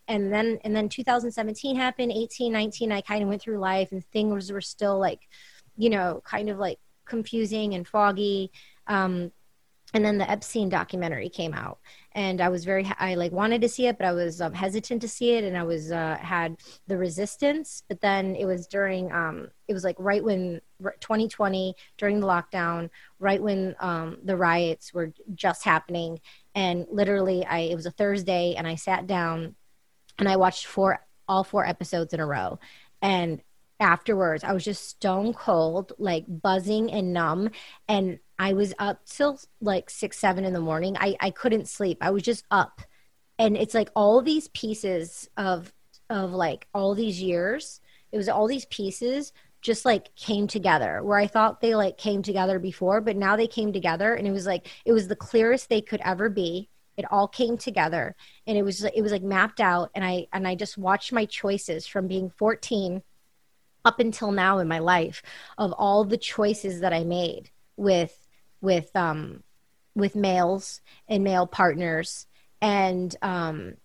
And 0.10 0.32
then 0.32 0.60
and 0.64 0.76
then 0.76 0.90
2017 0.90 1.76
happened, 1.76 2.12
18, 2.12 2.52
19, 2.52 2.92
I 2.92 3.02
kind 3.02 3.24
of 3.24 3.30
went 3.30 3.42
through 3.42 3.60
life 3.60 3.92
and 3.92 4.06
things 4.06 4.52
were 4.52 4.62
still 4.62 5.00
like, 5.00 5.22
you 5.78 5.90
know, 5.90 6.22
kind 6.26 6.50
of 6.50 6.58
like 6.58 6.80
confusing 7.06 7.74
and 7.74 7.88
foggy. 7.88 8.52
Um, 8.88 9.32
and 9.94 10.04
then 10.04 10.18
the 10.18 10.30
Epstein 10.30 10.68
documentary 10.68 11.30
came 11.30 11.54
out, 11.54 11.80
and 12.12 12.42
I 12.42 12.50
was 12.50 12.66
very 12.66 12.90
I 13.00 13.16
like 13.16 13.32
wanted 13.32 13.62
to 13.62 13.70
see 13.70 13.88
it, 13.88 13.98
but 13.98 14.06
I 14.06 14.12
was 14.12 14.42
um, 14.42 14.54
hesitant 14.54 15.02
to 15.02 15.08
see 15.08 15.32
it, 15.32 15.46
and 15.46 15.58
I 15.58 15.64
was 15.64 15.92
uh, 15.92 16.18
had 16.20 16.58
the 16.88 16.98
resistance. 16.98 17.84
But 17.88 18.02
then 18.02 18.36
it 18.36 18.46
was 18.46 18.68
during 18.68 19.12
um, 19.14 19.48
it 19.68 19.74
was 19.74 19.86
like 19.86 19.96
right 19.98 20.24
when 20.24 20.60
2020 21.00 21.74
during 21.98 22.20
the 22.20 22.28
lockdown, 22.28 22.90
right 23.20 23.42
when 23.42 23.76
um, 23.80 24.18
the 24.24 24.36
riots 24.36 24.94
were 24.94 25.14
just 25.34 25.64
happening, 25.64 26.20
and 26.54 26.86
literally 26.92 27.46
I 27.46 27.60
it 27.60 27.76
was 27.76 27.86
a 27.86 27.92
Thursday, 27.92 28.56
and 28.58 28.68
I 28.68 28.76
sat 28.76 29.08
down, 29.08 29.56
and 30.20 30.28
I 30.28 30.36
watched 30.36 30.66
four 30.66 31.00
all 31.30 31.46
four 31.46 31.66
episodes 31.66 32.14
in 32.14 32.20
a 32.20 32.26
row, 32.26 32.60
and 33.02 33.42
afterwards 33.80 34.44
i 34.44 34.52
was 34.52 34.64
just 34.64 34.88
stone 34.90 35.34
cold 35.34 35.94
like 35.98 36.26
buzzing 36.28 36.92
and 36.92 37.14
numb 37.14 37.50
and 37.88 38.20
I 38.40 38.54
was 38.54 38.74
up 38.78 39.06
till 39.06 39.40
like 39.62 39.90
six, 39.90 40.20
seven 40.20 40.46
in 40.46 40.54
the 40.54 40.60
morning. 40.60 40.96
I, 41.00 41.16
I 41.20 41.32
couldn't 41.32 41.68
sleep. 41.68 41.98
I 42.02 42.12
was 42.12 42.24
just 42.24 42.46
up. 42.52 42.82
And 43.40 43.58
it's 43.58 43.74
like 43.74 43.90
all 43.96 44.22
these 44.22 44.48
pieces 44.50 45.30
of 45.38 45.74
of 46.10 46.32
like 46.32 46.68
all 46.74 46.96
these 46.96 47.22
years, 47.22 47.82
it 48.12 48.18
was 48.18 48.30
all 48.30 48.48
these 48.48 48.66
pieces 48.66 49.34
just 49.62 49.86
like 49.86 50.16
came 50.16 50.48
together 50.48 51.04
where 51.04 51.18
I 51.18 51.28
thought 51.28 51.60
they 51.60 51.76
like 51.76 51.98
came 51.98 52.22
together 52.22 52.60
before, 52.60 53.02
but 53.02 53.18
now 53.18 53.36
they 53.36 53.48
came 53.48 53.74
together 53.74 54.14
and 54.14 54.28
it 54.28 54.32
was 54.32 54.46
like 54.46 54.68
it 54.86 54.94
was 54.94 55.08
the 55.08 55.16
clearest 55.16 55.70
they 55.70 55.82
could 55.82 56.02
ever 56.04 56.30
be. 56.30 56.70
It 56.96 57.06
all 57.12 57.28
came 57.28 57.58
together 57.58 58.16
and 58.46 58.58
it 58.58 58.64
was 58.64 58.84
it 58.84 59.02
was 59.02 59.12
like 59.12 59.24
mapped 59.24 59.60
out 59.60 59.92
and 59.96 60.06
I 60.06 60.28
and 60.34 60.48
I 60.48 60.56
just 60.56 60.78
watched 60.78 61.12
my 61.12 61.26
choices 61.26 61.88
from 61.88 62.08
being 62.08 62.30
14 62.30 63.02
up 63.88 64.00
until 64.02 64.34
now 64.34 64.60
in 64.60 64.68
my 64.68 64.80
life 64.80 65.24
of 65.58 65.72
all 65.72 66.04
the 66.04 66.18
choices 66.18 66.82
that 66.82 66.92
I 66.92 67.06
made 67.06 67.50
with 67.78 68.28
with 68.60 68.94
um, 68.96 69.44
with 69.96 70.14
males 70.14 70.82
and 71.08 71.24
male 71.24 71.48
partners 71.48 72.28
and 72.62 73.16
um, 73.22 73.76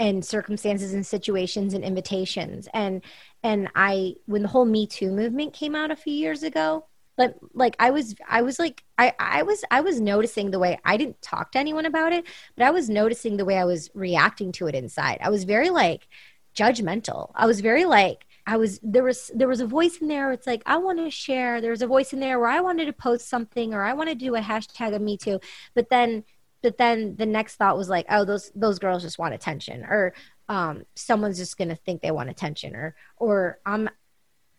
and 0.00 0.24
circumstances 0.24 0.92
and 0.94 1.06
situations 1.06 1.74
and 1.74 1.84
invitations. 1.84 2.68
And 2.74 3.02
and 3.44 3.68
I 3.76 4.16
when 4.26 4.42
the 4.42 4.48
whole 4.48 4.64
Me 4.64 4.86
Too 4.86 5.12
movement 5.12 5.52
came 5.54 5.76
out 5.76 5.92
a 5.92 5.96
few 5.96 6.12
years 6.12 6.42
ago 6.42 6.86
but 7.16 7.36
like 7.52 7.76
I 7.78 7.90
was 7.90 8.14
I 8.28 8.42
was 8.42 8.58
like 8.58 8.82
I 8.98 9.12
I 9.18 9.42
was 9.42 9.62
I 9.70 9.82
was 9.82 10.00
noticing 10.00 10.50
the 10.50 10.58
way 10.58 10.78
I 10.84 10.96
didn't 10.96 11.20
talk 11.22 11.52
to 11.52 11.58
anyone 11.58 11.86
about 11.86 12.12
it 12.12 12.24
but 12.56 12.64
I 12.64 12.70
was 12.70 12.88
noticing 12.88 13.36
the 13.36 13.44
way 13.44 13.58
I 13.58 13.64
was 13.64 13.90
reacting 13.94 14.50
to 14.52 14.66
it 14.66 14.74
inside. 14.74 15.18
I 15.22 15.30
was 15.30 15.44
very 15.44 15.70
like 15.70 16.08
judgmental. 16.56 17.30
I 17.34 17.46
was 17.46 17.60
very 17.60 17.84
like 17.84 18.26
I 18.46 18.56
was 18.56 18.80
there 18.82 19.04
was 19.04 19.30
there 19.34 19.48
was 19.48 19.60
a 19.60 19.66
voice 19.66 19.98
in 19.98 20.08
there. 20.08 20.32
It's 20.32 20.46
like 20.46 20.62
I 20.66 20.76
want 20.76 20.98
to 20.98 21.10
share. 21.10 21.60
There 21.60 21.70
was 21.70 21.82
a 21.82 21.86
voice 21.86 22.12
in 22.12 22.20
there 22.20 22.38
where 22.38 22.48
I 22.48 22.60
wanted 22.60 22.86
to 22.86 22.92
post 22.92 23.28
something 23.28 23.72
or 23.72 23.82
I 23.82 23.92
want 23.92 24.08
to 24.08 24.14
do 24.14 24.34
a 24.34 24.40
hashtag 24.40 24.94
of 24.94 25.02
Me 25.02 25.16
Too. 25.16 25.40
But 25.74 25.90
then, 25.90 26.24
but 26.62 26.76
then 26.76 27.16
the 27.16 27.26
next 27.26 27.56
thought 27.56 27.76
was 27.76 27.88
like, 27.88 28.06
oh, 28.10 28.24
those 28.24 28.50
those 28.54 28.78
girls 28.78 29.02
just 29.02 29.18
want 29.18 29.34
attention, 29.34 29.84
or 29.84 30.12
um, 30.48 30.84
someone's 30.96 31.38
just 31.38 31.56
gonna 31.56 31.76
think 31.76 32.02
they 32.02 32.10
want 32.10 32.30
attention, 32.30 32.74
or 32.74 32.96
or 33.16 33.58
I'm 33.64 33.88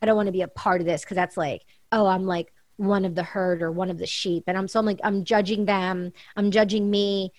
I 0.01 0.05
don't 0.05 0.15
want 0.15 0.27
to 0.27 0.33
be 0.33 0.41
a 0.41 0.47
part 0.47 0.79
of 0.79 0.87
this 0.87 1.01
because 1.01 1.15
that's 1.15 1.37
like, 1.37 1.63
oh, 1.91 2.05
I'm 2.05 2.25
like 2.25 2.53
one 2.77 3.05
of 3.05 3.15
the 3.15 3.23
herd 3.23 3.61
or 3.61 3.71
one 3.71 3.89
of 3.89 3.97
the 3.97 4.07
sheep, 4.07 4.45
and 4.47 4.57
I'm 4.57 4.69
so 4.69 4.79
I'm 4.79 4.85
like 4.85 5.01
I'm 5.03 5.25
judging 5.25 5.65
them. 5.65 6.13
I'm 6.37 6.51
judging 6.51 6.89
me 6.89 7.33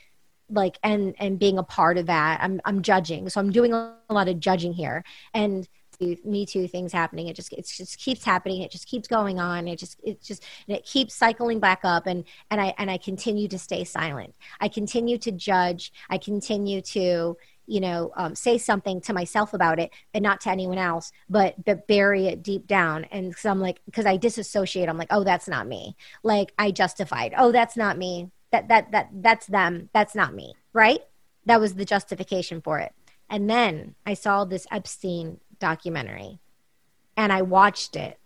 like 0.51 0.79
and 0.83 1.15
and 1.19 1.39
being 1.39 1.57
a 1.57 1.63
part 1.63 1.97
of 1.97 2.05
that 2.05 2.39
i'm 2.43 2.61
i'm 2.67 2.83
judging 2.83 3.31
so 3.31 3.41
i'm 3.41 3.51
doing 3.51 3.73
a 3.73 3.97
lot 4.11 4.29
of 4.29 4.39
judging 4.39 4.75
here 4.75 5.03
and 5.33 5.67
me 6.01 6.47
too 6.47 6.69
things 6.69 6.93
happening. 6.93 7.29
It 7.29 7.37
just 7.37 7.53
it 7.53 7.67
just 7.67 7.99
keeps 7.99 8.25
happening. 8.25 8.63
It 8.63 8.71
just 8.71 8.87
keeps 8.87 9.09
going 9.09 9.39
on. 9.39 9.69
It 9.69 9.79
just 9.79 9.99
it 10.03 10.23
just 10.23 10.45
and 10.69 10.77
it 10.77 10.85
keeps 10.85 11.15
cycling 11.15 11.61
back 11.61 11.81
up. 11.85 12.07
And 12.07 12.25
and 12.51 12.61
i 12.61 12.75
and 12.79 12.91
i 12.91 12.99
continue 12.99 13.49
to 13.49 13.59
stay 13.59 13.85
silent. 13.85 14.35
I 14.61 14.69
continue 14.69 15.19
to 15.19 15.33
judge. 15.33 15.93
I 16.11 16.19
continue 16.19 16.81
to 16.83 17.37
you 17.67 17.81
know 17.81 18.13
um, 18.17 18.35
say 18.35 18.59
something 18.59 19.01
to 19.03 19.13
myself 19.13 19.55
about 19.55 19.79
it 19.79 19.91
and 20.13 20.23
not 20.23 20.41
to 20.43 20.51
anyone 20.51 20.77
else 20.79 21.13
but 21.31 21.63
but 21.65 21.87
bury 21.87 22.27
it 22.27 22.43
deep 22.43 22.67
down. 22.67 23.05
And 23.05 23.35
so 23.35 23.51
i'm 23.51 23.61
like 23.61 23.81
because 23.87 24.07
i 24.07 24.17
disassociate. 24.17 24.89
I'm 24.89 24.99
like 24.99 25.09
oh 25.11 25.25
that's 25.25 25.49
not 25.49 25.67
me. 25.67 25.97
Like 26.23 26.53
i 26.59 26.71
justified. 26.71 27.35
Oh 27.37 27.53
that's 27.53 27.77
not 27.77 27.99
me. 27.99 28.31
That 28.53 28.69
that 28.69 28.93
that 28.93 29.09
that's 29.13 29.47
them. 29.47 29.91
That's 29.93 30.15
not 30.15 30.35
me. 30.35 30.55
Right? 30.73 31.01
That 31.47 31.61
was 31.61 31.75
the 31.75 31.85
justification 31.85 32.61
for 32.61 32.79
it. 32.79 32.93
And 33.31 33.49
then 33.49 33.95
i 34.07 34.15
saw 34.15 34.45
this 34.45 34.67
epstein 34.71 35.41
documentary 35.65 36.41
and 37.17 37.33
I 37.33 37.41
watched 37.41 37.97
it. 37.97 38.19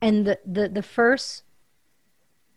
And 0.00 0.24
the, 0.24 0.38
the, 0.46 0.68
the 0.68 0.82
first 0.82 1.42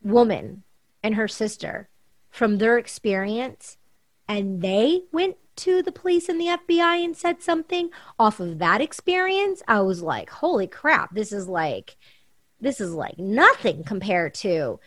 woman 0.03 0.61
and 1.01 1.15
her 1.15 1.27
sister 1.27 1.89
from 2.29 2.59
their 2.59 2.77
experience, 2.77 3.77
and 4.27 4.61
they 4.61 5.01
went 5.11 5.37
to 5.55 5.81
the 5.81 5.91
police 5.91 6.29
and 6.29 6.39
the 6.39 6.55
FBI 6.67 7.03
and 7.03 7.17
said 7.17 7.41
something 7.41 7.89
off 8.19 8.39
of 8.39 8.59
that 8.59 8.79
experience, 8.79 9.63
I 9.67 9.81
was 9.81 10.03
like, 10.03 10.29
holy 10.29 10.67
crap, 10.67 11.15
this 11.15 11.31
is 11.31 11.47
like, 11.47 11.95
this 12.61 12.79
is 12.79 12.93
like 12.93 13.17
nothing 13.17 13.83
compared 13.83 14.35
to 14.35 14.79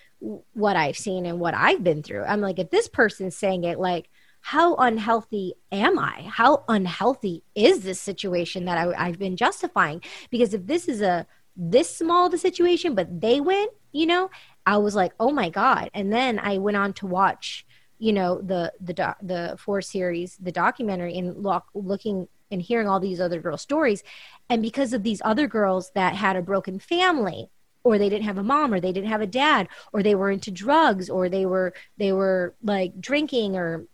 what 0.52 0.76
I've 0.76 0.98
seen 0.98 1.26
and 1.26 1.40
what 1.40 1.54
I've 1.54 1.82
been 1.82 2.04
through. 2.04 2.22
I'm 2.22 2.40
like, 2.40 2.60
if 2.60 2.70
this 2.70 2.86
person's 2.86 3.36
saying 3.36 3.64
it, 3.64 3.80
like, 3.80 4.08
how 4.40 4.74
unhealthy 4.76 5.54
am 5.70 5.98
I? 5.98 6.28
How 6.28 6.64
unhealthy 6.68 7.42
is 7.54 7.82
this 7.82 8.00
situation 8.00 8.64
that 8.64 8.78
I, 8.78 9.06
I've 9.06 9.18
been 9.18 9.36
justifying? 9.36 10.02
Because 10.30 10.54
if 10.54 10.66
this 10.66 10.88
is 10.88 11.02
a 11.02 11.26
this 11.56 11.94
small 11.94 12.26
of 12.26 12.34
a 12.34 12.38
situation, 12.38 12.94
but 12.94 13.20
they 13.20 13.40
win, 13.40 13.66
you 13.92 14.06
know, 14.06 14.30
I 14.64 14.78
was 14.78 14.94
like, 14.94 15.12
oh 15.20 15.30
my 15.30 15.50
God. 15.50 15.90
And 15.92 16.12
then 16.12 16.38
I 16.38 16.58
went 16.58 16.76
on 16.76 16.92
to 16.94 17.06
watch 17.06 17.66
you 18.00 18.14
know 18.14 18.40
the 18.40 18.72
the 18.80 18.94
doc, 18.94 19.18
the 19.22 19.56
four 19.58 19.80
series 19.82 20.36
the 20.40 20.50
documentary 20.50 21.16
and 21.18 21.36
look, 21.40 21.64
looking 21.74 22.26
and 22.50 22.60
hearing 22.60 22.88
all 22.88 22.98
these 22.98 23.20
other 23.20 23.40
girls' 23.40 23.62
stories 23.62 24.02
and 24.48 24.62
because 24.62 24.92
of 24.92 25.04
these 25.04 25.22
other 25.24 25.46
girls 25.46 25.92
that 25.94 26.14
had 26.14 26.34
a 26.34 26.42
broken 26.42 26.80
family 26.80 27.48
or 27.84 27.98
they 27.98 28.08
didn't 28.08 28.24
have 28.24 28.38
a 28.38 28.42
mom 28.42 28.74
or 28.74 28.80
they 28.80 28.92
didn't 28.92 29.10
have 29.10 29.20
a 29.20 29.26
dad 29.26 29.68
or 29.92 30.02
they 30.02 30.14
were 30.14 30.30
into 30.30 30.50
drugs 30.50 31.08
or 31.08 31.28
they 31.28 31.46
were 31.46 31.72
they 31.98 32.12
were 32.12 32.54
like 32.62 32.98
drinking 33.00 33.54
or 33.54 33.84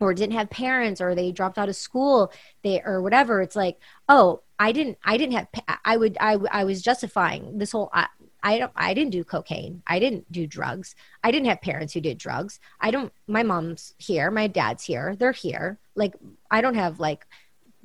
or 0.00 0.14
didn't 0.14 0.34
have 0.34 0.50
parents 0.50 1.00
or 1.00 1.14
they 1.14 1.32
dropped 1.32 1.58
out 1.58 1.68
of 1.68 1.76
school 1.76 2.32
they 2.62 2.80
or 2.82 3.00
whatever 3.02 3.40
it's 3.40 3.56
like 3.56 3.78
oh 4.08 4.40
i 4.58 4.72
didn't 4.72 4.98
i 5.04 5.16
didn't 5.16 5.34
have 5.34 5.48
i 5.84 5.96
would 5.96 6.16
i, 6.20 6.36
I 6.50 6.64
was 6.64 6.82
justifying 6.82 7.58
this 7.58 7.72
whole 7.72 7.90
I, 7.92 8.06
I 8.42 8.58
don't 8.58 8.72
I 8.76 8.94
didn't 8.94 9.10
do 9.10 9.24
cocaine. 9.24 9.82
I 9.88 9.98
didn't 9.98 10.30
do 10.30 10.46
drugs. 10.46 10.94
I 11.24 11.32
didn't 11.32 11.48
have 11.48 11.60
parents 11.62 11.92
who 11.92 12.00
did 12.00 12.16
drugs. 12.16 12.60
I 12.80 12.92
don't 12.92 13.12
my 13.26 13.42
mom's 13.42 13.94
here, 13.98 14.30
my 14.30 14.46
dad's 14.46 14.84
here. 14.84 15.16
They're 15.16 15.32
here. 15.32 15.80
Like 15.96 16.14
I 16.48 16.60
don't 16.60 16.76
have 16.76 17.00
like 17.00 17.26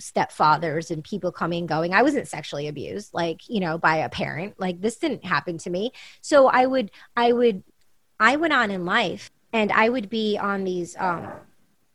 stepfathers 0.01 0.91
and 0.91 1.03
people 1.03 1.31
coming 1.31 1.59
and 1.59 1.69
going. 1.69 1.93
I 1.93 2.01
wasn't 2.01 2.27
sexually 2.27 2.67
abused, 2.67 3.13
like, 3.13 3.47
you 3.47 3.59
know, 3.59 3.77
by 3.77 3.97
a 3.97 4.09
parent. 4.09 4.59
Like 4.59 4.81
this 4.81 4.97
didn't 4.97 5.23
happen 5.23 5.57
to 5.59 5.69
me. 5.69 5.93
So 6.21 6.47
I 6.47 6.65
would, 6.65 6.91
I 7.15 7.31
would, 7.31 7.63
I 8.19 8.35
went 8.35 8.53
on 8.53 8.71
in 8.71 8.85
life 8.85 9.31
and 9.53 9.71
I 9.71 9.89
would 9.89 10.09
be 10.09 10.37
on 10.37 10.63
these 10.63 10.95
um, 10.97 11.31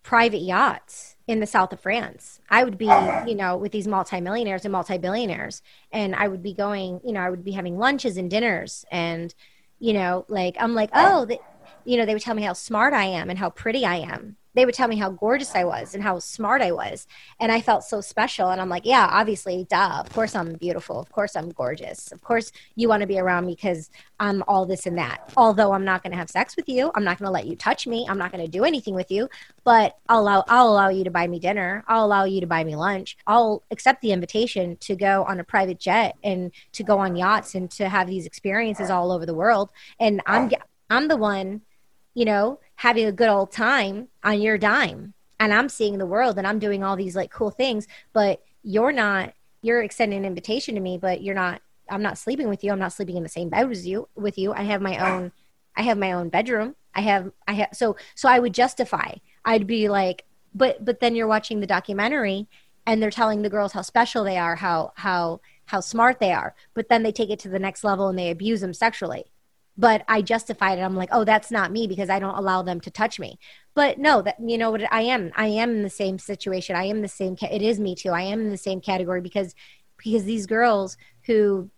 private 0.07 0.41
yachts 0.41 1.17
in 1.27 1.41
the 1.41 1.47
south 1.49 1.73
of 1.73 1.81
France. 1.81 2.39
I 2.49 2.63
would 2.63 2.79
be, 2.79 2.85
you 3.27 3.35
know, 3.35 3.57
with 3.57 3.73
these 3.73 3.89
multimillionaires 3.89 4.65
and 4.65 4.71
multi-billionaires 4.71 5.63
and 5.91 6.15
I 6.15 6.29
would 6.29 6.45
be 6.45 6.55
going, 6.55 7.01
you 7.05 7.13
know, 7.13 7.19
I 7.19 7.29
would 7.29 7.43
be 7.43 7.51
having 7.51 7.77
lunches 7.77 8.17
and 8.17 8.31
dinners 8.31 8.85
and, 8.93 9.35
you 9.81 9.93
know, 9.93 10.25
like, 10.29 10.55
I'm 10.61 10.77
like, 10.77 10.91
oh, 10.95 11.25
the, 11.25 11.41
you 11.87 11.97
know, 11.97 12.05
they 12.05 12.15
would 12.15 12.23
tell 12.23 12.35
me 12.35 12.43
how 12.43 12.53
smart 12.53 12.93
I 12.93 13.05
am 13.05 13.31
and 13.31 13.39
how 13.39 13.51
pretty 13.51 13.85
I 13.85 13.97
am 13.97 14.37
they 14.57 14.65
would 14.65 14.75
tell 14.75 14.89
me 14.89 14.97
how 14.97 15.11
gorgeous 15.11 15.55
I 15.55 15.65
was 15.65 15.95
and 15.95 16.03
how 16.03 16.19
smart 16.19 16.63
I 16.63 16.73
was. 16.73 17.07
And 17.39 17.53
I 17.53 17.61
felt 17.61 17.85
so 17.85 18.01
special. 18.01 18.49
And 18.49 18.59
I'm 18.59 18.71
like, 18.71 18.87
yeah, 18.87 19.07
obviously, 19.11 19.67
duh. 19.69 20.01
Of 20.01 20.11
course 20.15 20.35
I'm 20.35 20.55
beautiful. 20.55 20.99
Of 20.99 21.13
course 21.13 21.37
I'm 21.37 21.51
gorgeous. 21.51 22.11
Of 22.11 22.23
course 22.23 22.51
you 22.75 22.89
want 22.89 23.03
to 23.03 23.07
be 23.07 23.19
around 23.19 23.45
me 23.45 23.55
because 23.55 23.91
I'm 24.19 24.43
all 24.49 24.65
this 24.65 24.87
and 24.87 24.97
that. 24.97 25.31
Although 25.37 25.73
I'm 25.73 25.85
not 25.85 26.03
going 26.03 26.13
to 26.13 26.17
have 26.17 26.31
sex 26.31 26.57
with 26.57 26.71
you. 26.71 26.91
I'm 26.95 27.05
not 27.05 27.19
going 27.19 27.27
to 27.27 27.33
let 27.33 27.47
you 27.47 27.55
touch 27.55 27.87
me. 27.87 28.07
I'm 28.09 28.17
not 28.17 28.33
going 28.33 28.43
to 28.43 28.51
do 28.51 28.65
anything 28.65 28.95
with 28.95 29.11
you. 29.11 29.29
But 29.63 29.99
I'll 30.09 30.21
allow, 30.21 30.43
I'll 30.49 30.71
allow 30.71 30.89
you 30.89 31.05
to 31.05 31.11
buy 31.11 31.27
me 31.27 31.39
dinner. 31.39 31.85
I'll 31.87 32.07
allow 32.07 32.25
you 32.25 32.41
to 32.41 32.47
buy 32.47 32.65
me 32.65 32.77
lunch. 32.77 33.19
I'll 33.27 33.63
accept 33.71 34.01
the 34.01 34.13
invitation 34.13 34.79
to 34.79 34.97
go 34.97 35.25
on 35.25 35.39
a 35.39 35.45
private 35.45 35.79
jet 35.79 36.17
and 36.25 36.51
to 36.73 36.83
go 36.83 36.99
on 36.99 37.15
yachts 37.15 37.55
and 37.55 37.71
to 37.73 37.91
have 37.91 38.07
these 38.07 38.25
experiences 38.25 38.89
all 38.89 39.13
over 39.13 39.27
the 39.27 39.35
world. 39.35 39.69
And 40.01 40.23
I'm, 40.25 40.51
I'm 40.89 41.09
the 41.09 41.19
one, 41.19 41.61
you 42.17 42.25
know, 42.25 42.59
having 42.77 43.05
a 43.05 43.13
good 43.13 43.29
old 43.29 43.53
time 43.53 44.09
on 44.25 44.41
your 44.41 44.57
dime 44.57 45.13
and 45.39 45.53
I'm 45.53 45.69
seeing 45.69 45.99
the 45.99 46.07
world 46.07 46.39
and 46.39 46.47
I'm 46.47 46.59
doing 46.59 46.83
all 46.83 46.97
these 46.97 47.15
like 47.15 47.31
cool 47.31 47.51
things, 47.51 47.87
but 48.15 48.43
you're 48.63 48.91
not 48.91 49.35
you're 49.61 49.83
extending 49.83 50.21
an 50.21 50.25
invitation 50.25 50.75
to 50.77 50.81
me, 50.81 50.97
but 50.97 51.23
you're 51.23 51.35
not 51.35 51.61
I'm 51.91 52.01
not 52.01 52.17
sleeping 52.17 52.49
with 52.49 52.65
you. 52.65 52.73
I'm 52.73 52.79
not 52.79 52.95
sleeping 52.95 53.19
in 53.19 53.23
the 53.23 53.29
same 53.29 53.51
bed 53.51 53.71
as 53.71 53.87
you 53.87 54.09
with 54.17 54.39
you. 54.39 54.55
I 54.55 54.63
have 54.63 54.81
my 54.81 54.97
own 54.97 55.31
I 55.77 55.83
have 55.83 55.99
my 55.99 56.13
own 56.13 56.31
bedroom. 56.31 56.75
I 56.95 57.03
have 57.03 57.31
I 57.47 57.53
have 57.53 57.69
so 57.75 57.97
so 58.15 58.31
I 58.31 58.39
would 58.39 58.55
justify. 58.55 59.17
I'd 59.45 59.67
be 59.67 59.91
like, 59.91 60.25
but 60.55 60.83
but 60.83 61.01
then 61.01 61.15
you're 61.15 61.27
watching 61.27 61.61
the 61.61 61.67
documentary 61.67 62.49
and 62.87 63.03
they're 63.03 63.11
telling 63.11 63.43
the 63.43 63.51
girls 63.51 63.73
how 63.73 63.83
special 63.83 64.25
they 64.25 64.39
are, 64.39 64.57
how 64.57 64.95
how 64.97 65.43
how 65.67 65.81
smart 65.81 66.19
they 66.19 66.33
are. 66.33 66.55
But 66.73 66.89
then 66.89 67.03
they 67.03 67.13
take 67.13 67.29
it 67.29 67.41
to 67.41 67.51
the 67.51 67.59
next 67.59 67.85
level 67.85 68.09
and 68.09 68.19
they 68.19 68.31
abuse 68.31 68.63
them 68.63 68.73
sexually 68.73 69.27
but 69.79 70.05
I 70.09 70.23
justified 70.23 70.79
it. 70.79 70.83
I'm 70.83 70.97
like, 70.97 71.11
oh, 71.13 71.25
that's 71.25 71.51
not 71.51 71.73
me 71.73 71.87
because 71.87 72.09
I 72.09 72.19
don't 72.19 72.37
allow 72.37 72.63
them 72.63 72.81
to 72.81 72.91
touch 72.91 73.19
me. 73.19 73.39
But 73.75 73.99
no, 73.99 74.23
that 74.23 74.37
you 74.41 74.57
know 74.57 74.71
what 74.71 74.91
I 74.93 75.03
am. 75.03 75.33
I 75.37 75.49
am 75.49 75.71
in 75.71 75.83
the 75.83 75.91
same 75.91 76.19
situation. 76.19 76.77
I 76.77 76.85
am 76.85 77.03
the 77.03 77.09
same. 77.09 77.37
Ca- 77.37 77.53
it 77.53 77.63
is 77.63 77.79
me 77.79 77.95
too. 77.95 78.11
I 78.11 78.23
am 78.23 78.41
in 78.41 78.51
the 78.51 78.57
same 78.57 78.81
category 78.81 79.21
because 79.21 79.55
because 79.97 80.25
these 80.25 80.47
girls 80.47 80.97
who 81.27 81.71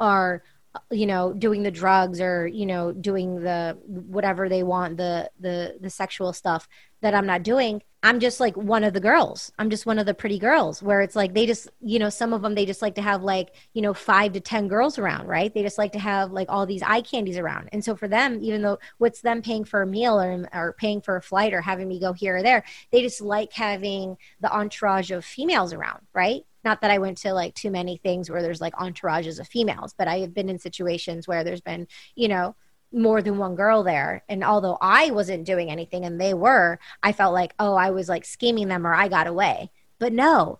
are 0.00 0.42
you 0.90 1.06
know 1.06 1.32
doing 1.32 1.62
the 1.62 1.70
drugs 1.70 2.20
or 2.20 2.46
you 2.46 2.66
know 2.66 2.92
doing 2.92 3.40
the 3.40 3.76
whatever 3.86 4.48
they 4.48 4.62
want 4.62 4.96
the 4.96 5.30
the 5.40 5.76
the 5.80 5.90
sexual 5.90 6.32
stuff 6.32 6.68
that 7.00 7.14
I'm 7.14 7.26
not 7.26 7.42
doing 7.42 7.82
I'm 8.02 8.20
just 8.20 8.38
like 8.38 8.56
one 8.56 8.84
of 8.84 8.94
the 8.94 9.00
girls. 9.00 9.50
I'm 9.58 9.70
just 9.70 9.84
one 9.84 9.98
of 9.98 10.06
the 10.06 10.14
pretty 10.14 10.38
girls 10.38 10.80
where 10.80 11.00
it's 11.00 11.16
like 11.16 11.34
they 11.34 11.46
just, 11.46 11.68
you 11.80 11.98
know, 11.98 12.10
some 12.10 12.32
of 12.32 12.42
them 12.42 12.54
they 12.54 12.64
just 12.64 12.80
like 12.80 12.94
to 12.94 13.02
have 13.02 13.24
like, 13.24 13.56
you 13.74 13.82
know, 13.82 13.92
5 13.92 14.34
to 14.34 14.40
10 14.40 14.68
girls 14.68 14.98
around, 14.98 15.26
right? 15.26 15.52
They 15.52 15.62
just 15.62 15.78
like 15.78 15.92
to 15.92 15.98
have 15.98 16.30
like 16.30 16.48
all 16.48 16.64
these 16.64 16.82
eye 16.84 17.00
candies 17.00 17.38
around. 17.38 17.70
And 17.72 17.84
so 17.84 17.96
for 17.96 18.06
them, 18.06 18.38
even 18.40 18.62
though 18.62 18.78
what's 18.98 19.20
them 19.20 19.42
paying 19.42 19.64
for 19.64 19.82
a 19.82 19.86
meal 19.86 20.20
or 20.20 20.48
or 20.54 20.74
paying 20.74 21.00
for 21.00 21.16
a 21.16 21.22
flight 21.22 21.52
or 21.52 21.60
having 21.60 21.88
me 21.88 21.98
go 21.98 22.12
here 22.12 22.36
or 22.36 22.42
there, 22.42 22.62
they 22.92 23.02
just 23.02 23.20
like 23.20 23.52
having 23.52 24.16
the 24.40 24.52
entourage 24.52 25.10
of 25.10 25.24
females 25.24 25.72
around, 25.72 26.06
right? 26.14 26.44
Not 26.68 26.82
that 26.82 26.90
I 26.90 26.98
went 26.98 27.16
to 27.18 27.32
like 27.32 27.54
too 27.54 27.70
many 27.70 27.96
things 27.96 28.28
where 28.28 28.42
there's 28.42 28.60
like 28.60 28.74
entourages 28.74 29.40
of 29.40 29.48
females, 29.48 29.94
but 29.96 30.06
I 30.06 30.18
have 30.18 30.34
been 30.34 30.50
in 30.50 30.58
situations 30.58 31.26
where 31.26 31.42
there's 31.42 31.62
been, 31.62 31.88
you 32.14 32.28
know, 32.28 32.54
more 32.92 33.22
than 33.22 33.38
one 33.38 33.54
girl 33.54 33.82
there. 33.82 34.22
And 34.28 34.44
although 34.44 34.76
I 34.82 35.10
wasn't 35.10 35.46
doing 35.46 35.70
anything 35.70 36.04
and 36.04 36.20
they 36.20 36.34
were, 36.34 36.78
I 37.02 37.12
felt 37.12 37.32
like, 37.32 37.54
oh, 37.58 37.74
I 37.74 37.88
was 37.88 38.06
like 38.06 38.26
scheming 38.26 38.68
them 38.68 38.86
or 38.86 38.94
I 38.94 39.08
got 39.08 39.26
away. 39.26 39.70
But 39.98 40.12
no, 40.12 40.58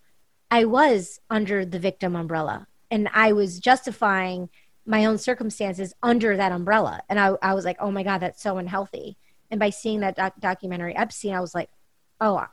I 0.50 0.64
was 0.64 1.20
under 1.28 1.66
the 1.66 1.78
victim 1.78 2.16
umbrella 2.16 2.66
and 2.90 3.11
I 3.12 3.32
was 3.32 3.61
justifying 3.61 4.48
my 4.86 5.04
own 5.04 5.18
circumstances 5.18 5.92
under 6.02 6.38
that 6.38 6.52
umbrella. 6.52 7.02
And 7.11 7.20
I, 7.20 7.34
I 7.42 7.52
was 7.52 7.66
like, 7.66 7.76
oh 7.80 7.90
my 7.90 8.02
God, 8.02 8.20
that's 8.20 8.42
so 8.42 8.56
unhealthy. 8.56 9.18
And 9.50 9.61
by 9.61 9.68
seeing 9.68 10.00
that 10.00 10.16
doc- 10.16 10.40
documentary 10.40 10.96
Epstein, 10.96 11.34
I 11.34 11.40
was 11.40 11.54
like, 11.54 11.68
oh, 12.18 12.46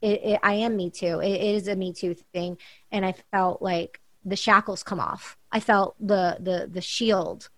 it, 0.00 0.20
it, 0.22 0.40
I 0.42 0.54
am 0.54 0.76
Me 0.76 0.90
Too. 0.90 1.20
It, 1.20 1.32
it 1.32 1.54
is 1.54 1.68
a 1.68 1.76
Me 1.76 1.92
Too 1.92 2.14
thing. 2.32 2.58
And 2.90 3.04
I 3.04 3.14
felt 3.32 3.62
like 3.62 4.00
the 4.24 4.36
shackles 4.36 4.82
come 4.82 5.00
off. 5.00 5.36
I 5.50 5.60
felt 5.60 5.96
the, 6.00 6.36
the, 6.40 6.68
the 6.70 6.80
shield 6.80 7.48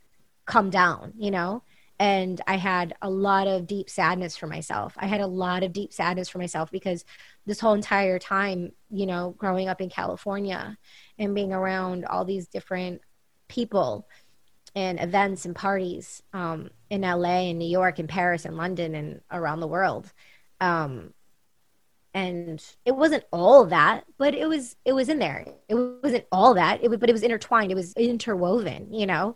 come 0.47 0.71
down, 0.71 1.13
you 1.17 1.31
know? 1.31 1.63
And 1.99 2.41
I 2.47 2.57
had 2.57 2.95
a 3.03 3.11
lot 3.11 3.47
of 3.47 3.67
deep 3.67 3.91
sadness 3.91 4.35
for 4.37 4.47
myself. 4.47 4.95
I 4.97 5.07
had 5.07 5.21
a 5.21 5.27
lot 5.27 5.63
of 5.63 5.75
deep 5.75 5.93
sadness 5.93 6.31
for 6.31 6.39
myself 6.39 6.71
because 6.71 7.05
this 7.45 7.61
whole 7.61 7.75
entire 7.75 8.19
time, 8.19 8.73
you 8.91 9.05
know, 9.05 9.35
growing 9.37 9.69
up 9.69 9.83
in 9.83 9.91
California 9.91 10.79
and 11.19 11.35
being 11.35 11.53
around 11.53 12.07
all 12.07 12.25
these 12.25 12.49
different 12.49 13.03
people 13.49 14.09
and 14.75 14.99
events 15.01 15.45
and 15.45 15.55
parties 15.55 16.23
um, 16.33 16.71
in 16.89 17.03
LA 17.03 17.51
and 17.51 17.59
New 17.59 17.69
York 17.69 17.99
and 17.99 18.09
Paris 18.09 18.47
and 18.47 18.57
London 18.57 18.95
and 18.95 19.21
around 19.31 19.61
the 19.61 19.67
world. 19.67 20.11
Um, 20.61 21.13
and 22.15 22.63
it 22.85 22.97
wasn't 22.97 23.25
all 23.33 23.67
that, 23.67 24.05
but 24.19 24.35
it 24.35 24.49
was 24.49 24.77
it 24.85 24.93
was 24.93 25.09
in 25.09 25.19
there. 25.19 25.47
It 25.69 25.75
wasn't 25.75 26.27
all 26.33 26.55
that, 26.55 26.83
it 26.83 26.89
was, 26.89 26.99
but 26.99 27.09
it 27.09 27.13
was 27.13 27.23
intertwined. 27.23 27.71
It 27.71 27.77
was 27.77 27.93
interwoven, 27.95 28.93
you 28.93 29.07
know? 29.07 29.35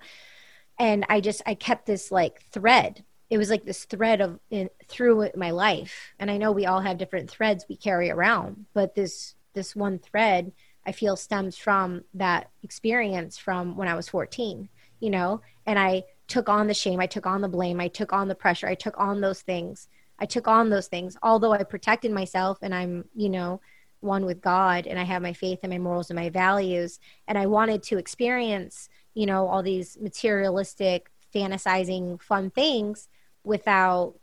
And 0.78 1.04
i 1.08 1.20
just 1.20 1.42
i 1.46 1.54
kept 1.54 1.86
this 1.86 2.10
like 2.10 2.42
thread. 2.52 3.04
It 3.30 3.38
was 3.38 3.50
like 3.50 3.64
this 3.64 3.84
thread 3.84 4.20
of 4.20 4.38
in, 4.50 4.70
through 4.88 5.30
my 5.36 5.50
life. 5.50 6.12
And 6.18 6.30
i 6.30 6.36
know 6.36 6.52
we 6.52 6.66
all 6.66 6.80
have 6.80 6.98
different 6.98 7.30
threads 7.30 7.66
we 7.68 7.76
carry 7.76 8.10
around 8.10 8.66
but 8.74 8.94
this 8.94 9.34
this 9.54 9.76
one 9.76 9.98
thread 9.98 10.52
i 10.86 10.92
feel 10.92 11.16
stems 11.16 11.56
from 11.56 12.02
that 12.14 12.50
experience 12.62 13.38
from 13.38 13.76
when 13.76 13.88
i 13.88 13.94
was 13.94 14.08
14 14.08 14.68
you 15.00 15.10
know? 15.10 15.42
And 15.66 15.78
i 15.78 16.04
took 16.26 16.48
on 16.48 16.66
the 16.66 16.74
shame. 16.74 17.00
I 17.00 17.06
took 17.06 17.26
on 17.26 17.40
the 17.40 17.48
blame. 17.48 17.80
I 17.80 17.88
took 17.88 18.12
on 18.12 18.28
the 18.28 18.34
pressure. 18.34 18.66
I 18.66 18.74
took 18.74 18.98
on 18.98 19.20
those 19.20 19.42
things 19.42 19.88
i 20.24 20.26
took 20.26 20.48
on 20.48 20.70
those 20.70 20.88
things 20.88 21.18
although 21.22 21.52
i 21.52 21.62
protected 21.62 22.10
myself 22.10 22.56
and 22.62 22.74
i'm 22.74 23.04
you 23.14 23.28
know 23.28 23.60
one 24.00 24.24
with 24.24 24.40
god 24.40 24.86
and 24.86 24.98
i 24.98 25.02
have 25.02 25.20
my 25.20 25.34
faith 25.34 25.58
and 25.62 25.70
my 25.70 25.78
morals 25.78 26.10
and 26.10 26.18
my 26.18 26.30
values. 26.30 26.98
And 27.28 27.36
i 27.36 27.46
wanted 27.46 27.82
to 27.84 27.98
experience 27.98 28.88
you 29.12 29.26
know 29.26 29.46
all 29.48 29.62
these 29.62 29.98
materialistic 30.00 31.10
fantasizing 31.34 32.22
fun 32.22 32.50
things 32.50 33.08
without 33.44 34.14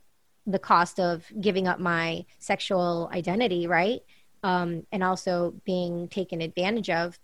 the 0.44 0.58
cost 0.58 0.98
of 0.98 1.24
giving 1.40 1.68
up 1.68 1.78
my 1.78 2.24
sexual 2.38 3.08
identity 3.12 3.66
right? 3.66 4.00
Um, 4.44 4.84
and 4.90 5.04
also 5.04 5.54
being 5.64 6.08
taken 6.08 6.40
advantage 6.40 6.90
of 6.90 7.16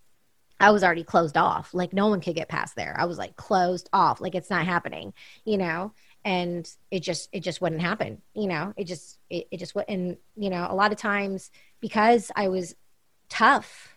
i 0.60 0.70
was 0.70 0.84
already 0.84 1.04
closed 1.04 1.36
off. 1.36 1.74
Like 1.74 1.92
no 1.92 2.06
one 2.08 2.20
could 2.20 2.36
get 2.36 2.48
past 2.48 2.76
there. 2.76 2.94
I 2.96 3.06
was 3.06 3.18
like 3.18 3.34
closed 3.36 3.88
off. 3.92 4.20
Like 4.20 4.36
it's 4.36 4.50
not 4.50 4.66
happening 4.66 5.14
you 5.44 5.58
know 5.58 5.92
and 6.24 6.70
it 6.90 7.00
just 7.00 7.28
it 7.32 7.40
just 7.40 7.60
wouldn't 7.60 7.80
happen 7.80 8.20
you 8.34 8.46
know? 8.46 8.72
It 8.76 8.84
just 8.84 9.18
it, 9.30 9.46
it 9.50 9.58
just 9.58 9.74
wouldn't 9.74 10.18
you 10.36 10.50
know 10.50 10.66
a 10.68 10.74
lot 10.74 10.92
of 10.92 10.98
times 10.98 11.50
because 11.80 12.30
i 12.36 12.48
was 12.48 12.74
tough 13.28 13.96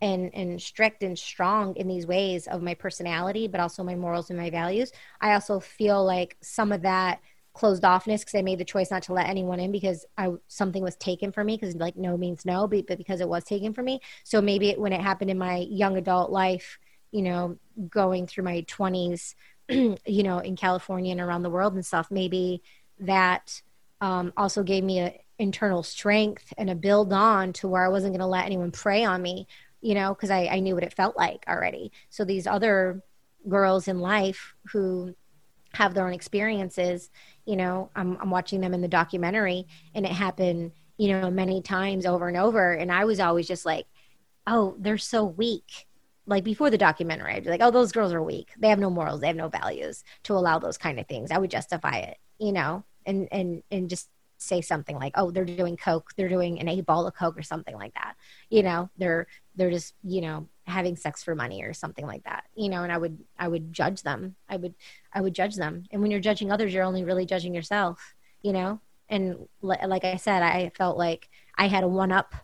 and 0.00 0.34
and 0.34 0.60
strict 0.60 1.02
and 1.02 1.18
strong 1.18 1.76
in 1.76 1.88
these 1.88 2.06
ways 2.06 2.46
of 2.46 2.62
my 2.62 2.74
personality 2.74 3.48
but 3.48 3.60
also 3.60 3.82
my 3.82 3.94
morals 3.94 4.30
and 4.30 4.38
my 4.38 4.50
values 4.50 4.92
i 5.20 5.32
also 5.32 5.60
feel 5.60 6.04
like 6.04 6.36
some 6.42 6.72
of 6.72 6.82
that 6.82 7.20
closed 7.52 7.84
offness 7.84 8.20
because 8.20 8.34
i 8.34 8.42
made 8.42 8.58
the 8.58 8.64
choice 8.64 8.90
not 8.90 9.02
to 9.02 9.12
let 9.12 9.28
anyone 9.28 9.60
in 9.60 9.70
because 9.70 10.04
i 10.18 10.28
something 10.48 10.82
was 10.82 10.96
taken 10.96 11.30
from 11.30 11.46
me 11.46 11.56
because 11.56 11.76
like 11.76 11.96
no 11.96 12.16
means 12.16 12.44
no 12.44 12.66
but, 12.66 12.86
but 12.86 12.98
because 12.98 13.20
it 13.20 13.28
was 13.28 13.44
taken 13.44 13.72
from 13.72 13.84
me. 13.84 14.00
So 14.24 14.42
maybe 14.42 14.70
it, 14.70 14.80
when 14.80 14.92
it 14.92 15.00
happened 15.00 15.30
in 15.30 15.38
my 15.38 15.58
young 15.70 15.96
adult 15.96 16.30
life 16.30 16.78
you 17.12 17.22
know 17.22 17.56
going 17.88 18.26
through 18.26 18.44
my 18.44 18.62
20s 18.62 19.34
you 19.70 20.22
know 20.22 20.38
in 20.38 20.56
california 20.56 21.12
and 21.12 21.20
around 21.20 21.42
the 21.42 21.50
world 21.50 21.74
and 21.74 21.84
stuff 21.84 22.10
maybe 22.10 22.62
that 22.98 23.62
um, 24.00 24.32
also 24.36 24.62
gave 24.62 24.84
me 24.84 24.98
an 24.98 25.12
internal 25.38 25.82
strength 25.82 26.52
and 26.58 26.70
a 26.70 26.74
build 26.74 27.12
on 27.12 27.52
to 27.54 27.68
where 27.68 27.84
I 27.84 27.88
wasn't 27.88 28.12
going 28.12 28.20
to 28.20 28.26
let 28.26 28.46
anyone 28.46 28.70
prey 28.70 29.04
on 29.04 29.22
me, 29.22 29.46
you 29.80 29.94
know, 29.94 30.14
because 30.14 30.30
I, 30.30 30.46
I 30.46 30.60
knew 30.60 30.74
what 30.74 30.84
it 30.84 30.94
felt 30.94 31.16
like 31.16 31.44
already. 31.48 31.92
So 32.10 32.24
these 32.24 32.46
other 32.46 33.02
girls 33.48 33.88
in 33.88 34.00
life 34.00 34.54
who 34.72 35.14
have 35.72 35.94
their 35.94 36.06
own 36.06 36.12
experiences, 36.12 37.10
you 37.46 37.56
know, 37.56 37.90
I'm, 37.96 38.16
I'm 38.20 38.30
watching 38.30 38.60
them 38.60 38.74
in 38.74 38.80
the 38.80 38.88
documentary 38.88 39.66
and 39.94 40.06
it 40.06 40.12
happened, 40.12 40.72
you 40.96 41.08
know, 41.08 41.30
many 41.30 41.62
times 41.62 42.06
over 42.06 42.28
and 42.28 42.36
over. 42.36 42.72
And 42.72 42.92
I 42.92 43.04
was 43.04 43.20
always 43.20 43.48
just 43.48 43.66
like, 43.66 43.86
oh, 44.46 44.76
they're 44.78 44.98
so 44.98 45.24
weak. 45.24 45.86
Like 46.26 46.44
before 46.44 46.70
the 46.70 46.78
documentary, 46.78 47.34
I'd 47.34 47.44
be 47.44 47.50
like, 47.50 47.62
oh, 47.62 47.70
those 47.70 47.92
girls 47.92 48.12
are 48.12 48.22
weak. 48.22 48.50
They 48.58 48.68
have 48.68 48.78
no 48.78 48.90
morals. 48.90 49.20
They 49.20 49.26
have 49.26 49.36
no 49.36 49.48
values 49.48 50.04
to 50.24 50.32
allow 50.34 50.58
those 50.58 50.78
kind 50.78 50.98
of 50.98 51.06
things. 51.06 51.30
I 51.30 51.38
would 51.38 51.50
justify 51.50 51.98
it, 51.98 52.18
you 52.38 52.52
know, 52.52 52.84
and, 53.04 53.28
and, 53.30 53.62
and 53.70 53.90
just 53.90 54.08
say 54.44 54.60
something 54.60 54.96
like, 54.96 55.12
"Oh, 55.16 55.30
they're 55.30 55.44
doing 55.44 55.76
coke. 55.76 56.12
They're 56.16 56.28
doing 56.28 56.60
an 56.60 56.68
eight 56.68 56.86
ball 56.86 57.06
of 57.06 57.14
coke 57.14 57.38
or 57.38 57.42
something 57.42 57.74
like 57.74 57.94
that." 57.94 58.14
You 58.50 58.62
know, 58.62 58.90
they're 58.98 59.26
they're 59.56 59.70
just 59.70 59.94
you 60.02 60.20
know 60.20 60.48
having 60.66 60.96
sex 60.96 61.22
for 61.22 61.34
money 61.34 61.62
or 61.62 61.72
something 61.72 62.06
like 62.06 62.24
that. 62.24 62.44
You 62.54 62.68
know, 62.68 62.82
and 62.82 62.92
I 62.92 62.98
would 62.98 63.18
I 63.38 63.48
would 63.48 63.72
judge 63.72 64.02
them. 64.02 64.36
I 64.48 64.56
would 64.56 64.74
I 65.12 65.20
would 65.20 65.34
judge 65.34 65.56
them. 65.56 65.84
And 65.90 66.02
when 66.02 66.10
you're 66.10 66.20
judging 66.20 66.52
others, 66.52 66.72
you're 66.72 66.84
only 66.84 67.04
really 67.04 67.26
judging 67.26 67.54
yourself. 67.54 68.14
You 68.42 68.52
know, 68.52 68.80
and 69.08 69.48
like 69.62 70.04
I 70.04 70.16
said, 70.16 70.42
I 70.42 70.70
felt 70.74 70.98
like 70.98 71.28
I 71.56 71.66
had 71.66 71.84
a 71.84 71.88
one 71.88 72.12
up 72.12 72.34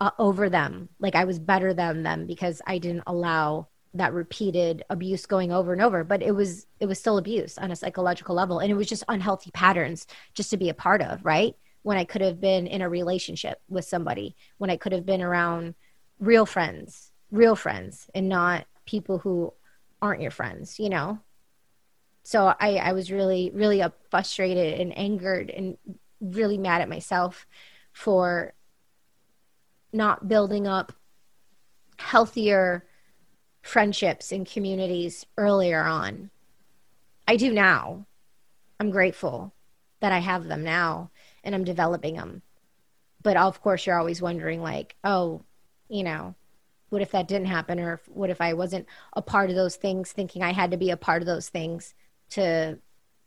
uh, 0.00 0.10
over 0.18 0.48
them. 0.48 0.88
Like 0.98 1.14
I 1.14 1.24
was 1.24 1.38
better 1.38 1.74
than 1.74 2.02
them 2.02 2.26
because 2.26 2.62
I 2.66 2.78
didn't 2.78 3.04
allow 3.06 3.68
that 3.94 4.12
repeated 4.12 4.84
abuse 4.90 5.24
going 5.26 5.50
over 5.50 5.72
and 5.72 5.80
over 5.80 6.04
but 6.04 6.22
it 6.22 6.32
was 6.32 6.66
it 6.78 6.86
was 6.86 6.98
still 6.98 7.16
abuse 7.16 7.56
on 7.58 7.70
a 7.70 7.76
psychological 7.76 8.34
level. 8.34 8.58
And 8.58 8.70
it 8.70 8.74
was 8.74 8.86
just 8.88 9.04
unhealthy 9.08 9.50
patterns 9.50 10.06
just 10.34 10.50
to 10.50 10.56
be 10.56 10.68
a 10.68 10.74
part 10.74 11.02
of 11.02 11.24
right? 11.24 11.54
When 11.82 11.96
i 11.96 12.04
could 12.04 12.20
have 12.20 12.40
been 12.40 12.66
in 12.66 12.82
a 12.82 12.88
relationship 12.88 13.60
with 13.68 13.84
somebody 13.84 14.36
when 14.58 14.68
i 14.68 14.76
could 14.76 14.92
have 14.92 15.06
been 15.06 15.22
around 15.22 15.74
real 16.18 16.44
friends 16.44 17.12
real 17.30 17.56
friends 17.56 18.10
and 18.14 18.28
not 18.28 18.66
people 18.84 19.18
who 19.18 19.52
aren't 20.02 20.20
your 20.22 20.30
friends 20.30 20.78
you 20.78 20.90
know? 20.90 21.18
So 22.24 22.54
i 22.60 22.76
i 22.76 22.92
was 22.92 23.10
really 23.10 23.50
really 23.54 23.82
frustrated 24.10 24.80
and 24.80 24.96
angered 24.98 25.48
and 25.50 25.78
really 26.20 26.58
mad 26.58 26.82
at 26.82 26.88
myself 26.88 27.46
for 27.92 28.52
not 29.92 30.28
building 30.28 30.66
up 30.66 30.92
healthier 31.98 32.86
friendships 33.62 34.32
and 34.32 34.50
communities 34.50 35.26
earlier 35.36 35.82
on. 35.84 36.30
I 37.26 37.36
do 37.36 37.52
now. 37.52 38.06
I'm 38.80 38.90
grateful 38.90 39.52
that 40.00 40.12
I 40.12 40.18
have 40.18 40.44
them 40.44 40.62
now 40.62 41.10
and 41.44 41.54
I'm 41.54 41.64
developing 41.64 42.16
them. 42.16 42.42
But 43.22 43.36
of 43.36 43.60
course, 43.60 43.84
you're 43.84 43.98
always 43.98 44.22
wondering, 44.22 44.62
like, 44.62 44.96
oh, 45.02 45.42
you 45.88 46.04
know, 46.04 46.34
what 46.88 47.02
if 47.02 47.10
that 47.10 47.28
didn't 47.28 47.48
happen? 47.48 47.80
Or 47.80 48.00
what 48.06 48.30
if 48.30 48.40
I 48.40 48.54
wasn't 48.54 48.86
a 49.12 49.22
part 49.22 49.50
of 49.50 49.56
those 49.56 49.76
things, 49.76 50.12
thinking 50.12 50.42
I 50.42 50.52
had 50.52 50.70
to 50.70 50.76
be 50.76 50.90
a 50.90 50.96
part 50.96 51.20
of 51.22 51.26
those 51.26 51.48
things 51.48 51.94
to 52.30 52.78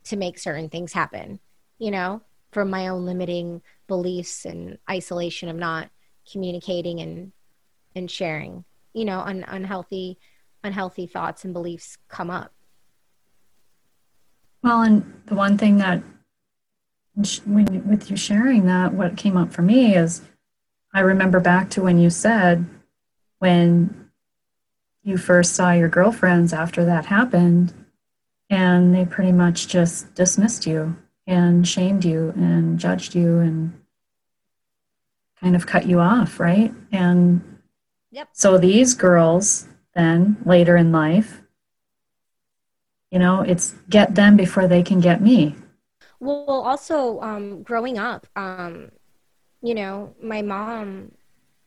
to 0.04 0.16
make 0.16 0.40
certain 0.40 0.70
things 0.70 0.94
happen, 0.94 1.40
you 1.78 1.92
know, 1.92 2.22
from 2.52 2.72
my 2.72 2.88
own 2.88 3.06
limiting 3.06 3.62
beliefs 3.88 4.46
and 4.46 4.80
isolation 4.90 5.48
of 5.48 5.56
not 5.56 5.92
communicating 6.30 7.00
and 7.00 7.32
and 7.96 8.10
sharing, 8.10 8.64
you 8.94 9.06
know, 9.06 9.20
un, 9.20 9.46
unhealthy 9.48 10.18
unhealthy 10.64 11.08
thoughts 11.08 11.44
and 11.44 11.54
beliefs 11.54 11.98
come 12.08 12.30
up. 12.30 12.54
Well, 14.64 14.82
and 14.82 15.22
the 15.26 15.36
one 15.36 15.58
thing 15.58 15.78
that, 15.78 16.04
when, 17.46 17.88
with 17.88 18.12
you 18.12 18.16
sharing 18.16 18.66
that, 18.68 18.94
what 18.94 19.18
came 19.18 19.36
up 19.36 19.52
for 19.52 19.64
me 19.64 19.96
is 19.96 20.22
I 20.94 21.00
remember 21.00 21.40
back 21.40 21.70
to 21.72 21.82
when 21.82 21.98
you 21.98 22.10
said 22.10 22.66
when 23.40 24.12
you 25.04 25.18
first 25.18 25.56
saw 25.56 25.72
your 25.72 25.90
girlfriends 25.90 26.54
after 26.54 26.86
that 26.86 27.08
happened, 27.08 27.74
and 28.52 28.94
they 28.94 29.04
pretty 29.06 29.32
much 29.32 29.68
just 29.68 30.14
dismissed 30.14 30.68
you 30.68 30.96
and 31.26 31.68
shamed 31.68 32.06
you 32.06 32.32
and 32.36 32.78
judged 32.78 33.16
you 33.16 33.40
and 33.40 33.81
kind 35.42 35.56
of 35.56 35.66
cut 35.66 35.86
you 35.86 36.00
off, 36.00 36.40
right? 36.40 36.72
And 36.92 37.60
yep. 38.12 38.30
so 38.32 38.58
these 38.58 38.94
girls 38.94 39.68
then 39.94 40.38
later 40.46 40.78
in 40.78 40.92
life. 40.92 41.42
You 43.10 43.20
know, 43.20 43.42
it's 43.42 43.76
get 43.90 44.16
them 44.16 44.38
before 44.38 44.68
they 44.68 44.84
can 44.84 45.02
get 45.02 45.22
me. 45.22 45.56
Well, 46.20 46.46
also 46.48 47.20
um, 47.22 47.64
growing 47.64 47.98
up, 47.98 48.28
um, 48.36 48.92
you 49.62 49.76
know, 49.76 50.16
my 50.22 50.42
mom, 50.42 51.12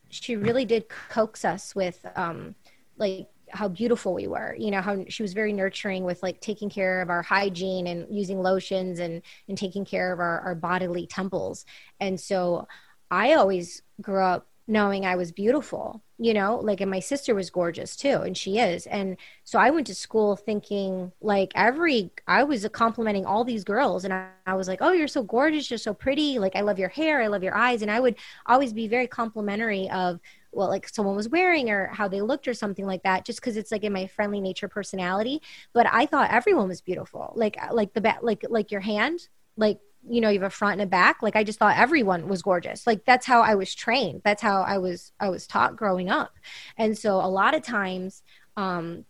she 0.08 0.36
really 0.36 0.64
did 0.64 0.86
coax 1.10 1.44
us 1.44 1.74
with 1.74 2.06
um, 2.16 2.54
like 2.96 3.28
how 3.50 3.68
beautiful 3.68 4.14
we 4.14 4.26
were 4.26 4.56
you 4.58 4.70
know 4.70 4.80
how 4.80 5.04
she 5.08 5.22
was 5.22 5.32
very 5.32 5.52
nurturing 5.52 6.02
with 6.02 6.22
like 6.22 6.40
taking 6.40 6.68
care 6.68 7.00
of 7.00 7.08
our 7.08 7.22
hygiene 7.22 7.86
and 7.86 8.06
using 8.10 8.42
lotions 8.42 8.98
and 8.98 9.22
and 9.48 9.56
taking 9.56 9.84
care 9.84 10.12
of 10.12 10.18
our, 10.18 10.40
our 10.40 10.54
bodily 10.54 11.06
temples 11.06 11.64
and 12.00 12.18
so 12.18 12.66
i 13.10 13.34
always 13.34 13.82
grew 14.00 14.22
up 14.22 14.48
knowing 14.66 15.04
I 15.04 15.16
was 15.16 15.30
beautiful, 15.30 16.02
you 16.18 16.32
know, 16.32 16.56
like, 16.56 16.80
and 16.80 16.90
my 16.90 17.00
sister 17.00 17.34
was 17.34 17.50
gorgeous 17.50 17.96
too, 17.96 18.22
and 18.22 18.36
she 18.36 18.58
is. 18.58 18.86
And 18.86 19.18
so 19.44 19.58
I 19.58 19.70
went 19.70 19.86
to 19.88 19.94
school 19.94 20.36
thinking 20.36 21.12
like 21.20 21.52
every, 21.54 22.10
I 22.26 22.44
was 22.44 22.66
complimenting 22.72 23.26
all 23.26 23.44
these 23.44 23.64
girls, 23.64 24.04
and 24.04 24.14
I, 24.14 24.28
I, 24.46 24.54
was 24.54 24.66
like, 24.66 24.78
oh, 24.80 24.92
you're 24.92 25.08
so 25.08 25.22
gorgeous, 25.22 25.70
you're 25.70 25.78
so 25.78 25.92
pretty, 25.92 26.38
like, 26.38 26.56
I 26.56 26.62
love 26.62 26.78
your 26.78 26.88
hair, 26.88 27.20
I 27.20 27.26
love 27.26 27.42
your 27.42 27.54
eyes. 27.54 27.82
And 27.82 27.90
I 27.90 28.00
would 28.00 28.16
always 28.46 28.72
be 28.72 28.88
very 28.88 29.06
complimentary 29.06 29.90
of 29.90 30.18
what 30.50 30.70
like 30.70 30.88
someone 30.88 31.16
was 31.16 31.28
wearing 31.28 31.68
or 31.68 31.88
how 31.88 32.06
they 32.06 32.22
looked 32.22 32.46
or 32.46 32.54
something 32.54 32.86
like 32.86 33.02
that 33.02 33.24
just 33.24 33.40
because 33.40 33.56
it's 33.56 33.72
like 33.72 33.82
in 33.82 33.92
my 33.92 34.06
friendly 34.06 34.40
nature 34.40 34.68
personality 34.68 35.42
but 35.72 35.84
i 35.90 36.06
thought 36.06 36.30
everyone 36.30 36.68
was 36.68 36.80
beautiful 36.80 37.32
like 37.34 37.58
like 37.72 37.92
the 37.92 38.00
back 38.00 38.20
like 38.22 38.44
like 38.48 38.70
your 38.70 38.80
hand 38.80 39.18
like 39.56 39.80
you 40.08 40.20
know 40.20 40.28
you 40.28 40.40
have 40.40 40.46
a 40.46 40.50
front 40.50 40.74
and 40.74 40.82
a 40.82 40.86
back 40.86 41.22
like 41.22 41.36
i 41.36 41.44
just 41.44 41.58
thought 41.58 41.76
everyone 41.78 42.28
was 42.28 42.42
gorgeous. 42.42 42.86
Like 42.86 43.04
that's 43.04 43.26
how 43.26 43.40
i 43.40 43.54
was 43.54 43.74
trained. 43.74 44.22
That's 44.24 44.42
how 44.42 44.62
i 44.62 44.78
was 44.78 45.12
i 45.20 45.28
was 45.28 45.46
taught 45.46 45.76
growing 45.76 46.10
up. 46.10 46.32
And 46.76 46.96
so 46.96 47.16
a 47.16 47.28
lot 47.28 47.54
of 47.54 47.62
times 47.62 48.22
um 48.56 49.04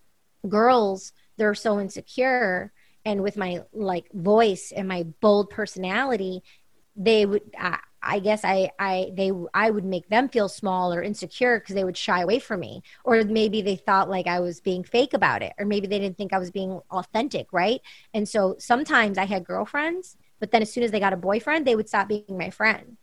girls 0.49 1.13
they're 1.37 1.55
so 1.55 1.81
insecure 1.81 2.73
and 3.05 3.23
with 3.23 3.37
my 3.37 3.63
like 3.73 4.11
voice 4.13 4.73
and 4.75 4.89
my 4.89 5.05
bold 5.21 5.51
personality 5.51 6.43
they 6.97 7.27
would 7.27 7.43
I, 7.59 7.79
I 8.07 8.19
guess 8.19 8.45
I, 8.45 8.71
I, 8.79 9.13
they, 9.17 9.33
I 9.55 9.71
would 9.71 9.85
make 9.85 10.09
them 10.09 10.29
feel 10.29 10.49
small 10.49 10.93
or 10.93 11.03
insecure 11.03 11.59
because 11.59 11.75
they 11.75 11.85
would 11.85 11.97
shy 11.97 12.21
away 12.21 12.39
from 12.39 12.61
me, 12.61 12.83
or 13.03 13.25
maybe 13.25 13.63
they 13.63 13.77
thought 13.77 14.11
like 14.11 14.27
I 14.27 14.41
was 14.41 14.61
being 14.61 14.85
fake 14.85 15.15
about 15.15 15.43
it, 15.43 15.55
or 15.59 15.65
maybe 15.65 15.87
they 15.87 15.99
didn't 15.99 16.19
think 16.19 16.33
I 16.33 16.39
was 16.39 16.51
being 16.51 16.81
authentic, 16.91 17.53
right? 17.53 17.81
And 18.13 18.29
so 18.29 18.57
sometimes 18.59 19.17
I 19.17 19.25
had 19.25 19.45
girlfriends 19.45 20.17
but 20.45 20.51
then 20.51 20.61
as 20.61 20.71
soon 20.71 20.83
as 20.83 20.91
they 20.91 21.01
got 21.01 21.15
a 21.15 21.17
boyfriend, 21.17 21.67
they 21.67 21.75
would 21.75 21.89
stop 21.89 22.07
being 22.07 22.25
my 22.29 22.51
friend. 22.51 22.99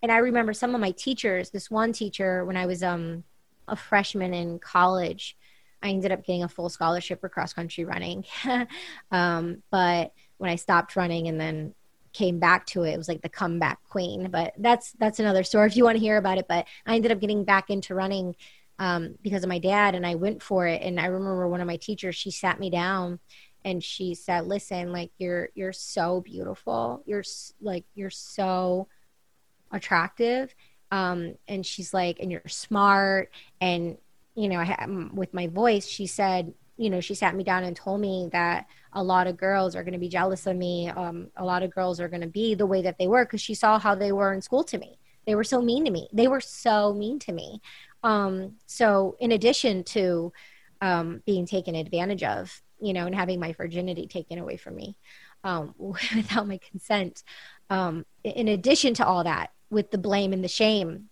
And 0.00 0.10
I 0.10 0.16
remember 0.16 0.54
some 0.54 0.74
of 0.74 0.80
my 0.80 0.92
teachers, 0.92 1.50
this 1.50 1.70
one 1.70 1.92
teacher, 1.92 2.42
when 2.46 2.56
I 2.56 2.64
was 2.64 2.82
um, 2.82 3.22
a 3.68 3.76
freshman 3.76 4.32
in 4.32 4.58
college, 4.58 5.36
I 5.82 5.90
ended 5.90 6.10
up 6.10 6.24
getting 6.24 6.42
a 6.42 6.48
full 6.48 6.70
scholarship 6.70 7.20
for 7.20 7.28
cross 7.28 7.52
country 7.52 7.84
running. 7.84 8.24
um, 9.10 9.62
but 9.70 10.14
when 10.38 10.48
I 10.50 10.56
stopped 10.56 10.96
running 10.96 11.28
and 11.28 11.38
then 11.38 11.74
came 12.14 12.38
back 12.38 12.64
to 12.68 12.84
it, 12.84 12.92
it 12.92 12.96
was 12.96 13.08
like 13.08 13.20
the 13.20 13.28
comeback 13.28 13.84
queen. 13.84 14.30
But 14.30 14.54
that's 14.56 14.92
that's 14.92 15.18
another 15.18 15.44
story 15.44 15.66
if 15.66 15.76
you 15.76 15.84
want 15.84 15.96
to 15.96 16.02
hear 16.02 16.16
about 16.16 16.38
it. 16.38 16.48
But 16.48 16.64
I 16.86 16.94
ended 16.94 17.12
up 17.12 17.20
getting 17.20 17.44
back 17.44 17.68
into 17.68 17.94
running 17.94 18.36
um, 18.78 19.16
because 19.20 19.42
of 19.42 19.50
my 19.50 19.58
dad, 19.58 19.94
and 19.94 20.06
I 20.06 20.14
went 20.14 20.42
for 20.42 20.66
it. 20.66 20.80
And 20.80 20.98
I 20.98 21.08
remember 21.08 21.46
one 21.46 21.60
of 21.60 21.66
my 21.66 21.76
teachers, 21.76 22.16
she 22.16 22.30
sat 22.30 22.58
me 22.58 22.70
down 22.70 23.18
and 23.66 23.82
she 23.82 24.14
said 24.14 24.46
listen 24.46 24.92
like 24.92 25.10
you're 25.18 25.50
you're 25.54 25.72
so 25.72 26.20
beautiful. 26.20 27.02
You're 27.04 27.24
like 27.60 27.84
you're 27.94 28.10
so 28.10 28.86
attractive. 29.72 30.54
Um 30.92 31.34
and 31.48 31.66
she's 31.66 31.92
like 31.92 32.20
and 32.20 32.30
you're 32.30 32.42
smart. 32.46 33.30
And 33.60 33.98
you 34.36 34.48
know 34.48 34.60
I, 34.60 34.86
with 35.12 35.34
my 35.34 35.48
voice 35.48 35.86
she 35.86 36.06
said 36.06 36.54
you 36.76 36.90
know 36.90 37.00
she 37.00 37.14
sat 37.14 37.34
me 37.34 37.42
down 37.42 37.64
and 37.64 37.74
told 37.74 38.00
me 38.00 38.28
that 38.32 38.66
a 38.92 39.02
lot 39.02 39.26
of 39.26 39.36
girls 39.36 39.74
are 39.74 39.82
going 39.82 39.92
to 39.94 39.98
be 39.98 40.08
jealous 40.08 40.46
of 40.46 40.56
me. 40.56 40.88
Um, 40.88 41.28
a 41.36 41.44
lot 41.44 41.62
of 41.64 41.74
girls 41.74 41.98
are 42.00 42.08
going 42.08 42.22
to 42.22 42.28
be 42.28 42.54
the 42.54 42.66
way 42.66 42.82
that 42.82 42.98
they 42.98 43.08
were 43.08 43.24
because 43.24 43.42
she 43.42 43.54
saw 43.54 43.78
how 43.78 43.94
they 43.94 44.12
were 44.12 44.32
in 44.32 44.40
school 44.40 44.62
to 44.64 44.78
me. 44.78 44.98
They 45.26 45.34
were 45.34 45.44
so 45.44 45.60
mean 45.60 45.84
to 45.84 45.90
me. 45.90 46.08
They 46.12 46.28
were 46.28 46.40
so 46.40 46.94
mean 46.94 47.18
to 47.20 47.32
me. 47.32 47.60
Um, 48.04 48.52
so 48.66 49.16
in 49.18 49.32
addition 49.32 49.82
to 49.84 50.32
um, 50.80 51.22
being 51.26 51.46
taken 51.46 51.74
advantage 51.74 52.22
of 52.22 52.62
you 52.80 52.92
know, 52.92 53.06
and 53.06 53.14
having 53.14 53.40
my 53.40 53.52
virginity 53.52 54.06
taken 54.06 54.38
away 54.38 54.56
from 54.56 54.76
me 54.76 54.96
um, 55.44 55.74
without 55.78 56.46
my 56.46 56.58
consent. 56.58 57.22
Um, 57.70 58.04
in 58.24 58.48
addition 58.48 58.94
to 58.94 59.06
all 59.06 59.24
that, 59.24 59.50
with 59.70 59.90
the 59.90 59.98
blame 59.98 60.32
and 60.32 60.44
the 60.44 60.48
shame, 60.48 61.08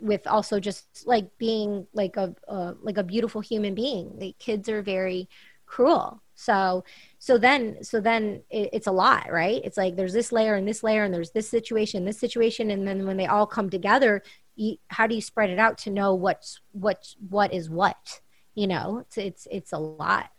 with 0.00 0.26
also 0.26 0.60
just 0.60 1.06
like 1.06 1.38
being 1.38 1.86
like 1.94 2.16
a 2.16 2.34
uh, 2.48 2.74
like 2.82 2.98
a 2.98 3.04
beautiful 3.04 3.40
human 3.40 3.74
being. 3.74 4.18
The 4.18 4.34
kids 4.38 4.68
are 4.68 4.82
very 4.82 5.28
cruel. 5.66 6.22
So 6.34 6.84
so 7.18 7.38
then 7.38 7.82
so 7.82 8.00
then 8.00 8.42
it, 8.50 8.70
it's 8.72 8.86
a 8.86 8.92
lot, 8.92 9.30
right? 9.30 9.62
It's 9.64 9.76
like 9.76 9.96
there's 9.96 10.12
this 10.12 10.32
layer 10.32 10.54
and 10.54 10.66
this 10.66 10.82
layer 10.82 11.04
and 11.04 11.14
there's 11.14 11.30
this 11.30 11.48
situation, 11.48 12.04
this 12.04 12.18
situation, 12.18 12.70
and 12.70 12.86
then 12.86 13.06
when 13.06 13.16
they 13.16 13.26
all 13.26 13.46
come 13.46 13.70
together, 13.70 14.22
you, 14.56 14.76
how 14.88 15.06
do 15.06 15.14
you 15.14 15.22
spread 15.22 15.50
it 15.50 15.58
out 15.58 15.78
to 15.78 15.90
know 15.90 16.14
what's 16.14 16.60
what 16.72 17.06
what 17.28 17.52
is 17.52 17.70
what? 17.70 18.20
You 18.54 18.66
know, 18.66 18.98
it's 18.98 19.18
it's 19.18 19.48
it's 19.50 19.72
a 19.72 19.78
lot. 19.78 20.30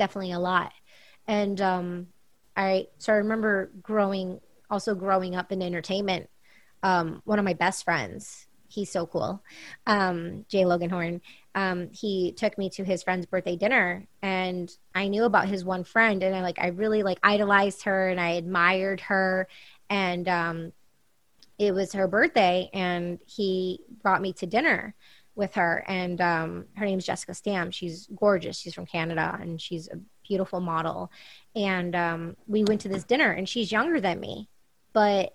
Definitely 0.00 0.32
a 0.32 0.38
lot. 0.38 0.72
And 1.28 1.60
um, 1.60 2.06
I 2.56 2.86
so 2.96 3.12
I 3.12 3.16
remember 3.16 3.70
growing 3.82 4.40
also 4.70 4.94
growing 4.94 5.36
up 5.36 5.52
in 5.52 5.60
entertainment. 5.60 6.30
Um, 6.82 7.20
one 7.26 7.38
of 7.38 7.44
my 7.44 7.52
best 7.52 7.84
friends, 7.84 8.46
he's 8.66 8.90
so 8.90 9.04
cool, 9.04 9.44
um, 9.86 10.46
Jay 10.48 10.64
Logan 10.64 10.88
Horn. 10.88 11.20
Um, 11.54 11.90
he 11.92 12.32
took 12.32 12.56
me 12.56 12.70
to 12.70 12.82
his 12.82 13.02
friend's 13.02 13.26
birthday 13.26 13.56
dinner, 13.56 14.06
and 14.22 14.74
I 14.94 15.08
knew 15.08 15.24
about 15.24 15.48
his 15.48 15.66
one 15.66 15.84
friend, 15.84 16.22
and 16.22 16.34
I 16.34 16.40
like 16.40 16.58
I 16.58 16.68
really 16.68 17.02
like 17.02 17.18
idolized 17.22 17.82
her 17.82 18.08
and 18.08 18.18
I 18.18 18.30
admired 18.30 19.02
her, 19.02 19.48
and 19.90 20.26
um, 20.26 20.72
it 21.58 21.74
was 21.74 21.92
her 21.92 22.08
birthday, 22.08 22.70
and 22.72 23.18
he 23.26 23.80
brought 24.02 24.22
me 24.22 24.32
to 24.32 24.46
dinner 24.46 24.94
with 25.34 25.54
her, 25.54 25.84
and 25.86 26.20
um, 26.20 26.66
her 26.76 26.84
name's 26.84 27.06
Jessica 27.06 27.34
Stam. 27.34 27.70
She's 27.70 28.08
gorgeous. 28.14 28.58
She's 28.58 28.74
from 28.74 28.86
Canada, 28.86 29.38
and 29.40 29.60
she's 29.60 29.88
a 29.88 29.98
beautiful 30.26 30.60
model. 30.60 31.10
And 31.54 31.94
um, 31.96 32.36
we 32.46 32.64
went 32.64 32.80
to 32.82 32.88
this 32.88 33.04
dinner, 33.04 33.30
and 33.30 33.48
she's 33.48 33.72
younger 33.72 34.00
than 34.00 34.20
me, 34.20 34.48
but 34.92 35.34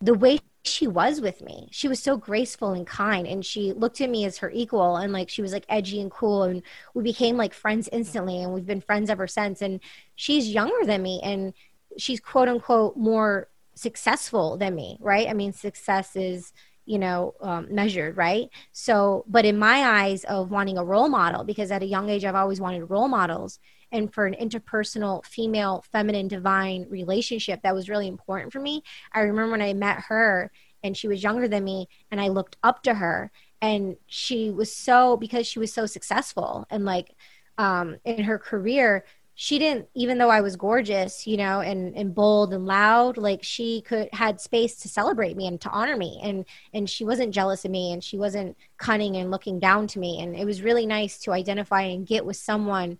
the 0.00 0.14
way 0.14 0.38
she 0.64 0.86
was 0.86 1.20
with 1.20 1.42
me, 1.42 1.68
she 1.70 1.88
was 1.88 2.00
so 2.00 2.16
graceful 2.16 2.72
and 2.72 2.86
kind, 2.86 3.26
and 3.26 3.44
she 3.44 3.72
looked 3.72 4.00
at 4.00 4.10
me 4.10 4.24
as 4.24 4.38
her 4.38 4.50
equal, 4.50 4.96
and 4.96 5.12
like 5.12 5.28
she 5.28 5.42
was 5.42 5.52
like 5.52 5.64
edgy 5.68 6.00
and 6.00 6.10
cool, 6.10 6.42
and 6.42 6.62
we 6.94 7.02
became 7.02 7.36
like 7.36 7.54
friends 7.54 7.88
instantly, 7.92 8.42
and 8.42 8.52
we've 8.52 8.66
been 8.66 8.80
friends 8.80 9.10
ever 9.10 9.26
since. 9.26 9.62
And 9.62 9.80
she's 10.14 10.48
younger 10.48 10.84
than 10.84 11.02
me, 11.02 11.20
and 11.22 11.54
she's 11.96 12.20
quote 12.20 12.48
unquote 12.48 12.96
more 12.96 13.48
successful 13.74 14.56
than 14.56 14.74
me, 14.74 14.98
right? 15.00 15.28
I 15.28 15.34
mean, 15.34 15.52
success 15.52 16.16
is 16.16 16.52
you 16.86 16.98
know 16.98 17.34
um, 17.40 17.66
measured 17.74 18.16
right? 18.16 18.48
So 18.72 19.24
but 19.28 19.44
in 19.44 19.58
my 19.58 19.82
eyes 20.02 20.24
of 20.24 20.50
wanting 20.50 20.78
a 20.78 20.84
role 20.84 21.08
model 21.08 21.44
because 21.44 21.70
at 21.70 21.82
a 21.82 21.86
young 21.86 22.08
age 22.08 22.24
i've 22.24 22.34
always 22.34 22.60
wanted 22.60 22.84
role 22.90 23.08
models 23.08 23.58
and 23.92 24.12
for 24.12 24.26
an 24.26 24.34
interpersonal 24.40 25.24
female 25.24 25.84
feminine 25.92 26.28
divine 26.28 26.86
relationship 26.90 27.62
that 27.62 27.74
was 27.74 27.88
really 27.88 28.08
important 28.08 28.52
for 28.52 28.60
me. 28.60 28.82
I 29.12 29.20
remember 29.20 29.52
when 29.52 29.62
i 29.62 29.72
met 29.72 30.00
her 30.08 30.50
and 30.82 30.96
she 30.96 31.08
was 31.08 31.22
younger 31.22 31.48
than 31.48 31.64
me 31.64 31.88
and 32.10 32.20
i 32.20 32.28
looked 32.28 32.56
up 32.62 32.82
to 32.84 32.94
her 32.94 33.30
and 33.60 33.96
she 34.06 34.50
was 34.50 34.74
so 34.74 35.16
because 35.16 35.46
she 35.46 35.58
was 35.58 35.72
so 35.72 35.86
successful 35.86 36.66
and 36.70 36.84
like 36.84 37.14
um, 37.58 37.96
in 38.04 38.24
her 38.24 38.38
career 38.38 39.04
she 39.36 39.58
didn't 39.58 39.86
even 39.94 40.18
though 40.18 40.30
i 40.30 40.40
was 40.40 40.56
gorgeous 40.56 41.26
you 41.26 41.36
know 41.36 41.60
and 41.60 41.94
and 41.94 42.14
bold 42.14 42.52
and 42.52 42.66
loud 42.66 43.16
like 43.16 43.42
she 43.42 43.82
could 43.82 44.08
had 44.12 44.40
space 44.40 44.76
to 44.76 44.88
celebrate 44.88 45.36
me 45.36 45.46
and 45.46 45.60
to 45.60 45.70
honor 45.70 45.96
me. 45.96 46.20
And 46.22 46.44
and 46.72 46.88
she 46.88 47.04
wasn't 47.04 47.34
jealous 47.34 47.64
of 47.64 47.70
me 47.70 47.92
and 47.92 48.02
she 48.02 48.16
wasn't 48.18 48.56
cunning 48.78 49.16
and 49.16 49.30
looking 49.30 49.58
down 49.60 49.86
to 49.88 49.98
me. 49.98 50.20
And 50.20 50.34
it 50.34 50.44
was 50.44 50.62
really 50.62 50.86
nice 50.86 51.18
to 51.20 51.32
identify 51.32 51.82
and 51.82 52.06
get 52.06 52.24
with 52.24 52.36
someone 52.36 52.98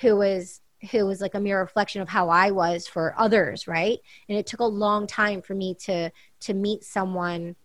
who 0.00 0.16
was 0.16 0.60
who 0.90 1.06
was 1.06 1.20
like 1.20 1.34
a 1.34 1.40
mere 1.40 1.60
reflection 1.60 2.02
of 2.02 2.08
how 2.08 2.28
I 2.28 2.52
was 2.52 2.86
for 2.86 3.14
others, 3.18 3.66
right? 3.66 3.98
And 4.28 4.38
it 4.38 4.46
took 4.46 4.60
a 4.60 4.64
long 4.64 5.06
time 5.06 5.42
for 5.42 5.54
me 5.54 5.74
to 5.86 6.10
to 6.40 6.54
meet 6.54 6.84
someone 6.84 7.56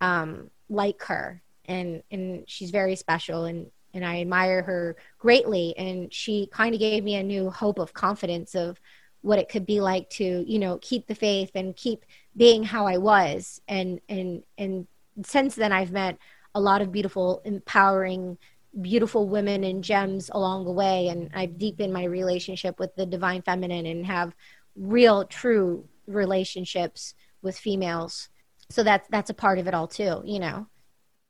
um, 0.00 0.50
like 0.68 1.02
her, 1.04 1.42
and 1.66 2.02
and 2.10 2.44
she's 2.46 2.70
very 2.70 2.96
special, 2.96 3.44
and 3.44 3.70
and 3.94 4.04
I 4.04 4.20
admire 4.20 4.62
her 4.62 4.96
greatly. 5.18 5.74
And 5.78 6.12
she 6.12 6.48
kind 6.52 6.74
of 6.74 6.80
gave 6.80 7.04
me 7.04 7.14
a 7.14 7.22
new 7.22 7.48
hope 7.48 7.78
of 7.78 7.94
confidence 7.94 8.54
of 8.54 8.78
what 9.22 9.38
it 9.38 9.48
could 9.48 9.64
be 9.64 9.80
like 9.80 10.10
to 10.10 10.44
you 10.46 10.58
know 10.58 10.78
keep 10.82 11.06
the 11.06 11.14
faith 11.14 11.50
and 11.54 11.74
keep 11.74 12.04
being 12.36 12.62
how 12.62 12.86
I 12.86 12.98
was, 12.98 13.60
and 13.68 14.00
and 14.08 14.42
and 14.58 14.86
since 15.24 15.54
then 15.54 15.72
I've 15.72 15.92
met 15.92 16.18
a 16.54 16.60
lot 16.60 16.82
of 16.82 16.92
beautiful, 16.92 17.40
empowering 17.44 18.36
beautiful 18.80 19.28
women 19.28 19.64
and 19.64 19.82
gems 19.82 20.30
along 20.32 20.64
the 20.64 20.72
way. 20.72 21.08
And 21.08 21.30
i've 21.34 21.58
deepened 21.58 21.92
my 21.92 22.04
relationship 22.04 22.78
with 22.80 22.94
the 22.96 23.06
divine 23.06 23.42
feminine 23.42 23.86
and 23.86 24.04
have 24.04 24.34
real 24.76 25.24
true 25.24 25.88
relationships 26.06 27.14
with 27.40 27.56
females. 27.56 28.28
So 28.70 28.82
that's 28.82 29.08
that's 29.08 29.30
a 29.30 29.34
part 29.34 29.58
of 29.58 29.68
it 29.68 29.74
all 29.74 29.88
too 29.88 30.22
you 30.24 30.38
know. 30.38 30.66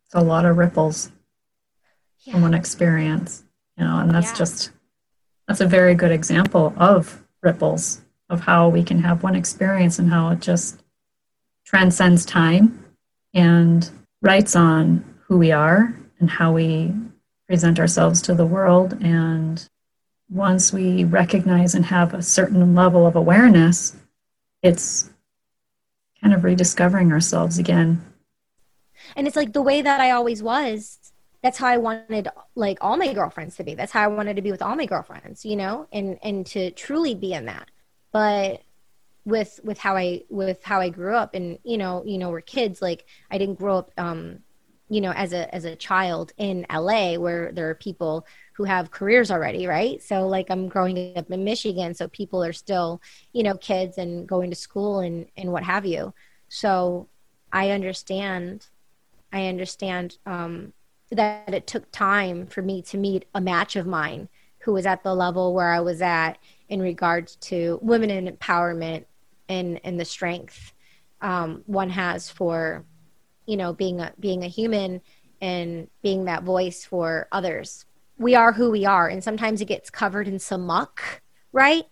It's 0.07 0.15
a 0.15 0.21
lot 0.21 0.47
of 0.47 0.57
ripples 0.57 1.13
yeah. 2.25 2.33
from 2.33 2.43
one 2.43 2.55
experience 2.55 3.45
you 3.79 3.85
know 3.85 3.99
and 3.99 4.11
that's 4.11 4.33
yeah. 4.33 4.37
just 4.39 4.71
that's 5.47 5.61
a 5.61 5.67
very 5.67 5.95
good 5.95 6.13
example 6.13 6.75
of 6.77 7.23
ripples 7.43 8.01
of 8.31 8.41
how 8.41 8.69
we 8.69 8.83
can 8.83 8.99
have 8.99 9.23
one 9.23 9.37
experience 9.37 9.99
and 9.99 10.11
how 10.11 10.31
it 10.31 10.41
just 10.41 10.83
transcends 11.65 12.25
time 12.25 12.85
and 13.33 13.91
writes 14.23 14.57
on 14.57 15.05
who 15.27 15.39
we 15.39 15.53
are 15.53 15.95
and 16.21 16.31
how 16.31 16.53
we 16.53 16.93
present 17.47 17.79
ourselves 17.79 18.23
to 18.23 18.35
the 18.35 18.47
world. 18.47 18.97
And 19.03 19.67
once 20.31 20.73
we 20.73 21.05
recognize 21.05 21.75
and 21.75 21.87
have 21.87 22.15
a 22.15 22.23
certain 22.23 22.75
level 22.75 23.07
of 23.07 23.17
awareness, 23.17 23.95
it's 24.63 25.11
kind 26.23 26.33
of 26.33 26.45
rediscovering 26.45 27.13
ourselves 27.13 27.59
again. 27.59 28.03
And 29.17 29.27
it's 29.27 29.37
like 29.37 29.53
the 29.53 29.63
way 29.63 29.83
that 29.83 30.01
I 30.01 30.11
always 30.13 30.43
was. 30.43 31.04
That's 31.45 31.59
how 31.59 31.69
I 31.69 31.77
wanted 31.77 32.29
like 32.55 32.79
all 32.81 32.97
my 32.97 33.13
girlfriends 33.13 33.57
to 33.57 33.65
be. 33.65 33.75
That's 33.75 33.93
how 33.93 34.03
I 34.03 34.07
wanted 34.07 34.37
to 34.37 34.43
be 34.43 34.51
with 34.51 34.63
all 34.63 34.77
my 34.77 34.87
girlfriends, 34.87 35.45
you 35.45 35.57
know, 35.57 35.87
and 35.93 36.19
and 36.23 36.47
to 36.47 36.71
truly 36.71 37.15
be 37.15 37.35
in 37.35 37.45
that. 37.45 37.71
But 38.13 38.63
with 39.27 39.61
with 39.63 39.79
how 39.79 39.95
I 39.95 40.23
with 40.31 40.65
how 40.65 40.81
I 40.81 40.89
grew 40.89 41.15
up 41.15 41.35
and 41.35 41.59
you 41.63 41.77
know, 41.77 42.03
you 42.07 42.17
know, 42.17 42.31
we're 42.31 42.41
kids, 42.41 42.81
like 42.81 43.05
I 43.31 43.37
didn't 43.37 43.59
grow 43.59 43.77
up 43.77 43.91
um 43.99 44.39
you 44.89 45.03
know 45.03 45.13
as 45.13 45.35
a 45.35 45.55
as 45.55 45.67
a 45.67 45.77
child 45.77 46.33
in 46.39 46.65
LA 46.73 47.17
where 47.17 47.53
there 47.53 47.69
are 47.69 47.75
people 47.75 48.27
who 48.55 48.65
have 48.65 48.91
careers 48.91 49.31
already 49.31 49.67
right 49.67 50.03
so 50.03 50.27
like 50.29 50.51
I'm 50.51 50.69
growing 50.69 51.17
up 51.17 51.31
in 51.31 51.45
Michigan 51.45 51.95
so 51.95 52.09
people 52.09 52.43
are 52.45 52.53
still 52.53 53.01
you 53.33 53.43
know 53.43 53.57
kids 53.57 53.99
and 53.99 54.27
going 54.27 54.51
to 54.51 54.57
school 54.57 55.01
and 55.01 55.27
and 55.37 55.53
what 55.53 55.63
have 55.65 55.87
you 55.87 56.15
so 56.49 57.09
I 57.53 57.71
understand 57.71 58.67
I 59.33 59.47
understand 59.47 60.19
um 60.27 60.73
that 61.11 61.53
it 61.55 61.67
took 61.67 61.91
time 61.91 62.47
for 62.47 62.63
me 62.63 62.83
to 62.83 62.97
meet 62.97 63.27
a 63.35 63.41
match 63.41 63.77
of 63.77 63.87
mine 63.87 64.29
who 64.59 64.73
was 64.73 64.87
at 64.87 65.03
the 65.03 65.15
level 65.15 65.55
where 65.55 65.73
I 65.73 65.81
was 65.81 66.01
at 66.01 66.39
in 66.69 66.81
regards 66.81 67.37
to 67.37 67.79
women 67.83 68.11
in 68.11 68.27
empowerment 68.27 69.05
and 69.49 69.81
and 69.85 70.01
the 70.01 70.05
strength 70.05 70.73
um, 71.21 71.63
one 71.67 71.91
has 71.91 72.31
for 72.31 72.85
you 73.47 73.57
know 73.57 73.73
being 73.73 74.01
a 74.01 74.13
being 74.19 74.43
a 74.43 74.49
human 74.49 75.01
and 75.41 75.89
being 76.03 76.25
that 76.25 76.45
voice 76.45 76.85
for 76.85 77.29
others. 77.31 77.85
We 78.17 78.35
are 78.35 78.53
who 78.53 78.71
we 78.71 78.87
are 78.87 79.09
and 79.09 79.23
sometimes 79.23 79.61
it 79.61 79.67
gets 79.67 79.91
covered 79.91 80.29
in 80.29 80.39
some 80.39 80.67
muck 80.67 81.23
right? 81.55 81.85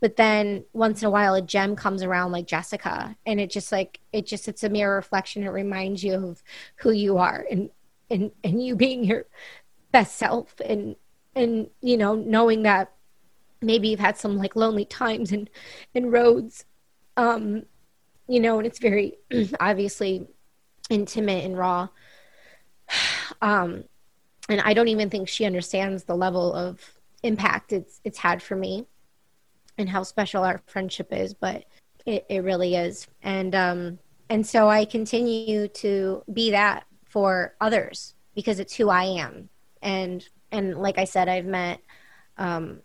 But 0.00 0.16
then 0.16 0.64
once 0.72 1.02
in 1.02 1.06
a 1.06 1.10
while 1.10 1.34
a 1.34 1.42
gem 1.42 1.76
comes 1.76 2.02
around 2.02 2.32
like 2.32 2.46
jessica 2.46 3.16
and 3.26 3.38
it 3.38 3.50
just 3.50 3.70
like 3.70 4.00
it 4.12 4.26
just 4.26 4.48
it's 4.48 4.64
a 4.64 4.68
mirror 4.68 4.96
reflection. 4.96 5.44
It 5.44 5.50
reminds 5.50 6.02
you 6.02 6.14
of 6.14 6.42
who 6.76 6.90
you 6.90 7.18
are 7.18 7.46
and 7.50 7.70
and 8.10 8.30
and 8.44 8.62
you 8.62 8.76
being 8.76 9.04
your 9.04 9.26
best 9.92 10.16
self 10.16 10.60
and 10.64 10.96
and 11.34 11.68
you 11.80 11.96
know 11.96 12.14
knowing 12.14 12.62
that 12.62 12.92
maybe 13.62 13.88
you've 13.88 14.00
had 14.00 14.16
some 14.16 14.36
like 14.36 14.56
lonely 14.56 14.84
times 14.84 15.32
and 15.32 15.50
and 15.94 16.12
roads 16.12 16.64
um 17.16 17.62
you 18.28 18.40
know 18.40 18.58
and 18.58 18.66
it's 18.66 18.78
very 18.78 19.18
obviously 19.60 20.26
intimate 20.90 21.44
and 21.44 21.56
raw. 21.56 21.88
Um, 23.42 23.84
and 24.50 24.60
I 24.60 24.74
don't 24.74 24.88
even 24.88 25.08
think 25.08 25.26
she 25.26 25.46
understands 25.46 26.04
the 26.04 26.16
level 26.16 26.52
of 26.52 26.98
impact 27.22 27.72
it's 27.72 28.00
it's 28.04 28.18
had 28.18 28.42
for 28.42 28.54
me 28.54 28.86
and 29.78 29.88
how 29.88 30.02
special 30.02 30.44
our 30.44 30.60
friendship 30.66 31.10
is, 31.10 31.32
but 31.32 31.64
it, 32.04 32.26
it 32.28 32.44
really 32.44 32.74
is. 32.74 33.06
And 33.22 33.54
um, 33.54 33.98
and 34.28 34.46
so 34.46 34.68
I 34.68 34.84
continue 34.84 35.68
to 35.68 36.22
be 36.30 36.50
that 36.50 36.84
for 37.10 37.54
others 37.60 38.14
because 38.34 38.60
it's 38.60 38.74
who 38.74 38.88
I 38.88 39.04
am. 39.04 39.50
And 39.82 40.26
and 40.52 40.78
like 40.78 40.98
I 40.98 41.04
said, 41.04 41.28
I've 41.28 41.44
met 41.44 41.80
um, 42.38 42.80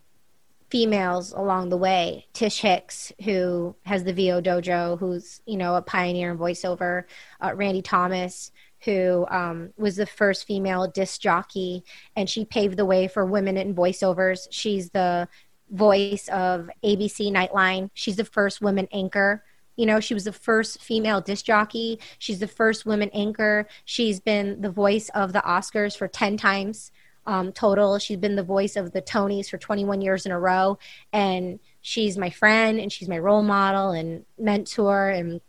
females 0.69 1.31
along 1.31 1.69
the 1.69 1.77
way. 1.77 2.27
Tish 2.33 2.59
Hicks, 2.59 3.13
who 3.23 3.75
has 3.85 4.03
the 4.03 4.13
VO 4.13 4.41
Dojo, 4.41 4.99
who's 4.99 5.41
you 5.45 5.57
know 5.57 5.75
a 5.75 5.81
pioneer 5.81 6.31
in 6.31 6.37
voiceover. 6.37 7.03
Uh, 7.41 7.53
Randy 7.55 7.81
Thomas, 7.81 8.51
who 8.83 9.25
um, 9.29 9.71
was 9.77 9.95
the 9.95 10.05
first 10.05 10.45
female 10.45 10.87
disc 10.87 11.21
jockey, 11.21 11.83
and 12.15 12.29
she 12.29 12.45
paved 12.45 12.77
the 12.77 12.85
way 12.85 13.07
for 13.07 13.25
women 13.25 13.57
in 13.57 13.75
voiceovers. 13.75 14.47
She's 14.51 14.89
the 14.89 15.27
voice 15.69 16.27
of 16.29 16.69
ABC 16.83 17.31
Nightline. 17.31 17.89
She's 17.93 18.15
the 18.17 18.25
first 18.25 18.61
woman 18.61 18.87
anchor. 18.91 19.43
You 19.75 19.85
know, 19.85 19.99
she 19.99 20.13
was 20.13 20.23
the 20.23 20.31
first 20.31 20.81
female 20.81 21.21
disc 21.21 21.45
jockey. 21.45 21.99
She's 22.19 22.39
the 22.39 22.47
first 22.47 22.85
woman 22.85 23.09
anchor. 23.13 23.67
She's 23.85 24.19
been 24.19 24.61
the 24.61 24.71
voice 24.71 25.09
of 25.09 25.33
the 25.33 25.41
Oscars 25.41 25.97
for 25.97 26.07
10 26.07 26.37
times 26.37 26.91
um, 27.27 27.51
total. 27.51 27.99
She's 27.99 28.17
been 28.17 28.35
the 28.35 28.43
voice 28.43 28.75
of 28.75 28.91
the 28.91 29.01
Tonys 29.01 29.49
for 29.49 29.57
21 29.57 30.01
years 30.01 30.25
in 30.25 30.31
a 30.31 30.39
row, 30.39 30.77
and 31.11 31.59
she's 31.81 32.17
my 32.17 32.29
friend 32.31 32.79
and 32.79 32.91
she's 32.91 33.07
my 33.07 33.19
role 33.19 33.43
model 33.43 33.91
and 33.91 34.25
mentor 34.39 35.09
and 35.09 35.39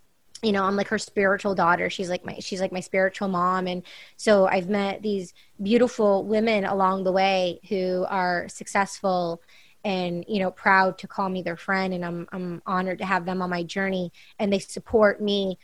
you 0.43 0.53
know 0.53 0.65
i'm 0.65 0.77
like 0.77 0.89
her 0.89 0.99
spiritual 0.99 1.55
daughter 1.55 1.89
she's 1.89 2.11
like 2.11 2.27
my 2.27 2.37
she's 2.41 2.61
like 2.61 2.73
my 2.73 2.81
spiritual 2.81 3.27
mom 3.27 3.67
and 3.67 3.83
so 4.19 4.47
i've 4.49 4.69
met 4.69 5.01
these 5.01 5.33
beautiful 5.63 6.25
women 6.25 6.67
along 6.67 7.05
the 7.05 7.11
way 7.11 7.59
who 7.71 8.05
are 8.11 8.47
successful 8.51 9.41
and 9.87 10.25
you 10.27 10.41
know 10.41 10.51
proud 10.51 10.99
to 10.99 11.07
call 11.07 11.29
me 11.29 11.43
their 11.43 11.57
friend 11.57 11.95
and 11.95 12.05
i'm 12.05 12.29
i'm 12.33 12.61
honored 12.67 12.99
to 12.99 13.07
have 13.07 13.25
them 13.25 13.41
on 13.41 13.49
my 13.49 13.63
journey 13.63 14.13
and 14.39 14.53
they 14.53 14.59
support 14.59 15.23
me 15.23 15.57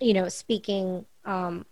you 0.00 0.14
know 0.14 0.28
speaking 0.28 1.04
um 1.24 1.66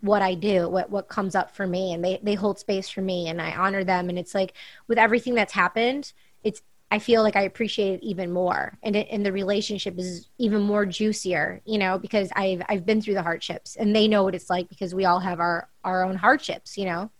what 0.00 0.22
I 0.22 0.34
do, 0.34 0.68
what 0.68 0.90
what 0.90 1.08
comes 1.08 1.34
up 1.34 1.54
for 1.54 1.66
me, 1.66 1.92
and 1.92 2.04
they 2.04 2.20
they 2.22 2.34
hold 2.34 2.58
space 2.58 2.88
for 2.88 3.02
me, 3.02 3.28
and 3.28 3.40
I 3.40 3.54
honor 3.54 3.84
them. 3.84 4.08
And 4.08 4.18
it's 4.18 4.34
like 4.34 4.54
with 4.88 4.98
everything 4.98 5.34
that's 5.34 5.52
happened, 5.52 6.12
it's 6.42 6.62
I 6.90 6.98
feel 6.98 7.22
like 7.22 7.36
I 7.36 7.42
appreciate 7.42 7.94
it 7.94 8.02
even 8.02 8.32
more, 8.32 8.78
and 8.82 8.96
it, 8.96 9.08
and 9.10 9.24
the 9.24 9.32
relationship 9.32 9.98
is 9.98 10.28
even 10.38 10.62
more 10.62 10.86
juicier, 10.86 11.60
you 11.66 11.78
know, 11.78 11.98
because 11.98 12.30
I've 12.34 12.62
I've 12.68 12.86
been 12.86 13.02
through 13.02 13.14
the 13.14 13.22
hardships, 13.22 13.76
and 13.76 13.94
they 13.94 14.08
know 14.08 14.22
what 14.24 14.34
it's 14.34 14.50
like 14.50 14.68
because 14.68 14.94
we 14.94 15.04
all 15.04 15.20
have 15.20 15.38
our 15.38 15.68
our 15.84 16.02
own 16.04 16.16
hardships, 16.16 16.78
you 16.78 16.86
know, 16.86 17.10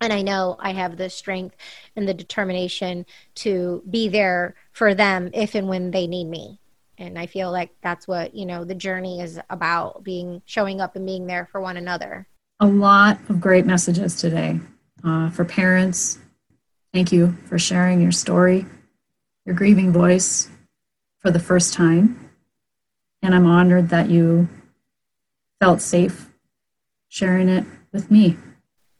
and 0.00 0.12
I 0.12 0.22
know 0.22 0.56
I 0.58 0.72
have 0.72 0.96
the 0.96 1.10
strength 1.10 1.56
and 1.96 2.08
the 2.08 2.14
determination 2.14 3.06
to 3.36 3.82
be 3.88 4.08
there 4.08 4.54
for 4.72 4.94
them 4.94 5.30
if 5.34 5.54
and 5.54 5.68
when 5.68 5.90
they 5.90 6.06
need 6.06 6.26
me, 6.26 6.60
and 6.98 7.18
I 7.18 7.26
feel 7.26 7.50
like 7.50 7.70
that's 7.82 8.08
what 8.08 8.34
you 8.34 8.46
know 8.46 8.64
the 8.64 8.74
journey 8.74 9.20
is 9.20 9.40
about: 9.50 10.04
being 10.04 10.42
showing 10.46 10.80
up 10.80 10.96
and 10.96 11.06
being 11.06 11.26
there 11.26 11.48
for 11.50 11.60
one 11.60 11.76
another. 11.76 12.26
A 12.60 12.66
lot 12.66 13.18
of 13.28 13.40
great 13.40 13.66
messages 13.66 14.16
today 14.16 14.60
uh, 15.04 15.30
for 15.30 15.44
parents. 15.44 16.18
Thank 16.92 17.12
you 17.12 17.36
for 17.46 17.58
sharing 17.58 18.00
your 18.00 18.12
story 18.12 18.66
your 19.50 19.54
grieving 19.54 19.92
voice 19.92 20.48
for 21.18 21.30
the 21.30 21.40
first 21.40 21.72
time. 21.72 22.30
And 23.22 23.34
I'm 23.34 23.46
honored 23.46 23.88
that 23.88 24.08
you 24.08 24.48
felt 25.58 25.80
safe 25.80 26.30
sharing 27.08 27.48
it 27.48 27.64
with 27.92 28.10
me. 28.10 28.36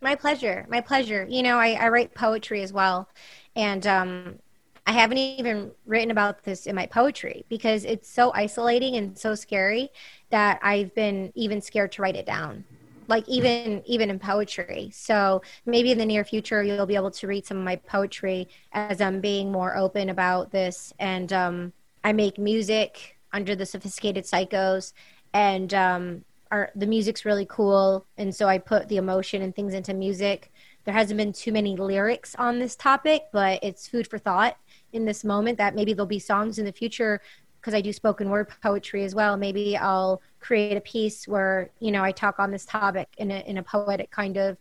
My 0.00 0.14
pleasure. 0.14 0.66
My 0.68 0.80
pleasure. 0.80 1.26
You 1.28 1.42
know, 1.42 1.58
I, 1.58 1.72
I 1.72 1.88
write 1.88 2.14
poetry 2.14 2.62
as 2.62 2.72
well. 2.72 3.08
And 3.54 3.86
um, 3.86 4.38
I 4.86 4.92
haven't 4.92 5.18
even 5.18 5.70
written 5.86 6.10
about 6.10 6.42
this 6.42 6.66
in 6.66 6.74
my 6.74 6.86
poetry 6.86 7.44
because 7.48 7.84
it's 7.84 8.08
so 8.08 8.32
isolating 8.34 8.96
and 8.96 9.16
so 9.16 9.34
scary 9.34 9.90
that 10.30 10.58
I've 10.62 10.94
been 10.94 11.32
even 11.34 11.60
scared 11.60 11.92
to 11.92 12.02
write 12.02 12.16
it 12.16 12.26
down 12.26 12.64
like 13.10 13.28
even 13.28 13.82
even 13.86 14.08
in 14.08 14.18
poetry 14.18 14.88
so 14.94 15.42
maybe 15.66 15.90
in 15.90 15.98
the 15.98 16.06
near 16.06 16.24
future 16.24 16.62
you'll 16.62 16.86
be 16.86 16.94
able 16.94 17.10
to 17.10 17.26
read 17.26 17.44
some 17.44 17.58
of 17.58 17.64
my 17.64 17.74
poetry 17.74 18.48
as 18.72 19.00
i'm 19.00 19.20
being 19.20 19.50
more 19.50 19.76
open 19.76 20.08
about 20.10 20.52
this 20.52 20.94
and 21.00 21.32
um, 21.32 21.72
i 22.04 22.12
make 22.12 22.38
music 22.38 23.18
under 23.32 23.56
the 23.56 23.66
sophisticated 23.66 24.24
psychos 24.24 24.92
and 25.34 25.74
um, 25.74 26.24
our, 26.50 26.70
the 26.74 26.86
music's 26.86 27.24
really 27.24 27.46
cool 27.46 28.06
and 28.18 28.34
so 28.34 28.46
i 28.48 28.58
put 28.58 28.88
the 28.88 28.96
emotion 28.96 29.42
and 29.42 29.54
things 29.54 29.74
into 29.74 29.94
music 29.94 30.52
there 30.84 30.94
hasn't 30.94 31.18
been 31.18 31.32
too 31.32 31.52
many 31.52 31.76
lyrics 31.76 32.34
on 32.36 32.58
this 32.58 32.74
topic 32.74 33.24
but 33.32 33.58
it's 33.62 33.86
food 33.86 34.06
for 34.06 34.18
thought 34.18 34.56
in 34.92 35.04
this 35.04 35.24
moment 35.24 35.58
that 35.58 35.74
maybe 35.74 35.92
there'll 35.92 36.06
be 36.06 36.18
songs 36.18 36.58
in 36.58 36.64
the 36.64 36.72
future 36.72 37.20
because 37.60 37.74
I 37.74 37.80
do 37.80 37.92
spoken 37.92 38.30
word 38.30 38.48
poetry 38.62 39.04
as 39.04 39.14
well. 39.14 39.36
Maybe 39.36 39.76
I'll 39.76 40.22
create 40.40 40.76
a 40.76 40.80
piece 40.80 41.28
where 41.28 41.70
you 41.78 41.92
know 41.92 42.02
I 42.02 42.12
talk 42.12 42.38
on 42.38 42.50
this 42.50 42.64
topic 42.64 43.08
in 43.18 43.30
a 43.30 43.40
in 43.40 43.58
a 43.58 43.62
poetic 43.62 44.10
kind 44.10 44.36
of 44.36 44.56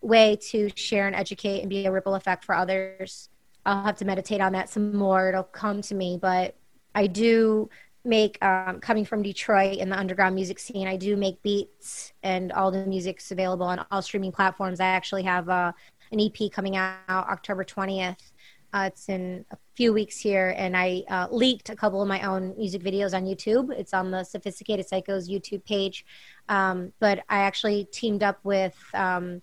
way 0.00 0.36
to 0.50 0.68
share 0.74 1.06
and 1.06 1.14
educate 1.14 1.60
and 1.60 1.70
be 1.70 1.86
a 1.86 1.92
ripple 1.92 2.14
effect 2.14 2.44
for 2.44 2.54
others. 2.54 3.28
I'll 3.64 3.84
have 3.84 3.96
to 3.98 4.04
meditate 4.04 4.40
on 4.40 4.52
that 4.52 4.68
some 4.68 4.96
more. 4.96 5.28
It'll 5.28 5.44
come 5.44 5.82
to 5.82 5.94
me, 5.94 6.18
but 6.20 6.56
I 6.94 7.06
do 7.06 7.70
make 8.04 8.42
um, 8.42 8.80
coming 8.80 9.04
from 9.04 9.22
Detroit 9.22 9.78
and 9.78 9.90
the 9.90 9.98
underground 9.98 10.34
music 10.34 10.58
scene. 10.58 10.86
I 10.86 10.96
do 10.96 11.16
make 11.16 11.42
beats, 11.42 12.12
and 12.22 12.52
all 12.52 12.70
the 12.70 12.84
music's 12.86 13.30
available 13.30 13.66
on 13.66 13.84
all 13.90 14.02
streaming 14.02 14.32
platforms. 14.32 14.80
I 14.80 14.86
actually 14.86 15.22
have 15.22 15.48
uh, 15.48 15.72
an 16.10 16.20
EP 16.20 16.50
coming 16.50 16.76
out 16.76 16.98
October 17.08 17.64
twentieth 17.64 18.32
uh, 18.72 18.88
it's 18.90 19.08
in 19.08 19.44
a 19.50 19.56
few 19.74 19.92
weeks 19.92 20.18
here, 20.18 20.54
and 20.56 20.76
I 20.76 21.02
uh, 21.08 21.28
leaked 21.30 21.68
a 21.68 21.76
couple 21.76 22.00
of 22.00 22.08
my 22.08 22.22
own 22.22 22.54
music 22.56 22.82
videos 22.82 23.14
on 23.14 23.24
YouTube. 23.24 23.70
It's 23.70 23.92
on 23.92 24.10
the 24.10 24.24
Sophisticated 24.24 24.86
Psychos 24.88 25.28
YouTube 25.28 25.64
page. 25.64 26.06
Um, 26.48 26.92
but 26.98 27.18
I 27.28 27.40
actually 27.40 27.84
teamed 27.92 28.22
up 28.22 28.38
with 28.44 28.76
um, 28.94 29.42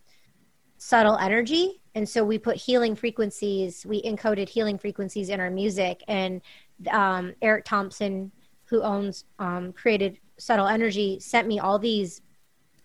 Subtle 0.78 1.18
Energy. 1.18 1.80
And 1.94 2.10
so 2.10 2.24
we 2.24 2.40
put 2.40 2.56
healing 2.56 2.96
frequencies, 2.96 3.86
we 3.86 4.02
encoded 4.02 4.50
healing 4.50 4.80
frequencies 4.80 5.30
in 5.30 5.40
our 5.40 5.52
music. 5.52 6.04
And 6.08 6.42
um, 6.90 7.34
Eric 7.42 7.66
Thompson, 7.66 8.32
who 8.70 8.82
owns, 8.82 9.26
um, 9.40 9.74
created 9.74 10.20
Subtle 10.38 10.68
Energy, 10.68 11.20
sent 11.20 11.48
me 11.48 11.60
all 11.60 11.80
these 11.80 12.22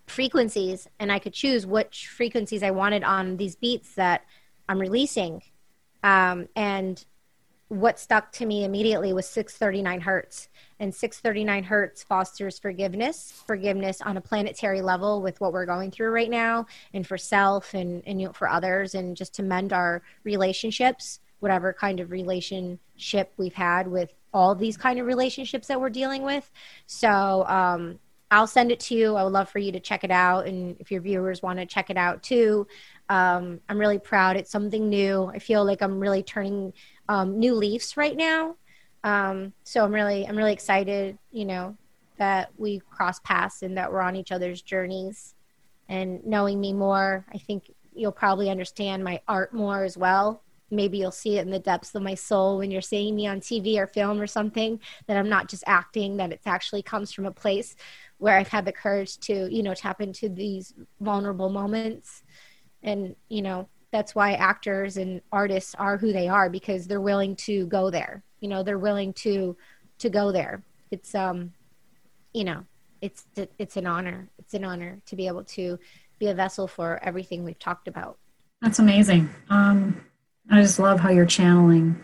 frequencies, 0.06 0.88
and 0.98 1.10
I 1.10 1.18
could 1.18 1.32
choose 1.32 1.66
which 1.66 2.08
frequencies 2.08 2.62
I 2.62 2.70
wanted 2.70 3.04
on 3.04 3.36
these 3.36 3.56
beats 3.56 3.94
that 3.94 4.22
I'm 4.68 4.78
releasing. 4.78 5.42
Um, 6.02 6.48
and 6.54 7.04
what 7.68 7.98
stuck 7.98 8.30
to 8.32 8.46
me 8.46 8.64
immediately 8.64 9.12
was 9.12 9.26
639 9.26 10.02
hertz. 10.02 10.48
And 10.78 10.94
639 10.94 11.64
hertz 11.64 12.02
fosters 12.02 12.58
forgiveness 12.58 13.42
forgiveness 13.46 14.00
on 14.02 14.16
a 14.16 14.20
planetary 14.20 14.82
level 14.82 15.22
with 15.22 15.40
what 15.40 15.52
we're 15.52 15.66
going 15.66 15.90
through 15.90 16.10
right 16.10 16.28
now 16.28 16.66
and 16.92 17.06
for 17.06 17.16
self 17.16 17.72
and, 17.74 18.02
and 18.06 18.20
you 18.20 18.26
know, 18.26 18.32
for 18.32 18.48
others 18.48 18.94
and 18.94 19.16
just 19.16 19.34
to 19.34 19.42
mend 19.42 19.72
our 19.72 20.02
relationships 20.24 21.20
whatever 21.40 21.72
kind 21.72 22.00
of 22.00 22.10
relationship 22.10 23.32
we've 23.36 23.54
had 23.54 23.86
with 23.88 24.12
all 24.32 24.54
these 24.54 24.76
kind 24.76 24.98
of 24.98 25.06
relationships 25.06 25.68
that 25.68 25.80
we're 25.80 25.90
dealing 25.90 26.22
with 26.22 26.50
so 26.86 27.44
um, 27.46 27.98
i'll 28.30 28.46
send 28.46 28.72
it 28.72 28.80
to 28.80 28.94
you 28.94 29.14
i 29.14 29.22
would 29.22 29.32
love 29.32 29.48
for 29.48 29.58
you 29.58 29.70
to 29.72 29.80
check 29.80 30.04
it 30.04 30.10
out 30.10 30.46
and 30.46 30.76
if 30.80 30.90
your 30.90 31.00
viewers 31.00 31.42
want 31.42 31.58
to 31.58 31.66
check 31.66 31.90
it 31.90 31.96
out 31.96 32.22
too 32.22 32.66
um, 33.08 33.60
I'm 33.68 33.78
really 33.78 33.98
proud. 33.98 34.36
It's 34.36 34.50
something 34.50 34.88
new. 34.88 35.30
I 35.32 35.38
feel 35.38 35.64
like 35.64 35.82
I'm 35.82 36.00
really 36.00 36.22
turning 36.22 36.72
um, 37.08 37.38
new 37.38 37.54
leaves 37.54 37.96
right 37.96 38.16
now. 38.16 38.56
Um, 39.02 39.52
so 39.64 39.84
I'm 39.84 39.92
really, 39.92 40.26
I'm 40.26 40.36
really 40.36 40.52
excited. 40.52 41.18
You 41.30 41.44
know 41.44 41.76
that 42.16 42.50
we 42.56 42.80
cross 42.90 43.18
paths 43.20 43.62
and 43.62 43.76
that 43.76 43.92
we're 43.92 44.00
on 44.00 44.16
each 44.16 44.32
other's 44.32 44.62
journeys. 44.62 45.34
And 45.88 46.24
knowing 46.24 46.60
me 46.60 46.72
more, 46.72 47.26
I 47.34 47.38
think 47.38 47.74
you'll 47.92 48.12
probably 48.12 48.50
understand 48.50 49.04
my 49.04 49.20
art 49.28 49.52
more 49.52 49.84
as 49.84 49.98
well. 49.98 50.40
Maybe 50.74 50.98
you'll 50.98 51.10
see 51.10 51.38
it 51.38 51.42
in 51.42 51.50
the 51.50 51.58
depths 51.58 51.94
of 51.94 52.02
my 52.02 52.14
soul 52.14 52.58
when 52.58 52.70
you're 52.70 52.82
seeing 52.82 53.14
me 53.16 53.26
on 53.26 53.40
TV 53.40 53.78
or 53.78 53.86
film 53.86 54.20
or 54.20 54.26
something. 54.26 54.80
That 55.06 55.16
I'm 55.16 55.28
not 55.28 55.48
just 55.48 55.64
acting. 55.66 56.16
That 56.16 56.32
it 56.32 56.40
actually 56.46 56.82
comes 56.82 57.12
from 57.12 57.26
a 57.26 57.30
place 57.30 57.76
where 58.18 58.36
I've 58.36 58.48
had 58.48 58.64
the 58.64 58.72
courage 58.72 59.18
to, 59.18 59.52
you 59.52 59.62
know, 59.62 59.74
tap 59.74 60.00
into 60.00 60.28
these 60.28 60.72
vulnerable 61.00 61.50
moments 61.50 62.22
and 62.84 63.16
you 63.28 63.42
know 63.42 63.68
that's 63.90 64.14
why 64.14 64.34
actors 64.34 64.96
and 64.96 65.20
artists 65.32 65.74
are 65.76 65.96
who 65.96 66.12
they 66.12 66.28
are 66.28 66.48
because 66.48 66.86
they're 66.86 67.00
willing 67.00 67.34
to 67.34 67.66
go 67.66 67.90
there 67.90 68.22
you 68.40 68.48
know 68.48 68.62
they're 68.62 68.78
willing 68.78 69.12
to 69.12 69.56
to 69.98 70.08
go 70.08 70.30
there 70.30 70.62
it's 70.90 71.14
um 71.14 71.52
you 72.32 72.44
know 72.44 72.64
it's 73.00 73.24
it's 73.58 73.76
an 73.76 73.86
honor 73.86 74.28
it's 74.38 74.54
an 74.54 74.64
honor 74.64 75.00
to 75.06 75.16
be 75.16 75.26
able 75.26 75.44
to 75.44 75.78
be 76.18 76.28
a 76.28 76.34
vessel 76.34 76.68
for 76.68 77.02
everything 77.02 77.42
we've 77.42 77.58
talked 77.58 77.88
about 77.88 78.18
that's 78.60 78.78
amazing 78.78 79.28
um 79.50 80.00
i 80.50 80.60
just 80.60 80.78
love 80.78 81.00
how 81.00 81.10
you're 81.10 81.26
channeling 81.26 82.02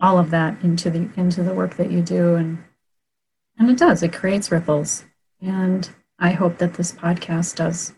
all 0.00 0.18
of 0.18 0.30
that 0.30 0.60
into 0.62 0.90
the 0.90 1.08
into 1.16 1.42
the 1.42 1.54
work 1.54 1.76
that 1.76 1.90
you 1.90 2.02
do 2.02 2.34
and 2.34 2.62
and 3.58 3.70
it 3.70 3.78
does 3.78 4.02
it 4.02 4.12
creates 4.12 4.50
ripples 4.50 5.04
and 5.40 5.90
i 6.18 6.30
hope 6.30 6.58
that 6.58 6.74
this 6.74 6.92
podcast 6.92 7.56
does 7.56 7.92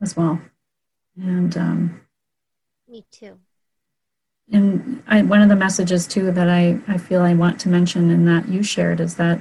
as 0.00 0.16
well 0.16 0.40
and 1.16 1.56
um, 1.56 2.00
me 2.88 3.04
too. 3.10 3.38
And 4.52 5.02
I, 5.06 5.22
one 5.22 5.40
of 5.40 5.48
the 5.48 5.56
messages 5.56 6.06
too 6.06 6.30
that 6.32 6.48
I, 6.48 6.78
I 6.86 6.98
feel 6.98 7.22
I 7.22 7.34
want 7.34 7.58
to 7.60 7.68
mention 7.68 8.10
and 8.10 8.26
that 8.28 8.48
you 8.48 8.62
shared 8.62 9.00
is 9.00 9.16
that 9.16 9.40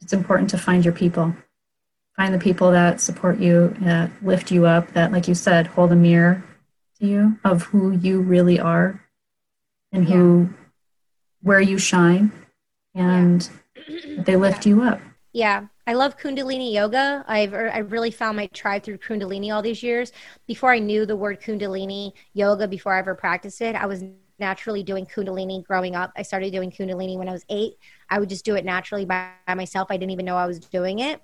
it's 0.00 0.12
important 0.12 0.50
to 0.50 0.58
find 0.58 0.84
your 0.84 0.94
people. 0.94 1.34
Find 2.16 2.34
the 2.34 2.38
people 2.38 2.72
that 2.72 3.00
support 3.00 3.38
you, 3.38 3.76
that 3.80 4.10
lift 4.22 4.50
you 4.50 4.66
up, 4.66 4.92
that, 4.94 5.12
like 5.12 5.28
you 5.28 5.34
said, 5.34 5.68
hold 5.68 5.92
a 5.92 5.96
mirror 5.96 6.42
to 6.98 7.06
you 7.06 7.38
of 7.44 7.62
who 7.62 7.92
you 7.92 8.20
really 8.20 8.58
are 8.58 9.00
and 9.92 10.08
yeah. 10.08 10.14
who, 10.14 10.50
where 11.42 11.60
you 11.60 11.78
shine, 11.78 12.32
and 12.94 13.48
yeah. 13.86 14.22
they 14.22 14.36
lift 14.46 14.66
you 14.66 14.82
up. 14.82 15.00
Yeah, 15.32 15.66
I 15.86 15.94
love 15.94 16.18
Kundalini 16.18 16.72
yoga. 16.72 17.24
I've 17.28 17.54
er, 17.54 17.70
I 17.72 17.78
really 17.78 18.10
found 18.10 18.36
my 18.36 18.46
tribe 18.48 18.82
through 18.82 18.98
Kundalini 18.98 19.54
all 19.54 19.62
these 19.62 19.82
years. 19.82 20.12
Before 20.46 20.72
I 20.72 20.78
knew 20.78 21.06
the 21.06 21.16
word 21.16 21.40
Kundalini 21.40 22.12
yoga, 22.32 22.66
before 22.66 22.94
I 22.94 22.98
ever 22.98 23.14
practiced 23.14 23.60
it, 23.60 23.74
I 23.74 23.86
was 23.86 24.04
naturally 24.38 24.82
doing 24.82 25.06
Kundalini 25.06 25.64
growing 25.64 25.96
up. 25.96 26.12
I 26.16 26.22
started 26.22 26.52
doing 26.52 26.70
Kundalini 26.70 27.16
when 27.16 27.28
I 27.28 27.32
was 27.32 27.44
eight. 27.48 27.74
I 28.08 28.18
would 28.18 28.28
just 28.28 28.44
do 28.44 28.54
it 28.54 28.64
naturally 28.64 29.04
by, 29.04 29.30
by 29.46 29.54
myself. 29.54 29.88
I 29.90 29.96
didn't 29.96 30.12
even 30.12 30.24
know 30.24 30.36
I 30.36 30.46
was 30.46 30.58
doing 30.60 31.00
it. 31.00 31.20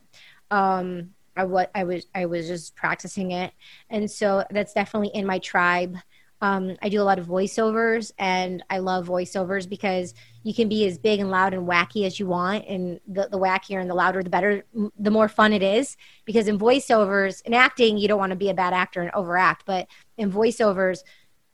Um, 0.51 1.11
I 1.37 1.45
what 1.45 1.71
I 1.75 1.85
was 1.85 2.07
I 2.15 2.27
was 2.27 2.47
just 2.47 2.77
practicing 2.77 3.33
it, 3.33 3.53
and 3.91 4.09
so 4.11 4.45
that's 4.51 4.73
definitely 4.73 5.11
in 5.15 5.27
my 5.27 5.39
tribe. 5.41 5.97
Um, 6.45 6.77
I 6.83 6.91
do 6.91 7.01
a 7.01 7.05
lot 7.05 7.19
of 7.19 7.27
voiceovers, 7.27 8.13
and 8.19 8.63
I 8.69 8.77
love 8.77 9.07
voiceovers 9.07 9.67
because 9.67 10.13
you 10.43 10.53
can 10.53 10.69
be 10.69 10.87
as 10.87 10.99
big 10.99 11.19
and 11.19 11.31
loud 11.31 11.55
and 11.55 11.67
wacky 11.67 12.05
as 12.05 12.21
you 12.21 12.27
want, 12.27 12.67
and 12.67 13.01
the, 13.09 13.29
the 13.31 13.39
wackier 13.39 13.81
and 13.81 13.89
the 13.89 13.95
louder, 13.95 14.23
the 14.23 14.29
better, 14.29 14.63
the 14.99 15.11
more 15.11 15.27
fun 15.27 15.55
it 15.55 15.63
is. 15.63 15.97
Because 16.27 16.47
in 16.47 16.59
voiceovers, 16.59 17.41
in 17.47 17.55
acting, 17.55 17.97
you 17.97 18.09
don't 18.09 18.19
want 18.19 18.29
to 18.29 18.37
be 18.37 18.51
a 18.51 18.55
bad 18.55 18.75
actor 18.75 19.01
and 19.01 19.11
overact, 19.15 19.65
but 19.65 19.89
in 20.19 20.31
voiceovers, 20.31 20.99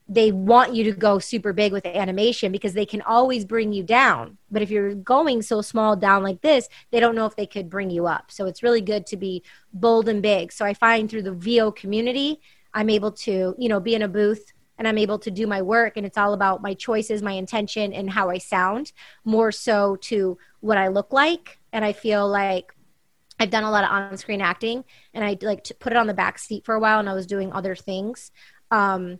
they 0.08 0.32
want 0.32 0.74
you 0.74 0.82
to 0.82 0.90
go 0.90 1.20
super 1.20 1.52
big 1.52 1.72
with 1.72 1.84
the 1.84 1.96
animation 1.96 2.50
because 2.50 2.72
they 2.72 2.84
can 2.84 3.00
always 3.02 3.44
bring 3.44 3.72
you 3.72 3.84
down. 3.84 4.38
But 4.50 4.62
if 4.62 4.72
you're 4.72 4.94
going 4.94 5.42
so 5.42 5.62
small 5.62 5.94
down 5.94 6.24
like 6.24 6.40
this, 6.40 6.68
they 6.90 6.98
don't 6.98 7.14
know 7.14 7.26
if 7.26 7.36
they 7.36 7.46
could 7.46 7.70
bring 7.70 7.90
you 7.90 8.08
up. 8.08 8.32
So 8.32 8.46
it's 8.46 8.64
really 8.64 8.80
good 8.80 9.06
to 9.06 9.16
be 9.16 9.44
bold 9.72 10.08
and 10.08 10.20
big. 10.20 10.50
So 10.50 10.64
I 10.64 10.74
find 10.74 11.08
through 11.08 11.22
the 11.22 11.32
VO 11.32 11.70
community, 11.70 12.40
I'm 12.74 12.90
able 12.90 13.12
to, 13.12 13.54
you 13.56 13.68
know, 13.68 13.78
be 13.78 13.94
in 13.94 14.02
a 14.02 14.08
booth 14.08 14.52
and 14.80 14.88
I'm 14.88 14.96
able 14.96 15.18
to 15.18 15.30
do 15.30 15.46
my 15.46 15.60
work. 15.60 15.98
And 15.98 16.06
it's 16.06 16.16
all 16.16 16.32
about 16.32 16.62
my 16.62 16.72
choices, 16.72 17.20
my 17.20 17.32
intention, 17.32 17.92
and 17.92 18.08
how 18.08 18.30
I 18.30 18.38
sound 18.38 18.92
more 19.26 19.52
so 19.52 19.96
to 19.96 20.38
what 20.60 20.78
I 20.78 20.88
look 20.88 21.12
like. 21.12 21.58
And 21.70 21.84
I 21.84 21.92
feel 21.92 22.26
like 22.26 22.74
I've 23.38 23.50
done 23.50 23.64
a 23.64 23.70
lot 23.70 23.84
of 23.84 23.90
on 23.90 24.16
screen 24.16 24.40
acting 24.40 24.84
and 25.12 25.22
I 25.22 25.36
like 25.42 25.64
to 25.64 25.74
put 25.74 25.92
it 25.92 25.98
on 25.98 26.06
the 26.06 26.14
back 26.14 26.38
seat 26.38 26.64
for 26.64 26.74
a 26.74 26.80
while 26.80 26.98
and 26.98 27.10
I 27.10 27.12
was 27.12 27.26
doing 27.26 27.52
other 27.52 27.76
things. 27.76 28.32
Um, 28.70 29.18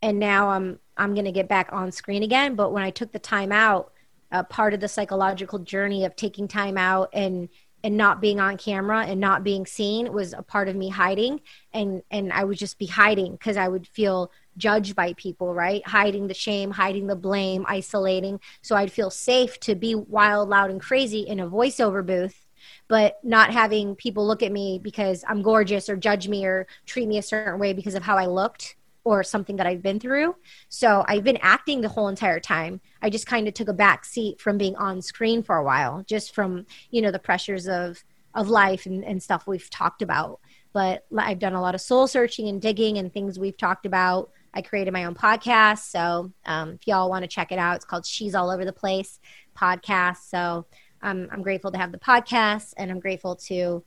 and 0.00 0.18
now 0.18 0.48
I'm 0.48 0.78
I'm 0.96 1.12
going 1.12 1.26
to 1.26 1.32
get 1.32 1.46
back 1.46 1.68
on 1.72 1.92
screen 1.92 2.22
again. 2.22 2.54
But 2.54 2.72
when 2.72 2.82
I 2.82 2.88
took 2.88 3.12
the 3.12 3.18
time 3.18 3.52
out, 3.52 3.92
uh, 4.32 4.44
part 4.44 4.72
of 4.72 4.80
the 4.80 4.88
psychological 4.88 5.58
journey 5.58 6.06
of 6.06 6.16
taking 6.16 6.48
time 6.48 6.78
out 6.78 7.10
and 7.12 7.50
and 7.86 7.96
not 7.96 8.20
being 8.20 8.40
on 8.40 8.56
camera 8.56 9.06
and 9.06 9.20
not 9.20 9.44
being 9.44 9.64
seen 9.64 10.12
was 10.12 10.32
a 10.32 10.42
part 10.42 10.68
of 10.68 10.74
me 10.74 10.88
hiding. 10.88 11.40
And 11.72 12.02
and 12.10 12.32
I 12.32 12.42
would 12.42 12.58
just 12.58 12.80
be 12.80 12.86
hiding 12.86 13.30
because 13.30 13.56
I 13.56 13.68
would 13.68 13.86
feel 13.86 14.32
judged 14.56 14.96
by 14.96 15.12
people 15.12 15.54
right? 15.54 15.86
Hiding 15.86 16.26
the 16.26 16.34
shame 16.34 16.72
hiding 16.72 17.06
the 17.06 17.14
blame 17.14 17.64
isolating. 17.68 18.40
So 18.60 18.74
I'd 18.74 18.90
feel 18.90 19.08
safe 19.08 19.60
to 19.60 19.76
be 19.76 19.94
wild 19.94 20.48
loud 20.48 20.72
and 20.72 20.80
crazy 20.80 21.20
in 21.20 21.38
a 21.38 21.48
voiceover 21.48 22.04
booth 22.04 22.44
but 22.88 23.20
not 23.22 23.52
having 23.52 23.94
people 23.94 24.26
look 24.26 24.42
at 24.42 24.50
me 24.50 24.80
because 24.82 25.24
I'm 25.28 25.42
gorgeous 25.42 25.88
or 25.88 25.96
judge 25.96 26.26
me 26.26 26.44
or 26.44 26.66
treat 26.86 27.06
me 27.06 27.18
a 27.18 27.22
certain 27.22 27.60
way 27.60 27.72
because 27.72 27.94
of 27.94 28.02
how 28.02 28.16
I 28.16 28.26
looked 28.26 28.74
or 29.06 29.22
something 29.22 29.54
that 29.54 29.68
I've 29.68 29.82
been 29.82 30.00
through. 30.00 30.34
So 30.68 31.04
I've 31.06 31.22
been 31.22 31.38
acting 31.40 31.80
the 31.80 31.88
whole 31.88 32.08
entire 32.08 32.40
time. 32.40 32.80
I 33.00 33.08
just 33.08 33.24
kind 33.24 33.46
of 33.46 33.54
took 33.54 33.68
a 33.68 33.72
back 33.72 34.04
seat 34.04 34.40
from 34.40 34.58
being 34.58 34.74
on 34.74 35.00
screen 35.00 35.44
for 35.44 35.56
a 35.56 35.62
while, 35.62 36.02
just 36.08 36.34
from, 36.34 36.66
you 36.90 37.00
know, 37.00 37.12
the 37.12 37.20
pressures 37.20 37.68
of 37.68 38.02
of 38.34 38.48
life 38.48 38.84
and, 38.84 39.04
and 39.04 39.22
stuff 39.22 39.46
we've 39.46 39.70
talked 39.70 40.02
about. 40.02 40.40
But 40.72 41.06
I've 41.16 41.38
done 41.38 41.54
a 41.54 41.60
lot 41.60 41.76
of 41.76 41.80
soul 41.80 42.08
searching 42.08 42.48
and 42.48 42.60
digging 42.60 42.98
and 42.98 43.12
things 43.12 43.38
we've 43.38 43.56
talked 43.56 43.86
about. 43.86 44.30
I 44.52 44.60
created 44.60 44.92
my 44.92 45.04
own 45.04 45.14
podcast. 45.14 45.90
So 45.90 46.32
um, 46.44 46.72
if 46.72 46.88
y'all 46.88 47.08
want 47.08 47.22
to 47.22 47.28
check 47.28 47.52
it 47.52 47.60
out, 47.60 47.76
it's 47.76 47.84
called 47.84 48.04
She's 48.04 48.34
All 48.34 48.50
Over 48.50 48.64
the 48.64 48.72
Place 48.72 49.20
podcast. 49.56 50.28
So 50.28 50.66
um, 51.00 51.28
I'm 51.30 51.42
grateful 51.42 51.70
to 51.70 51.78
have 51.78 51.92
the 51.92 51.98
podcast 51.98 52.74
and 52.76 52.90
I'm 52.90 52.98
grateful 52.98 53.36
to, 53.36 53.84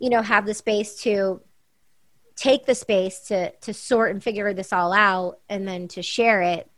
you 0.00 0.10
know, 0.10 0.20
have 0.20 0.46
the 0.46 0.52
space 0.52 0.96
to 1.02 1.40
take 2.36 2.66
the 2.66 2.74
space 2.74 3.20
to 3.20 3.50
to 3.50 3.72
sort 3.74 4.10
and 4.12 4.22
figure 4.22 4.52
this 4.52 4.72
all 4.72 4.92
out 4.92 5.40
and 5.48 5.66
then 5.66 5.88
to 5.88 6.02
share 6.02 6.42
it. 6.42 6.70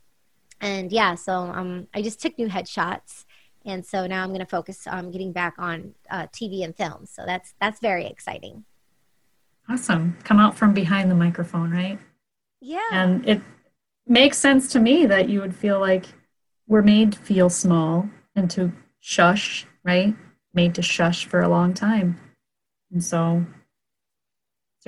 And 0.61 0.91
yeah 0.91 1.15
so 1.15 1.33
um 1.33 1.87
i 1.93 2.01
just 2.01 2.21
took 2.21 2.37
new 2.37 2.47
headshots. 2.47 3.25
And 3.65 3.85
so 3.85 4.07
now 4.07 4.23
i'm 4.23 4.29
going 4.29 4.39
to 4.39 4.45
focus 4.45 4.87
on 4.87 5.11
getting 5.11 5.31
back 5.31 5.55
on 5.57 5.93
uh, 6.09 6.27
tv 6.27 6.63
and 6.63 6.75
film. 6.75 7.05
So 7.05 7.23
that's 7.25 7.53
that's 7.59 7.79
very 7.79 8.05
exciting. 8.05 8.65
Awesome. 9.67 10.17
Come 10.23 10.39
out 10.39 10.57
from 10.57 10.73
behind 10.73 11.11
the 11.11 11.15
microphone 11.15 11.71
right? 11.71 11.99
Yeah. 12.61 12.89
And 12.91 13.27
it 13.27 13.41
makes 14.07 14.37
sense 14.37 14.71
to 14.73 14.79
me 14.79 15.05
that 15.05 15.29
you 15.29 15.41
would 15.41 15.55
feel 15.55 15.79
like 15.79 16.05
we're 16.67 16.81
made 16.81 17.13
to 17.13 17.19
feel 17.19 17.49
small 17.49 18.09
and 18.35 18.49
to 18.51 18.71
shush 18.99 19.65
right? 19.83 20.15
Made 20.53 20.75
to 20.75 20.81
shush 20.81 21.25
for 21.25 21.41
a 21.41 21.49
long 21.49 21.73
time. 21.73 22.19
And 22.91 23.03
so 23.03 23.45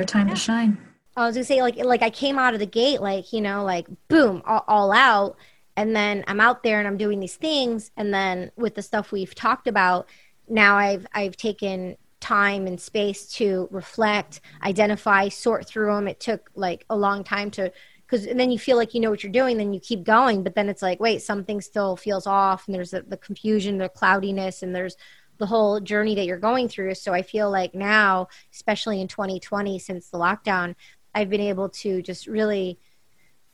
your 0.01 0.07
time 0.07 0.27
yeah. 0.27 0.33
to 0.33 0.39
shine. 0.39 0.77
I 1.15 1.27
was 1.27 1.35
gonna 1.35 1.45
say 1.45 1.61
like 1.61 1.77
like 1.77 2.01
I 2.01 2.09
came 2.09 2.39
out 2.39 2.53
of 2.53 2.59
the 2.59 2.65
gate 2.65 3.01
like 3.01 3.33
you 3.33 3.41
know 3.41 3.63
like 3.63 3.87
boom 4.07 4.41
all, 4.45 4.63
all 4.67 4.91
out, 4.91 5.37
and 5.75 5.95
then 5.95 6.23
I'm 6.27 6.39
out 6.39 6.63
there 6.63 6.79
and 6.79 6.87
I'm 6.87 6.97
doing 6.97 7.19
these 7.19 7.35
things, 7.35 7.91
and 7.97 8.13
then 8.13 8.51
with 8.55 8.75
the 8.75 8.81
stuff 8.81 9.11
we've 9.11 9.35
talked 9.35 9.67
about, 9.67 10.07
now 10.47 10.75
I've 10.77 11.05
I've 11.13 11.37
taken 11.37 11.97
time 12.19 12.67
and 12.67 12.79
space 12.79 13.27
to 13.33 13.67
reflect, 13.71 14.41
identify, 14.63 15.27
sort 15.27 15.67
through 15.67 15.93
them. 15.93 16.07
It 16.07 16.19
took 16.19 16.49
like 16.55 16.85
a 16.89 16.95
long 16.95 17.23
time 17.23 17.51
to 17.51 17.71
because 18.05 18.25
then 18.25 18.51
you 18.51 18.59
feel 18.59 18.77
like 18.77 18.93
you 18.93 18.99
know 18.99 19.09
what 19.09 19.23
you're 19.23 19.31
doing, 19.31 19.57
then 19.57 19.73
you 19.73 19.79
keep 19.79 20.03
going, 20.03 20.43
but 20.43 20.55
then 20.55 20.69
it's 20.69 20.81
like 20.81 20.99
wait 20.99 21.21
something 21.21 21.61
still 21.61 21.97
feels 21.97 22.25
off, 22.25 22.67
and 22.67 22.75
there's 22.75 22.91
the, 22.91 23.01
the 23.01 23.17
confusion, 23.17 23.77
the 23.77 23.89
cloudiness, 23.89 24.63
and 24.63 24.73
there's 24.73 24.95
the 25.41 25.47
whole 25.47 25.79
journey 25.79 26.13
that 26.15 26.25
you're 26.25 26.37
going 26.37 26.69
through. 26.69 26.93
So 26.93 27.13
I 27.13 27.23
feel 27.23 27.49
like 27.49 27.73
now, 27.73 28.27
especially 28.53 29.01
in 29.01 29.07
2020, 29.07 29.79
since 29.79 30.09
the 30.09 30.19
lockdown, 30.19 30.75
I've 31.15 31.29
been 31.29 31.41
able 31.41 31.67
to 31.69 32.01
just 32.03 32.27
really 32.27 32.79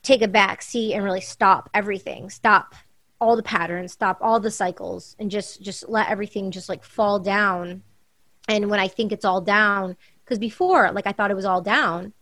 take 0.02 0.20
a 0.20 0.28
back 0.28 0.60
seat 0.60 0.92
and 0.92 1.02
really 1.02 1.22
stop 1.22 1.70
everything, 1.72 2.28
stop 2.28 2.74
all 3.20 3.36
the 3.36 3.42
patterns, 3.42 3.92
stop 3.92 4.18
all 4.20 4.38
the 4.38 4.50
cycles, 4.50 5.16
and 5.18 5.30
just 5.30 5.62
just 5.62 5.88
let 5.88 6.10
everything 6.10 6.50
just 6.50 6.68
like 6.68 6.84
fall 6.84 7.18
down. 7.18 7.82
And 8.48 8.70
when 8.70 8.80
I 8.80 8.88
think 8.88 9.10
it's 9.10 9.24
all 9.24 9.40
down, 9.40 9.96
because 10.24 10.38
before, 10.38 10.92
like 10.92 11.06
I 11.06 11.12
thought 11.12 11.30
it 11.30 11.36
was 11.36 11.46
all 11.46 11.62
down, 11.62 12.12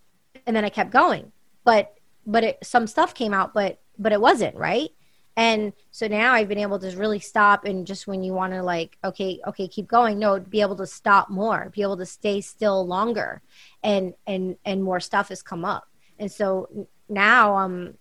and 0.47 0.55
then 0.55 0.65
I 0.65 0.71
kept 0.71 0.91
going, 0.91 1.33
but 1.65 1.93
but 2.25 2.45
it, 2.45 2.59
some 2.63 2.87
stuff 2.87 3.15
came 3.15 3.35
out, 3.35 3.53
but 3.53 3.81
but 3.99 4.13
it 4.13 4.21
wasn't 4.21 4.55
right. 4.57 4.91
And 5.37 5.75
so 5.91 6.07
now 6.07 6.33
I've 6.33 6.49
been 6.49 6.59
able 6.59 6.79
to 6.79 6.97
really 6.97 7.21
stop 7.21 7.67
and 7.67 7.87
just 7.87 8.07
when 8.07 8.23
you 8.23 8.33
want 8.33 8.55
to 8.55 8.63
like, 8.63 8.97
okay, 9.05 9.39
okay, 9.47 9.69
keep 9.69 9.87
going. 9.87 10.19
No, 10.19 10.41
be 10.41 10.63
able 10.63 10.77
to 10.77 10.87
stop 10.87 11.29
more, 11.29 11.71
be 11.75 11.83
able 11.83 11.99
to 11.99 12.07
stay 12.07 12.41
still 12.41 12.87
longer 12.87 13.43
and, 13.83 14.15
and, 14.27 14.57
and 14.65 14.83
more 14.83 15.01
stuff 15.01 15.29
has 15.29 15.43
come 15.43 15.65
up. 15.65 15.87
And 16.19 16.33
so 16.33 16.89
now 17.09 17.57
I'm 17.57 17.99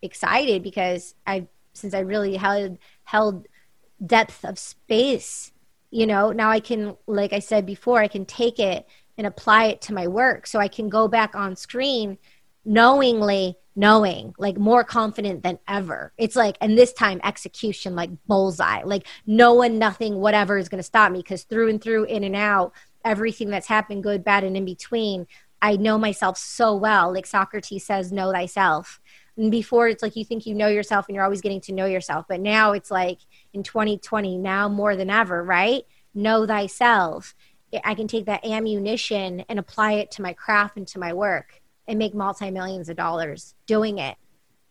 excited 0.00 0.62
because 0.62 1.16
I, 1.26 1.48
since 1.72 1.92
I 1.92 2.00
really 2.00 2.36
held, 2.36 2.78
held 3.02 3.48
depth 4.04 4.44
of 4.44 4.56
space, 4.56 5.52
you 5.90 6.06
know, 6.06 6.30
now 6.30 6.50
I 6.50 6.60
can, 6.60 6.96
like 7.08 7.32
I 7.32 7.40
said 7.40 7.66
before, 7.66 8.00
I 8.00 8.08
can 8.08 8.24
take 8.24 8.60
it 8.60 8.86
and 9.18 9.26
apply 9.26 9.66
it 9.66 9.80
to 9.82 9.94
my 9.94 10.06
work. 10.06 10.46
So 10.46 10.60
I 10.60 10.68
can 10.68 10.88
go 10.88 11.08
back 11.08 11.34
on 11.34 11.56
screen 11.56 12.18
knowingly 12.66 13.56
knowing 13.76 14.34
like 14.38 14.56
more 14.56 14.82
confident 14.82 15.42
than 15.42 15.58
ever. 15.68 16.12
It's 16.16 16.34
like 16.34 16.56
and 16.60 16.76
this 16.76 16.92
time 16.92 17.20
execution 17.22 17.94
like 17.94 18.10
bullseye. 18.26 18.82
Like 18.82 19.06
no 19.26 19.52
one 19.52 19.78
nothing 19.78 20.16
whatever 20.16 20.56
is 20.56 20.68
going 20.68 20.78
to 20.78 20.82
stop 20.82 21.12
me 21.12 21.18
because 21.18 21.44
through 21.44 21.68
and 21.68 21.80
through 21.80 22.04
in 22.04 22.24
and 22.24 22.34
out 22.34 22.72
everything 23.04 23.50
that's 23.50 23.68
happened 23.68 24.02
good 24.02 24.24
bad 24.24 24.42
and 24.42 24.56
in 24.56 24.64
between 24.64 25.28
i 25.62 25.76
know 25.76 25.96
myself 25.98 26.36
so 26.36 26.74
well. 26.74 27.12
Like 27.12 27.26
socrates 27.26 27.84
says 27.84 28.10
know 28.10 28.32
thyself. 28.32 29.00
And 29.36 29.50
before 29.50 29.88
it's 29.88 30.02
like 30.02 30.16
you 30.16 30.24
think 30.24 30.46
you 30.46 30.54
know 30.54 30.68
yourself 30.68 31.06
and 31.06 31.14
you're 31.14 31.24
always 31.24 31.42
getting 31.42 31.60
to 31.62 31.72
know 31.72 31.84
yourself. 31.86 32.24
But 32.26 32.40
now 32.40 32.72
it's 32.72 32.90
like 32.90 33.18
in 33.52 33.62
2020 33.62 34.38
now 34.38 34.68
more 34.68 34.96
than 34.96 35.10
ever 35.10 35.44
right? 35.44 35.84
Know 36.14 36.46
thyself. 36.46 37.34
I 37.84 37.94
can 37.94 38.08
take 38.08 38.24
that 38.24 38.46
ammunition 38.46 39.44
and 39.50 39.58
apply 39.58 39.94
it 39.94 40.10
to 40.12 40.22
my 40.22 40.32
craft 40.32 40.78
and 40.78 40.86
to 40.88 40.98
my 40.98 41.12
work 41.12 41.60
and 41.88 41.98
make 41.98 42.14
multi 42.14 42.50
millions 42.50 42.88
of 42.88 42.96
dollars 42.96 43.54
doing 43.66 43.98
it 43.98 44.16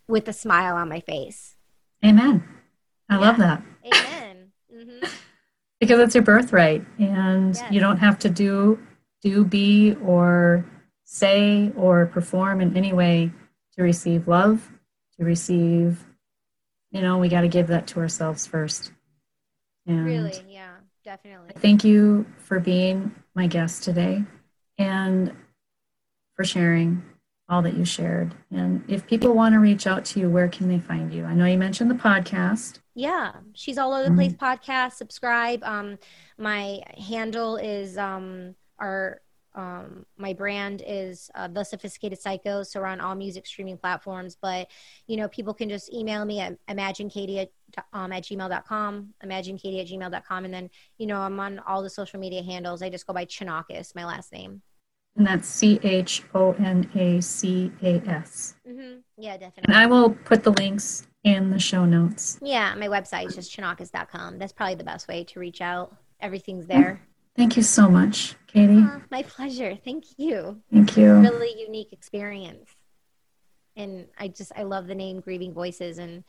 with 0.07 0.27
a 0.27 0.33
smile 0.33 0.75
on 0.75 0.89
my 0.89 0.99
face. 0.99 1.55
Amen. 2.03 2.43
I 3.09 3.15
yeah. 3.15 3.19
love 3.19 3.37
that. 3.37 3.63
Amen. 3.85 4.51
Mm-hmm. 4.73 5.07
because 5.79 5.99
it's 5.99 6.15
your 6.15 6.23
birthright, 6.23 6.85
and 6.99 7.55
yes. 7.55 7.71
you 7.71 7.79
don't 7.79 7.97
have 7.97 8.19
to 8.19 8.29
do 8.29 8.79
do 9.21 9.43
be 9.43 9.95
or 10.03 10.65
say 11.03 11.71
or 11.75 12.05
perform 12.07 12.61
in 12.61 12.75
any 12.77 12.93
way 12.93 13.31
to 13.75 13.83
receive 13.83 14.27
love, 14.27 14.71
to 15.17 15.25
receive. 15.25 16.05
You 16.91 17.01
know, 17.01 17.17
we 17.17 17.27
got 17.27 17.41
to 17.41 17.47
give 17.47 17.67
that 17.67 17.87
to 17.87 17.99
ourselves 17.99 18.45
first. 18.45 18.91
And 19.85 20.05
really, 20.05 20.33
yeah, 20.47 20.75
definitely. 21.03 21.51
Thank 21.57 21.83
you 21.83 22.25
for 22.37 22.59
being 22.59 23.13
my 23.33 23.47
guest 23.47 23.83
today. 23.83 24.23
And 24.77 25.33
for 26.35 26.43
sharing 26.43 27.03
all 27.47 27.61
that 27.61 27.75
you 27.75 27.85
shared. 27.85 28.33
And 28.51 28.83
if 28.87 29.05
people 29.05 29.33
want 29.33 29.53
to 29.53 29.59
reach 29.59 29.85
out 29.85 30.03
to 30.05 30.19
you, 30.19 30.29
where 30.29 30.47
can 30.47 30.67
they 30.67 30.79
find 30.79 31.13
you? 31.13 31.25
I 31.25 31.33
know 31.33 31.45
you 31.45 31.57
mentioned 31.57 31.91
the 31.91 31.95
podcast. 31.95 32.79
Yeah, 32.95 33.33
she's 33.53 33.77
all 33.77 33.93
over 33.93 34.03
the 34.03 34.09
mm-hmm. 34.09 34.17
place 34.17 34.33
podcast. 34.33 34.93
Subscribe. 34.93 35.63
Um, 35.63 35.97
my 36.37 36.81
handle 36.97 37.57
is 37.57 37.97
um, 37.97 38.55
our 38.79 39.21
um, 39.55 40.05
my 40.17 40.33
brand 40.33 40.83
is 40.85 41.29
uh, 41.33 41.47
the 41.47 41.63
sophisticated 41.63 42.19
psycho 42.19 42.61
so 42.61 42.81
we're 42.81 42.87
on 42.87 42.99
all 42.99 43.15
music 43.15 43.47
streaming 43.47 43.77
platforms 43.77 44.37
but 44.41 44.67
you 45.07 45.15
know 45.15 45.29
people 45.29 45.53
can 45.53 45.69
just 45.69 45.93
email 45.93 46.25
me 46.25 46.41
at 46.41 46.57
imaginekatie 46.67 47.41
at, 47.43 47.49
um, 47.93 48.11
at 48.11 48.23
gmail.com 48.23 49.13
imaginekatie 49.23 49.79
at 49.79 49.87
gmail.com 49.87 50.45
and 50.45 50.53
then 50.53 50.69
you 50.97 51.07
know 51.07 51.19
i'm 51.21 51.39
on 51.39 51.59
all 51.59 51.81
the 51.81 51.89
social 51.89 52.19
media 52.19 52.43
handles 52.43 52.81
i 52.81 52.89
just 52.89 53.07
go 53.07 53.13
by 53.13 53.23
Chonacas 53.23 53.95
my 53.95 54.03
last 54.03 54.33
name 54.33 54.61
And 55.17 55.25
that's 55.25 55.47
C 55.47 55.79
H 55.83 56.23
O 56.33 56.53
N 56.53 56.89
A 56.95 57.21
C 57.21 57.71
A 57.81 58.01
S. 58.07 58.55
Mm-hmm. 58.67 58.99
Yeah, 59.17 59.37
definitely. 59.37 59.63
And 59.73 59.75
I 59.75 59.85
will 59.85 60.11
put 60.11 60.43
the 60.43 60.51
links 60.51 61.07
in 61.23 61.49
the 61.49 61.59
show 61.59 61.85
notes. 61.85 62.37
Yeah, 62.41 62.75
my 62.75 62.87
website 62.87 63.27
is 63.27 63.35
just 63.35 63.55
chonacas.com. 63.55 64.37
That's 64.37 64.53
probably 64.53 64.75
the 64.75 64.83
best 64.83 65.07
way 65.07 65.23
to 65.23 65.39
reach 65.39 65.61
out. 65.61 65.95
Everything's 66.19 66.67
there. 66.67 67.01
Thank 67.35 67.57
you 67.57 67.63
so 67.63 67.89
much, 67.89 68.35
Katie. 68.47 68.85
My 69.09 69.23
pleasure. 69.23 69.77
Thank 69.83 70.05
you. 70.17 70.61
Thank 70.71 70.95
you. 70.95 71.13
Really 71.15 71.61
unique 71.61 71.91
experience. 71.91 72.69
And 73.75 74.07
I 74.17 74.29
just, 74.29 74.53
I 74.55 74.63
love 74.63 74.87
the 74.87 74.95
name 74.95 75.19
Grieving 75.19 75.53
Voices. 75.53 75.97
And 75.97 76.23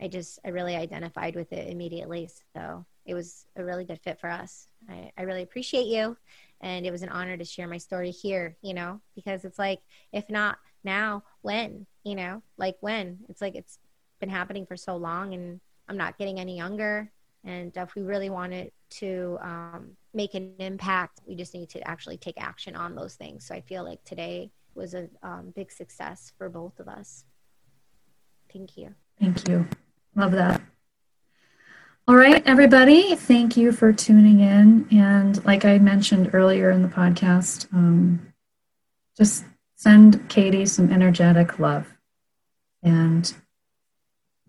I 0.00 0.08
just, 0.08 0.38
I 0.44 0.48
really 0.48 0.76
identified 0.76 1.34
with 1.34 1.52
it 1.52 1.70
immediately. 1.70 2.28
So 2.54 2.84
it 3.06 3.14
was 3.14 3.46
a 3.56 3.64
really 3.64 3.84
good 3.84 4.00
fit 4.00 4.20
for 4.20 4.28
us. 4.28 4.68
I, 4.88 5.12
I 5.16 5.22
really 5.22 5.42
appreciate 5.42 5.86
you. 5.86 6.16
And 6.64 6.86
it 6.86 6.90
was 6.90 7.02
an 7.02 7.10
honor 7.10 7.36
to 7.36 7.44
share 7.44 7.68
my 7.68 7.76
story 7.76 8.10
here, 8.10 8.56
you 8.62 8.72
know, 8.72 9.02
because 9.14 9.44
it's 9.44 9.58
like, 9.58 9.80
if 10.12 10.30
not 10.30 10.56
now, 10.82 11.22
when, 11.42 11.86
you 12.04 12.14
know, 12.14 12.42
like 12.56 12.76
when? 12.80 13.18
It's 13.28 13.42
like 13.42 13.54
it's 13.54 13.78
been 14.18 14.30
happening 14.30 14.64
for 14.64 14.74
so 14.74 14.96
long 14.96 15.34
and 15.34 15.60
I'm 15.90 15.98
not 15.98 16.16
getting 16.16 16.40
any 16.40 16.56
younger. 16.56 17.12
And 17.44 17.70
if 17.76 17.94
we 17.94 18.00
really 18.00 18.30
wanted 18.30 18.72
to 18.92 19.36
um, 19.42 19.90
make 20.14 20.32
an 20.32 20.54
impact, 20.58 21.20
we 21.26 21.34
just 21.34 21.52
need 21.52 21.68
to 21.68 21.86
actually 21.86 22.16
take 22.16 22.40
action 22.40 22.74
on 22.74 22.94
those 22.94 23.14
things. 23.14 23.46
So 23.46 23.54
I 23.54 23.60
feel 23.60 23.84
like 23.84 24.02
today 24.04 24.50
was 24.74 24.94
a 24.94 25.10
um, 25.22 25.52
big 25.54 25.70
success 25.70 26.32
for 26.38 26.48
both 26.48 26.80
of 26.80 26.88
us. 26.88 27.26
Thank 28.50 28.78
you. 28.78 28.94
Thank 29.20 29.46
you. 29.46 29.68
Love 30.16 30.32
that. 30.32 30.62
All 32.06 32.16
right, 32.16 32.42
everybody, 32.46 33.16
thank 33.16 33.56
you 33.56 33.72
for 33.72 33.90
tuning 33.90 34.40
in. 34.40 34.86
And 34.90 35.42
like 35.46 35.64
I 35.64 35.78
mentioned 35.78 36.34
earlier 36.34 36.70
in 36.70 36.82
the 36.82 36.88
podcast, 36.88 37.72
um, 37.72 38.30
just 39.16 39.46
send 39.76 40.28
Katie 40.28 40.66
some 40.66 40.92
energetic 40.92 41.58
love. 41.58 41.86
And 42.82 43.32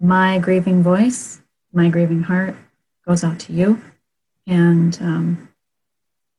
my 0.02 0.38
grieving 0.40 0.84
voice, 0.84 1.42
my 1.72 1.88
grieving 1.88 2.24
heart 2.24 2.58
goes 3.08 3.24
out 3.24 3.40
to 3.42 3.54
you. 3.54 3.82
And 4.46 4.98
um, 5.02 5.48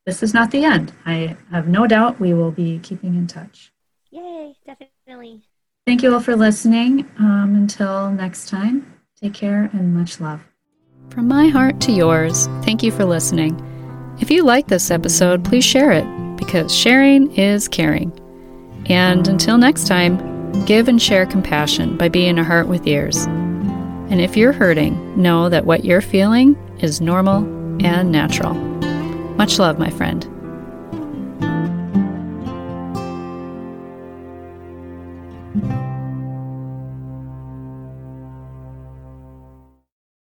this 0.05 0.23
is 0.23 0.35
not 0.35 0.51
the 0.51 0.67
end. 0.67 0.93
I 1.07 1.35
have 1.51 1.67
no 1.67 1.87
doubt 1.87 2.21
we 2.21 2.35
will 2.35 2.51
be 2.51 2.79
keeping 2.83 3.15
in 3.15 3.27
touch. 3.27 3.73
Yay, 4.11 4.55
definitely. 4.67 5.41
Thank 5.87 6.03
you 6.03 6.13
all 6.13 6.21
for 6.21 6.37
listening. 6.37 7.11
Um, 7.19 7.55
until 7.55 8.11
next 8.11 8.51
time, 8.51 9.01
take 9.19 9.33
care 9.33 9.71
and 9.73 9.95
much 9.95 10.21
love. 10.21 10.43
From 11.11 11.29
my 11.29 11.49
heart 11.49 11.81
to 11.83 11.93
yours, 11.93 12.47
thank 12.63 12.83
you 12.83 12.91
for 12.91 13.05
listening. 13.05 13.59
If 14.21 14.31
you 14.31 14.45
like 14.45 14.69
this 14.69 14.91
episode, 14.91 15.45
please 15.45 15.65
share 15.65 15.91
it 15.91 16.05
because 16.37 16.75
sharing 16.75 17.33
is 17.35 17.69
caring. 17.69 18.13
And 18.87 19.27
until 19.27 19.57
next 19.59 19.87
time, 19.87 20.65
give 20.67 20.89
and 20.89 21.01
share 21.01 21.27
compassion 21.27 21.97
by 21.97 22.09
being 22.09 22.39
a 22.39 22.45
heart 22.45 22.69
with 22.69 22.87
ears. 22.87 23.25
And 23.27 24.21
if 24.21 24.37
you're 24.37 24.53
hurting, 24.53 25.21
know 25.21 25.49
that 25.49 25.65
what 25.65 25.85
you're 25.85 26.01
feeling 26.01 26.55
is 26.81 27.01
normal 27.01 27.45
and 27.85 28.13
natural. 28.13 28.55
Much 29.37 29.59
love, 29.59 29.79
my 29.79 29.91
friend. 29.91 30.36